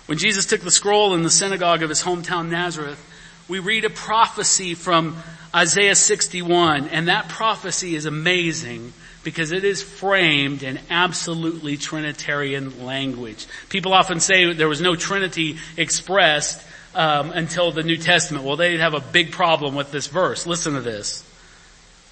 When 0.08 0.18
Jesus 0.18 0.48
took 0.48 0.62
the 0.62 0.72
scroll 0.72 1.14
in 1.14 1.22
the 1.22 1.30
synagogue 1.30 1.84
of 1.84 1.90
his 1.90 2.02
hometown 2.02 2.50
Nazareth, 2.50 3.00
we 3.48 3.60
read 3.60 3.86
a 3.86 3.92
prophecy 3.92 4.74
from 4.74 5.16
Isaiah 5.56 5.94
61, 5.94 6.88
and 6.88 7.08
that 7.08 7.30
prophecy 7.30 7.94
is 7.94 8.08
amazing 8.08 8.94
because 9.24 9.52
it 9.52 9.64
is 9.64 9.84
framed 9.84 10.64
in 10.64 10.80
absolutely 10.90 11.78
Trinitarian 11.78 12.84
language. 12.84 13.46
People 13.70 13.94
often 13.94 14.20
say 14.20 14.54
there 14.54 14.68
was 14.68 14.82
no 14.82 14.96
Trinity 14.96 15.58
expressed 15.78 16.66
um, 16.96 17.30
until 17.30 17.72
the 17.72 17.84
New 17.84 17.98
Testament. 17.98 18.44
Well, 18.44 18.56
they 18.56 18.76
have 18.80 18.96
a 18.96 19.02
big 19.02 19.34
problem 19.34 19.76
with 19.76 19.92
this 19.92 20.08
verse. 20.08 20.48
Listen 20.48 20.74
to 20.74 20.82
this. 20.82 21.29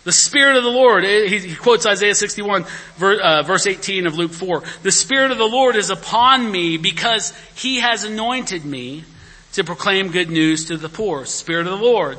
The 0.08 0.14
Spirit 0.14 0.55
of 0.55 0.64
the 0.64 0.70
Lord, 0.70 1.03
eh, 1.03 1.28
he, 1.28 1.53
quotes 1.53 1.86
Isaiah 1.86 2.16
61 2.16 2.64
uh, 3.01 3.43
verse 3.43 3.68
18 3.68 4.08
of 4.08 4.18
Luke 4.18 4.32
4. 4.32 4.64
The 4.82 4.89
Spirit 4.89 5.32
of 5.32 5.38
the 5.38 5.43
Lord 5.43 5.76
is 5.76 5.89
upon 5.89 6.49
me 6.49 6.78
because 6.78 7.38
He 7.55 7.82
has 7.82 8.05
anointed 8.05 8.64
me 8.64 9.03
to 9.51 9.66
proclaim 9.66 10.14
good 10.14 10.30
news 10.30 10.68
to 10.68 10.78
the 10.78 10.88
poor. 10.88 11.26
Spirit 11.26 11.68
of 11.68 11.78
the 11.78 11.86
Lord. 11.86 12.18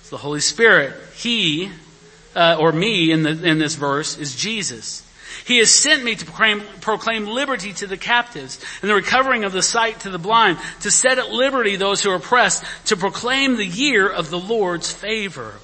It's 0.00 0.10
the 0.10 0.16
Holy 0.16 0.40
Spirit. 0.40 0.94
He, 1.14 1.70
uh, 2.34 2.56
or 2.58 2.72
me 2.72 3.12
in, 3.12 3.22
the, 3.22 3.48
in 3.48 3.60
this 3.60 3.76
verse 3.76 4.18
is 4.18 4.34
Jesus. 4.34 5.08
He 5.46 5.58
has 5.58 5.72
sent 5.72 6.02
me 6.02 6.16
to 6.16 6.24
proclaim, 6.24 6.62
proclaim 6.80 7.28
liberty 7.28 7.72
to 7.74 7.86
the 7.86 7.96
captives 7.96 8.60
and 8.80 8.90
the 8.90 8.96
recovering 8.96 9.44
of 9.44 9.52
the 9.52 9.62
sight 9.62 10.00
to 10.00 10.10
the 10.10 10.18
blind, 10.18 10.58
to 10.80 10.90
set 10.90 11.20
at 11.20 11.30
liberty 11.30 11.76
those 11.76 12.02
who 12.02 12.10
are 12.10 12.16
oppressed, 12.16 12.64
to 12.86 12.96
proclaim 12.96 13.56
the 13.56 13.64
year 13.64 14.08
of 14.10 14.28
the 14.28 14.40
Lord's 14.40 14.90
favor. 14.90 15.54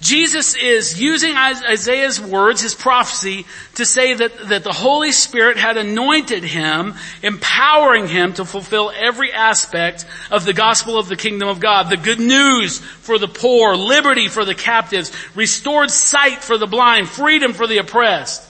Jesus 0.00 0.56
is 0.56 0.98
using 1.00 1.36
Isaiah's 1.36 2.18
words, 2.18 2.62
his 2.62 2.74
prophecy, 2.74 3.44
to 3.74 3.84
say 3.84 4.14
that, 4.14 4.48
that 4.48 4.64
the 4.64 4.72
Holy 4.72 5.12
Spirit 5.12 5.58
had 5.58 5.76
anointed 5.76 6.42
him, 6.42 6.94
empowering 7.22 8.08
him 8.08 8.32
to 8.34 8.46
fulfill 8.46 8.90
every 8.96 9.30
aspect 9.30 10.06
of 10.30 10.46
the 10.46 10.54
gospel 10.54 10.98
of 10.98 11.08
the 11.08 11.16
kingdom 11.16 11.48
of 11.48 11.60
God. 11.60 11.90
The 11.90 11.98
good 11.98 12.18
news 12.18 12.78
for 12.78 13.18
the 13.18 13.28
poor, 13.28 13.76
liberty 13.76 14.28
for 14.28 14.46
the 14.46 14.54
captives, 14.54 15.12
restored 15.34 15.90
sight 15.90 16.42
for 16.42 16.56
the 16.56 16.66
blind, 16.66 17.06
freedom 17.06 17.52
for 17.52 17.66
the 17.66 17.78
oppressed. 17.78 18.46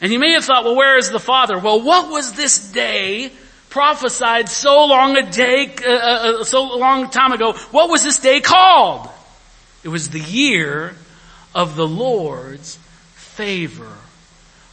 And 0.00 0.12
you 0.12 0.20
may 0.20 0.34
have 0.34 0.44
thought, 0.44 0.62
well, 0.62 0.76
where 0.76 0.96
is 0.96 1.10
the 1.10 1.18
Father? 1.18 1.58
Well, 1.58 1.82
what 1.82 2.08
was 2.08 2.34
this 2.34 2.70
day 2.70 3.32
prophesied 3.68 4.48
so 4.48 4.86
long 4.86 5.16
a 5.16 5.28
day, 5.28 5.74
uh, 5.84 5.90
uh, 5.90 6.40
uh 6.40 6.44
so 6.44 6.78
long 6.78 7.10
time 7.10 7.32
ago? 7.32 7.54
What 7.72 7.90
was 7.90 8.04
this 8.04 8.20
day 8.20 8.40
called? 8.40 9.10
It 9.84 9.88
was 9.88 10.10
the 10.10 10.20
year 10.20 10.94
of 11.54 11.76
the 11.76 11.86
Lord's 11.86 12.78
favor. 13.14 13.92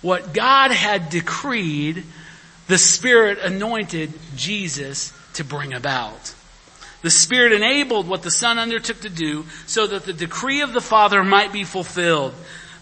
What 0.01 0.33
God 0.33 0.71
had 0.71 1.09
decreed, 1.09 2.03
the 2.67 2.77
Spirit 2.77 3.39
anointed 3.39 4.13
Jesus 4.35 5.13
to 5.33 5.43
bring 5.43 5.73
about. 5.73 6.33
The 7.01 7.11
Spirit 7.11 7.51
enabled 7.51 8.07
what 8.07 8.23
the 8.23 8.31
Son 8.31 8.57
undertook 8.57 9.01
to 9.01 9.09
do 9.09 9.45
so 9.67 9.85
that 9.85 10.05
the 10.05 10.13
decree 10.13 10.61
of 10.61 10.73
the 10.73 10.81
Father 10.81 11.23
might 11.23 11.53
be 11.53 11.63
fulfilled. 11.63 12.33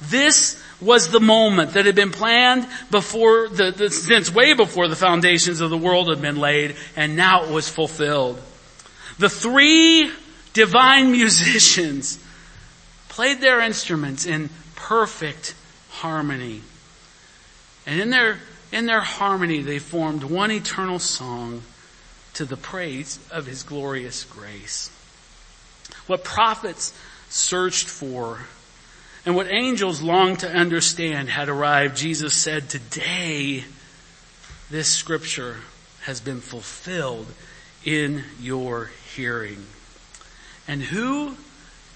This 0.01 0.61
was 0.79 1.09
the 1.09 1.19
moment 1.19 1.73
that 1.73 1.85
had 1.85 1.95
been 1.95 2.11
planned 2.11 2.67
before 2.91 3.49
the, 3.49 3.71
the, 3.71 3.89
since 3.89 4.33
way 4.33 4.53
before 4.53 4.87
the 4.87 4.95
foundations 4.95 5.61
of 5.61 5.69
the 5.69 5.77
world 5.77 6.09
had 6.09 6.21
been 6.21 6.37
laid, 6.37 6.75
and 6.95 7.15
now 7.15 7.43
it 7.43 7.51
was 7.51 7.69
fulfilled. 7.69 8.41
The 9.17 9.29
three 9.29 10.11
divine 10.53 11.11
musicians 11.11 12.19
played 13.09 13.41
their 13.41 13.59
instruments 13.59 14.25
in 14.25 14.49
perfect 14.75 15.55
harmony. 15.89 16.61
And 17.85 17.99
in 17.99 18.09
their, 18.09 18.39
in 18.71 18.85
their 18.85 19.01
harmony, 19.01 19.61
they 19.61 19.79
formed 19.79 20.23
one 20.23 20.51
eternal 20.51 20.99
song 20.99 21.63
to 22.35 22.45
the 22.45 22.57
praise 22.57 23.19
of 23.31 23.45
His 23.45 23.63
glorious 23.63 24.23
grace. 24.23 24.89
What 26.07 26.23
prophets 26.23 26.93
searched 27.29 27.87
for 27.87 28.39
and 29.25 29.35
what 29.35 29.51
angels 29.51 30.01
longed 30.01 30.39
to 30.39 30.49
understand 30.49 31.29
had 31.29 31.49
arrived. 31.49 31.95
Jesus 31.95 32.35
said, 32.35 32.69
today 32.69 33.63
this 34.69 34.87
scripture 34.87 35.57
has 36.01 36.19
been 36.19 36.41
fulfilled 36.41 37.27
in 37.85 38.23
your 38.39 38.91
hearing. 39.15 39.65
And 40.67 40.81
who 40.81 41.35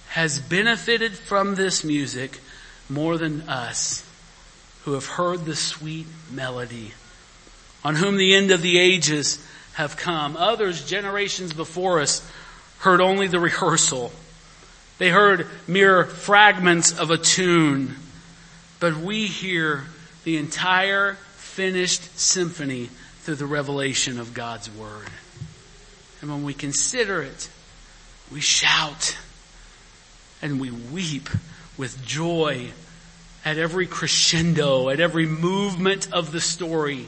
has 0.09 0.39
benefited 0.39 1.13
from 1.13 1.55
this 1.55 1.83
music 1.83 2.39
more 2.89 3.17
than 3.17 3.41
us 3.49 4.07
who 4.83 4.93
have 4.93 5.05
heard 5.05 5.45
the 5.45 5.55
sweet 5.55 6.07
melody, 6.31 6.93
on 7.83 7.95
whom 7.95 8.17
the 8.17 8.33
end 8.33 8.51
of 8.51 8.61
the 8.61 8.79
ages 8.79 9.45
have 9.73 9.97
come. 9.97 10.37
Others, 10.37 10.85
generations 10.85 11.53
before 11.53 11.99
us, 11.99 12.29
heard 12.79 13.01
only 13.01 13.27
the 13.27 13.39
rehearsal. 13.39 14.11
They 14.97 15.09
heard 15.09 15.47
mere 15.67 16.05
fragments 16.05 16.97
of 16.97 17.11
a 17.11 17.17
tune, 17.17 17.95
but 18.79 18.97
we 18.97 19.27
hear 19.27 19.85
the 20.23 20.37
entire 20.37 21.13
finished 21.35 22.17
symphony 22.17 22.89
through 23.21 23.35
the 23.35 23.45
revelation 23.45 24.19
of 24.19 24.33
God's 24.33 24.71
Word. 24.71 25.09
And 26.21 26.31
when 26.31 26.43
we 26.43 26.53
consider 26.53 27.21
it, 27.21 27.49
we 28.31 28.41
shout 28.41 29.17
and 30.41 30.59
we 30.59 30.71
weep 30.71 31.29
with 31.77 32.03
joy 32.05 32.71
at 33.45 33.57
every 33.57 33.87
crescendo, 33.87 34.89
at 34.89 34.99
every 34.99 35.25
movement 35.25 36.11
of 36.11 36.31
the 36.31 36.41
story, 36.41 37.07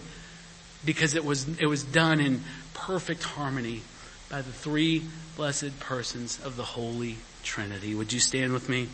because 0.85 1.15
it 1.15 1.25
was, 1.25 1.59
it 1.59 1.65
was 1.65 1.83
done 1.83 2.19
in 2.19 2.41
perfect 2.73 3.23
harmony 3.23 3.81
by 4.29 4.41
the 4.41 4.51
three 4.51 5.03
blessed 5.35 5.79
persons 5.79 6.39
of 6.43 6.55
the 6.55 6.63
Holy 6.63 7.17
Trinity. 7.43 7.93
Would 7.93 8.13
you 8.13 8.19
stand 8.19 8.53
with 8.53 8.69
me? 8.69 8.87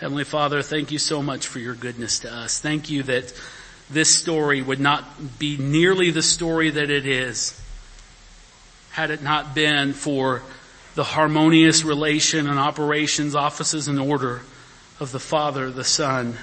Heavenly 0.00 0.24
Father, 0.24 0.62
thank 0.62 0.90
you 0.90 0.98
so 0.98 1.22
much 1.22 1.46
for 1.46 1.58
your 1.58 1.74
goodness 1.74 2.20
to 2.20 2.32
us. 2.32 2.58
Thank 2.58 2.88
you 2.88 3.02
that 3.02 3.34
this 3.90 4.14
story 4.14 4.62
would 4.62 4.80
not 4.80 5.38
be 5.38 5.56
nearly 5.56 6.10
the 6.10 6.22
story 6.22 6.70
that 6.70 6.90
it 6.90 7.06
is 7.06 7.60
had 8.90 9.10
it 9.10 9.22
not 9.22 9.54
been 9.54 9.92
for 9.92 10.42
the 10.94 11.04
harmonious 11.04 11.84
relation 11.84 12.48
and 12.48 12.58
operations, 12.58 13.34
offices 13.34 13.88
and 13.88 13.98
order 13.98 14.42
of 14.98 15.12
the 15.12 15.20
Father, 15.20 15.70
the 15.70 15.84
Son, 15.84 16.36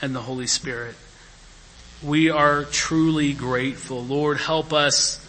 and 0.00 0.14
the 0.14 0.20
Holy 0.20 0.46
Spirit. 0.46 0.94
We 2.02 2.30
are 2.30 2.64
truly 2.64 3.32
grateful. 3.32 4.02
Lord, 4.04 4.38
help 4.38 4.72
us 4.72 5.24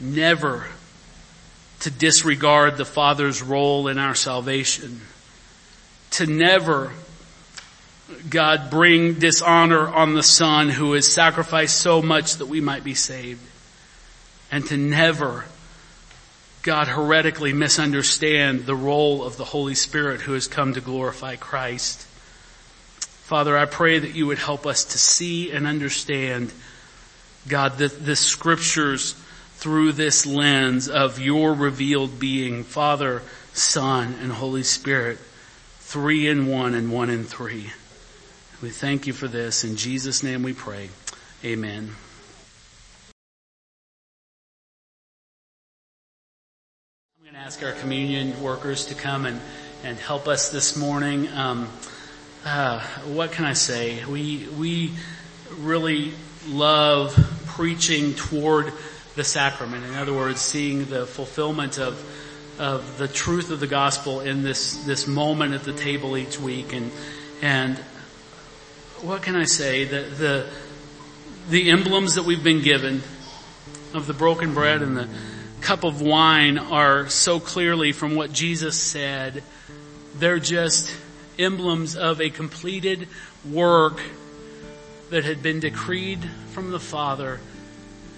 never 0.00 0.66
to 1.80 1.90
disregard 1.90 2.76
the 2.76 2.84
Father's 2.84 3.42
role 3.42 3.88
in 3.88 3.98
our 3.98 4.14
salvation. 4.14 5.00
To 6.12 6.26
never, 6.26 6.92
God, 8.30 8.70
bring 8.70 9.14
dishonor 9.14 9.88
on 9.88 10.14
the 10.14 10.22
Son 10.22 10.68
who 10.68 10.92
has 10.92 11.12
sacrificed 11.12 11.78
so 11.78 12.02
much 12.02 12.36
that 12.36 12.46
we 12.46 12.60
might 12.60 12.84
be 12.84 12.94
saved. 12.94 13.40
And 14.50 14.66
to 14.66 14.76
never, 14.76 15.46
God, 16.62 16.88
heretically 16.88 17.52
misunderstand 17.52 18.66
the 18.66 18.74
role 18.74 19.24
of 19.24 19.36
the 19.36 19.44
Holy 19.44 19.74
Spirit 19.74 20.20
who 20.20 20.32
has 20.32 20.46
come 20.46 20.74
to 20.74 20.80
glorify 20.80 21.36
Christ. 21.36 22.06
Father, 23.24 23.56
I 23.56 23.64
pray 23.64 23.98
that 23.98 24.14
you 24.14 24.26
would 24.26 24.38
help 24.38 24.66
us 24.66 24.84
to 24.84 24.98
see 24.98 25.50
and 25.52 25.66
understand, 25.66 26.52
God, 27.48 27.78
the, 27.78 27.88
the 27.88 28.16
scriptures 28.16 29.14
through 29.56 29.92
this 29.92 30.26
lens 30.26 30.88
of 30.88 31.18
your 31.18 31.54
revealed 31.54 32.18
being, 32.18 32.64
Father, 32.64 33.22
Son, 33.54 34.14
and 34.20 34.32
Holy 34.32 34.64
Spirit, 34.64 35.18
three 35.78 36.26
in 36.26 36.46
one 36.46 36.74
and 36.74 36.92
one 36.92 37.10
in 37.10 37.24
three. 37.24 37.70
We 38.62 38.70
thank 38.70 39.08
you 39.08 39.12
for 39.12 39.26
this. 39.26 39.64
In 39.64 39.74
Jesus' 39.74 40.22
name 40.22 40.44
we 40.44 40.52
pray. 40.52 40.88
Amen. 41.44 41.90
I'm 47.18 47.24
going 47.24 47.34
to 47.34 47.40
ask 47.40 47.60
our 47.64 47.72
communion 47.72 48.40
workers 48.40 48.86
to 48.86 48.94
come 48.94 49.26
and, 49.26 49.40
and 49.82 49.98
help 49.98 50.28
us 50.28 50.50
this 50.50 50.76
morning. 50.76 51.26
Um, 51.32 51.68
uh, 52.44 52.78
what 53.06 53.32
can 53.32 53.46
I 53.46 53.54
say? 53.54 54.04
We 54.04 54.46
we 54.56 54.92
really 55.58 56.12
love 56.46 57.16
preaching 57.46 58.14
toward 58.14 58.72
the 59.16 59.24
sacrament. 59.24 59.84
In 59.86 59.96
other 59.96 60.14
words, 60.14 60.40
seeing 60.40 60.84
the 60.84 61.04
fulfillment 61.04 61.80
of 61.80 62.00
of 62.60 62.96
the 62.96 63.08
truth 63.08 63.50
of 63.50 63.58
the 63.58 63.66
gospel 63.66 64.20
in 64.20 64.44
this 64.44 64.84
this 64.84 65.08
moment 65.08 65.52
at 65.52 65.64
the 65.64 65.72
table 65.72 66.16
each 66.16 66.38
week. 66.38 66.72
And 66.72 66.92
and 67.42 67.76
what 69.02 69.22
can 69.22 69.34
I 69.34 69.44
say? 69.44 69.84
The 69.84 70.02
the 70.02 70.46
the 71.48 71.70
emblems 71.70 72.14
that 72.14 72.22
we've 72.22 72.42
been 72.42 72.62
given 72.62 73.02
of 73.94 74.06
the 74.06 74.14
broken 74.14 74.54
bread 74.54 74.80
and 74.80 74.96
the 74.96 75.08
cup 75.60 75.84
of 75.84 76.00
wine 76.00 76.56
are 76.56 77.08
so 77.08 77.40
clearly 77.40 77.92
from 77.92 78.14
what 78.14 78.32
Jesus 78.32 78.76
said. 78.76 79.42
They're 80.14 80.38
just 80.38 80.94
emblems 81.38 81.96
of 81.96 82.20
a 82.20 82.30
completed 82.30 83.08
work 83.50 84.00
that 85.10 85.24
had 85.24 85.42
been 85.42 85.60
decreed 85.60 86.20
from 86.52 86.70
the 86.70 86.80
Father, 86.80 87.40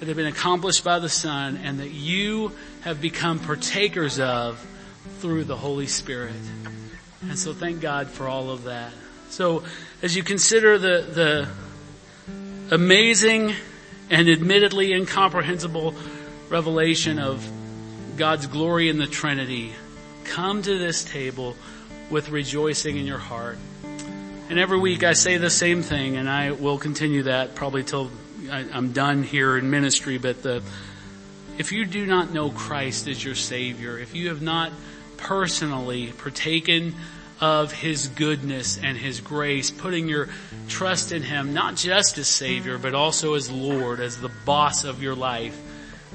that 0.01 0.07
had 0.07 0.17
been 0.17 0.27
accomplished 0.27 0.85
by 0.85 0.99
the 0.99 1.09
Son, 1.09 1.59
and 1.63 1.81
that 1.81 1.91
you 1.91 2.53
have 2.83 3.01
become 3.01 3.39
partakers 3.39 4.19
of 4.21 4.65
through 5.21 5.45
the 5.45 5.57
Holy 5.57 5.87
Spirit. 5.87 6.35
And 7.23 7.39
so 7.39 7.55
thank 7.55 7.81
God 7.81 8.09
for 8.09 8.29
all 8.29 8.51
of 8.51 8.65
that. 8.65 8.93
So 9.35 9.65
as 10.01 10.15
you 10.15 10.23
consider 10.23 10.79
the, 10.79 11.49
the 12.71 12.73
amazing 12.73 13.53
and 14.09 14.29
admittedly 14.29 14.93
incomprehensible 14.93 15.97
revelation 16.51 17.19
of 17.19 17.45
God's 18.17 18.47
glory 18.47 18.89
in 18.89 18.99
the 18.99 19.09
Trinity, 19.09 19.73
come 20.23 20.63
to 20.63 20.79
this 20.79 21.03
table 21.03 21.57
with 22.11 22.29
rejoicing 22.29 22.97
in 22.97 23.07
your 23.07 23.19
heart. 23.19 23.59
And 24.51 24.61
every 24.61 24.79
week 24.79 25.03
I 25.03 25.15
say 25.15 25.37
the 25.37 25.51
same 25.51 25.83
thing 25.83 26.17
and 26.17 26.31
I 26.31 26.53
will 26.53 26.79
continue 26.79 27.25
that 27.25 27.57
probably 27.57 27.83
till 27.83 28.13
I, 28.49 28.61
am 28.61 28.93
done 28.93 29.25
here 29.25 29.59
in 29.59 29.69
ministry, 29.69 30.17
but 30.17 30.45
the, 30.45 30.63
if 31.59 31.73
you 31.73 31.87
do 31.87 32.07
not 32.07 32.33
know 32.33 32.51
Christ 32.51 33.09
as 33.09 33.25
your 33.25 33.35
Savior, 33.35 33.99
if 33.99 34.15
you 34.15 34.29
have 34.29 34.43
not 34.43 34.71
personally 35.17 36.13
partaken 36.19 36.95
of 37.41 37.73
His 37.73 38.09
goodness 38.09 38.79
and 38.79 38.97
His 38.97 39.21
grace, 39.21 39.71
putting 39.71 40.09
your 40.09 40.29
trust 40.69 41.13
in 41.13 41.23
Him, 41.23 41.53
not 41.55 41.77
just 41.77 42.19
as 42.19 42.29
Savior, 42.29 42.79
but 42.79 42.95
also 42.95 43.35
as 43.35 43.51
Lord, 43.51 44.01
as 44.01 44.21
the 44.21 44.31
boss 44.45 44.85
of 44.85 45.03
your 45.03 45.15
life, 45.15 45.61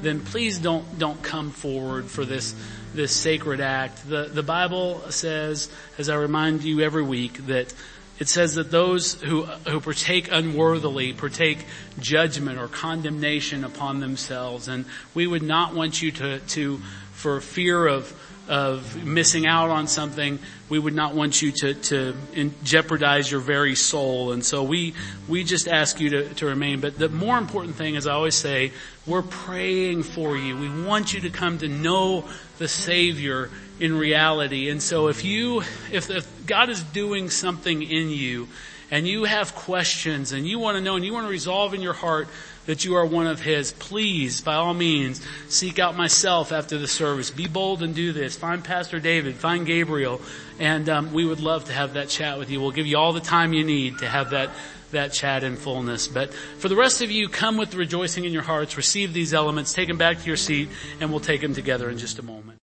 then 0.02 0.22
please 0.22 0.60
don't, 0.60 0.98
don't 0.98 1.22
come 1.22 1.52
forward 1.52 2.06
for 2.06 2.26
this 2.26 2.56
this 2.94 3.16
sacred 3.16 3.62
act. 3.62 4.08
The, 4.10 4.26
the 4.26 4.44
Bible 4.44 5.02
says, 5.12 5.70
as 5.98 6.10
I 6.10 6.16
remind 6.16 6.64
you 6.64 6.82
every 6.82 7.04
week, 7.04 7.46
that 7.48 7.74
it 8.20 8.28
says 8.28 8.56
that 8.56 8.72
those 8.72 9.14
who, 9.14 9.44
who 9.44 9.80
partake 9.80 10.30
unworthily 10.32 11.14
partake 11.14 11.66
judgment 12.00 12.60
or 12.60 12.68
condemnation 12.68 13.64
upon 13.64 14.00
themselves. 14.00 14.68
And 14.68 14.86
we 15.14 15.26
would 15.26 15.44
not 15.44 15.74
want 15.74 16.02
you 16.02 16.12
to, 16.14 16.40
to, 16.40 16.78
for 17.14 17.40
fear 17.40 17.88
of, 17.88 18.12
of 18.50 19.06
missing 19.06 19.46
out 19.46 19.70
on 19.70 19.88
something, 19.88 20.40
we 20.70 20.80
would 20.80 20.96
not 20.96 21.14
want 21.14 21.40
you 21.40 21.52
to, 21.52 21.76
to 21.76 22.16
jeopardize 22.64 23.32
your 23.32 23.42
very 23.42 23.76
soul. 23.76 24.32
And 24.32 24.44
so 24.44 24.64
we, 24.64 24.96
we 25.28 25.44
just 25.44 25.68
ask 25.68 26.00
you 26.00 26.10
to, 26.10 26.34
to 26.36 26.48
remain. 26.48 26.80
But 26.80 26.98
the 26.98 27.10
more 27.10 27.38
important 27.38 27.76
thing, 27.76 27.96
as 27.96 28.08
I 28.08 28.14
always 28.14 28.34
say, 28.34 28.72
we're 29.06 29.22
praying 29.22 30.02
for 30.04 30.36
you. 30.36 30.58
We 30.58 30.84
want 30.84 31.14
you 31.14 31.22
to 31.22 31.30
come 31.30 31.60
to 31.60 31.68
know 31.68 32.28
the 32.58 32.68
Savior 32.68 33.52
in 33.80 33.96
reality. 33.96 34.70
And 34.70 34.82
so 34.82 35.08
if 35.08 35.24
you, 35.24 35.62
if, 35.92 36.10
if 36.10 36.46
God 36.48 36.70
is 36.70 36.82
doing 36.82 37.30
something 37.30 37.84
in 37.84 38.10
you 38.10 38.48
and 38.90 39.08
you 39.08 39.26
have 39.26 39.54
questions 39.54 40.32
and 40.32 40.48
you 40.48 40.58
want 40.58 40.76
to 40.76 40.82
know 40.82 40.96
and 40.96 41.06
you 41.06 41.14
want 41.14 41.28
to 41.28 41.32
resolve 41.32 41.76
in 41.76 41.82
your 41.82 41.94
heart 41.94 42.28
that 42.70 42.86
you 42.86 42.94
are 42.94 43.04
one 43.04 43.26
of 43.26 43.42
His, 43.42 43.72
please, 43.72 44.42
by 44.42 44.54
all 44.54 44.76
means, 44.76 45.26
seek 45.48 45.80
out 45.80 45.98
myself 45.98 46.52
after 46.52 46.78
the 46.78 46.88
service. 46.88 47.32
Be 47.32 47.48
bold 47.48 47.82
and 47.82 47.96
do 47.96 48.14
this. 48.14 48.38
Find 48.38 48.64
Pastor 48.64 49.00
David, 49.00 49.38
find 49.38 49.66
Gabriel, 49.66 50.22
and 50.60 50.88
um, 50.88 51.12
we 51.12 51.26
would 51.26 51.40
love 51.40 51.66
to 51.66 51.74
have 51.74 51.94
that 51.94 52.10
chat 52.10 52.38
with 52.38 52.52
you. 52.52 52.62
We'll 52.62 52.70
give 52.70 52.86
you 52.86 52.96
all 52.96 53.12
the 53.12 53.22
time 53.22 53.54
you 53.54 53.64
need 53.64 53.98
to 53.98 54.08
have 54.08 54.30
that 54.30 54.52
that 54.92 55.14
chat 55.14 55.44
in 55.44 55.56
fullness. 55.56 56.08
But 56.08 56.32
for 56.32 56.70
the 56.70 56.76
rest 56.76 57.02
of 57.02 57.10
you, 57.10 57.28
come 57.28 57.58
with 57.58 57.74
rejoicing 57.74 58.26
in 58.26 58.34
your 58.34 58.44
hearts, 58.44 58.78
receive 58.78 59.14
these 59.14 59.34
elements, 59.34 59.74
take 59.74 59.88
them 59.88 59.98
back 59.98 60.20
to 60.20 60.28
your 60.28 60.38
seat, 60.38 60.70
and 61.02 61.10
we'll 61.10 61.20
take 61.22 61.42
them 61.42 61.56
together 61.56 61.90
in 61.90 61.98
just 61.98 62.20
a 62.20 62.24
moment. 62.24 62.60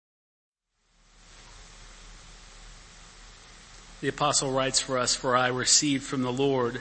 The 4.00 4.08
apostle 4.08 4.50
writes 4.50 4.80
for 4.80 4.98
us, 4.98 5.14
for 5.14 5.36
I 5.36 5.46
received 5.46 6.02
from 6.02 6.22
the 6.22 6.32
Lord 6.32 6.80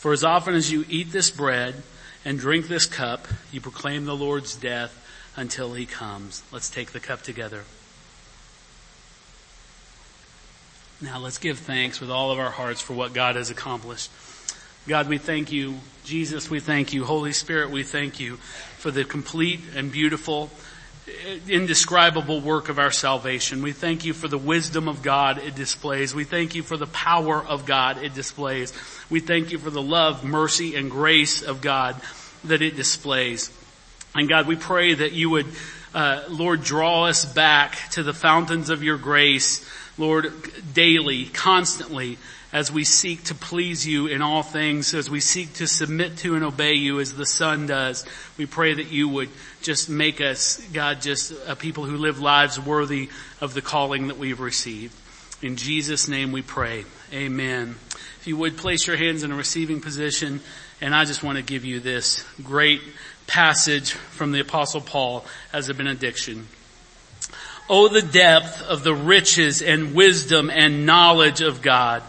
For 0.00 0.14
as 0.14 0.24
often 0.24 0.54
as 0.54 0.72
you 0.72 0.86
eat 0.88 1.12
this 1.12 1.30
bread 1.30 1.74
and 2.24 2.38
drink 2.38 2.68
this 2.68 2.86
cup, 2.86 3.28
you 3.52 3.60
proclaim 3.60 4.06
the 4.06 4.16
Lord's 4.16 4.56
death 4.56 4.96
until 5.36 5.74
he 5.74 5.84
comes. 5.84 6.42
Let's 6.50 6.70
take 6.70 6.92
the 6.92 7.00
cup 7.00 7.20
together. 7.20 7.64
Now 11.02 11.18
let's 11.18 11.36
give 11.36 11.58
thanks 11.58 12.00
with 12.00 12.10
all 12.10 12.30
of 12.30 12.38
our 12.38 12.48
hearts 12.48 12.80
for 12.80 12.94
what 12.94 13.12
God 13.12 13.36
has 13.36 13.50
accomplished. 13.50 14.10
God, 14.88 15.06
we 15.06 15.18
thank 15.18 15.52
you. 15.52 15.76
Jesus, 16.02 16.48
we 16.48 16.60
thank 16.60 16.94
you. 16.94 17.04
Holy 17.04 17.32
Spirit, 17.34 17.68
we 17.68 17.82
thank 17.82 18.18
you 18.18 18.36
for 18.78 18.90
the 18.90 19.04
complete 19.04 19.60
and 19.76 19.92
beautiful, 19.92 20.48
indescribable 21.48 22.40
work 22.40 22.68
of 22.68 22.78
our 22.78 22.90
salvation. 22.90 23.62
We 23.62 23.72
thank 23.72 24.04
you 24.04 24.12
for 24.12 24.28
the 24.28 24.38
wisdom 24.38 24.88
of 24.88 25.02
God 25.02 25.38
it 25.38 25.54
displays. 25.54 26.14
We 26.14 26.24
thank 26.24 26.54
you 26.54 26.62
for 26.62 26.76
the 26.76 26.86
power 26.86 27.44
of 27.44 27.66
God 27.66 27.98
it 28.02 28.14
displays. 28.14 28.72
We 29.08 29.20
thank 29.20 29.50
you 29.50 29.58
for 29.58 29.70
the 29.70 29.82
love, 29.82 30.24
mercy, 30.24 30.76
and 30.76 30.90
grace 30.90 31.42
of 31.42 31.60
God 31.60 32.00
that 32.44 32.62
it 32.62 32.76
displays. 32.76 33.50
And 34.14 34.28
God, 34.28 34.46
we 34.46 34.56
pray 34.56 34.94
that 34.94 35.12
you 35.12 35.30
would, 35.30 35.46
uh, 35.94 36.24
Lord, 36.28 36.62
draw 36.62 37.06
us 37.06 37.24
back 37.24 37.76
to 37.92 38.02
the 38.02 38.14
fountains 38.14 38.70
of 38.70 38.82
your 38.82 38.98
grace 38.98 39.64
Lord, 40.00 40.32
daily, 40.72 41.26
constantly, 41.26 42.16
as 42.52 42.72
we 42.72 42.84
seek 42.84 43.24
to 43.24 43.34
please 43.34 43.86
you 43.86 44.06
in 44.08 44.22
all 44.22 44.42
things, 44.42 44.92
as 44.92 45.08
we 45.08 45.20
seek 45.20 45.52
to 45.54 45.66
submit 45.66 46.16
to 46.18 46.34
and 46.34 46.44
obey 46.44 46.74
you 46.74 46.98
as 46.98 47.14
the 47.14 47.26
Son 47.26 47.66
does, 47.66 48.04
we 48.36 48.46
pray 48.46 48.74
that 48.74 48.90
you 48.90 49.08
would 49.08 49.28
just 49.62 49.88
make 49.88 50.20
us, 50.20 50.60
God, 50.72 51.00
just 51.00 51.32
a 51.46 51.54
people 51.54 51.84
who 51.84 51.96
live 51.96 52.18
lives 52.18 52.58
worthy 52.58 53.08
of 53.40 53.54
the 53.54 53.62
calling 53.62 54.08
that 54.08 54.18
we've 54.18 54.40
received. 54.40 54.94
In 55.42 55.56
Jesus' 55.56 56.08
name 56.08 56.32
we 56.32 56.42
pray. 56.42 56.84
Amen. 57.12 57.76
If 58.20 58.26
you 58.26 58.36
would 58.36 58.58
place 58.58 58.86
your 58.86 58.96
hands 58.96 59.22
in 59.22 59.32
a 59.32 59.36
receiving 59.36 59.80
position, 59.80 60.40
and 60.80 60.94
I 60.94 61.04
just 61.04 61.22
want 61.22 61.36
to 61.36 61.42
give 61.42 61.64
you 61.64 61.80
this 61.80 62.24
great 62.42 62.82
passage 63.26 63.92
from 63.92 64.32
the 64.32 64.40
apostle 64.40 64.80
Paul 64.80 65.24
as 65.52 65.68
a 65.68 65.74
benediction. 65.74 66.48
Oh, 67.68 67.86
the 67.86 68.02
depth 68.02 68.62
of 68.62 68.82
the 68.82 68.94
riches 68.94 69.62
and 69.62 69.94
wisdom 69.94 70.50
and 70.50 70.84
knowledge 70.84 71.40
of 71.40 71.62
God. 71.62 72.02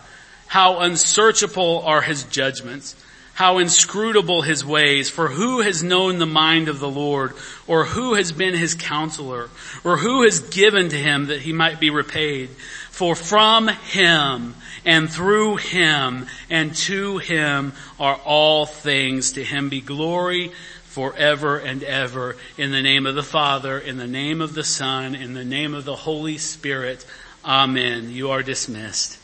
How 0.52 0.80
unsearchable 0.80 1.82
are 1.86 2.02
his 2.02 2.24
judgments. 2.24 2.98
How 3.36 3.60
inscrutable 3.60 4.42
his 4.42 4.66
ways. 4.66 5.10
For 5.10 5.30
who 5.30 5.62
has 5.62 5.82
known 5.82 6.20
the 6.20 6.26
mind 6.26 6.68
of 6.68 6.82
the 6.82 6.90
Lord? 6.90 7.32
Or 7.68 7.86
who 7.86 8.16
has 8.16 8.34
been 8.34 8.54
his 8.54 8.76
counselor? 8.76 9.50
Or 9.86 9.96
who 9.96 10.24
has 10.24 10.42
given 10.42 10.90
to 10.90 10.98
him 10.98 11.28
that 11.28 11.40
he 11.40 11.54
might 11.54 11.80
be 11.80 11.90
repaid? 11.90 12.50
For 12.90 13.16
from 13.16 13.70
him 13.70 14.56
and 14.84 15.10
through 15.10 15.56
him 15.56 16.28
and 16.50 16.76
to 16.76 17.20
him 17.20 17.72
are 17.98 18.20
all 18.26 18.66
things. 18.66 19.32
To 19.32 19.46
him 19.46 19.70
be 19.70 19.80
glory 19.80 20.52
forever 20.84 21.60
and 21.60 21.82
ever. 21.82 22.36
In 22.58 22.72
the 22.72 22.82
name 22.82 23.06
of 23.06 23.16
the 23.16 23.24
Father, 23.24 23.80
in 23.80 23.96
the 23.96 24.06
name 24.06 24.42
of 24.42 24.54
the 24.54 24.66
Son, 24.66 25.16
in 25.16 25.34
the 25.34 25.46
name 25.46 25.74
of 25.74 25.86
the 25.86 25.96
Holy 25.96 26.38
Spirit. 26.38 27.06
Amen. 27.46 28.12
You 28.12 28.32
are 28.32 28.44
dismissed. 28.44 29.21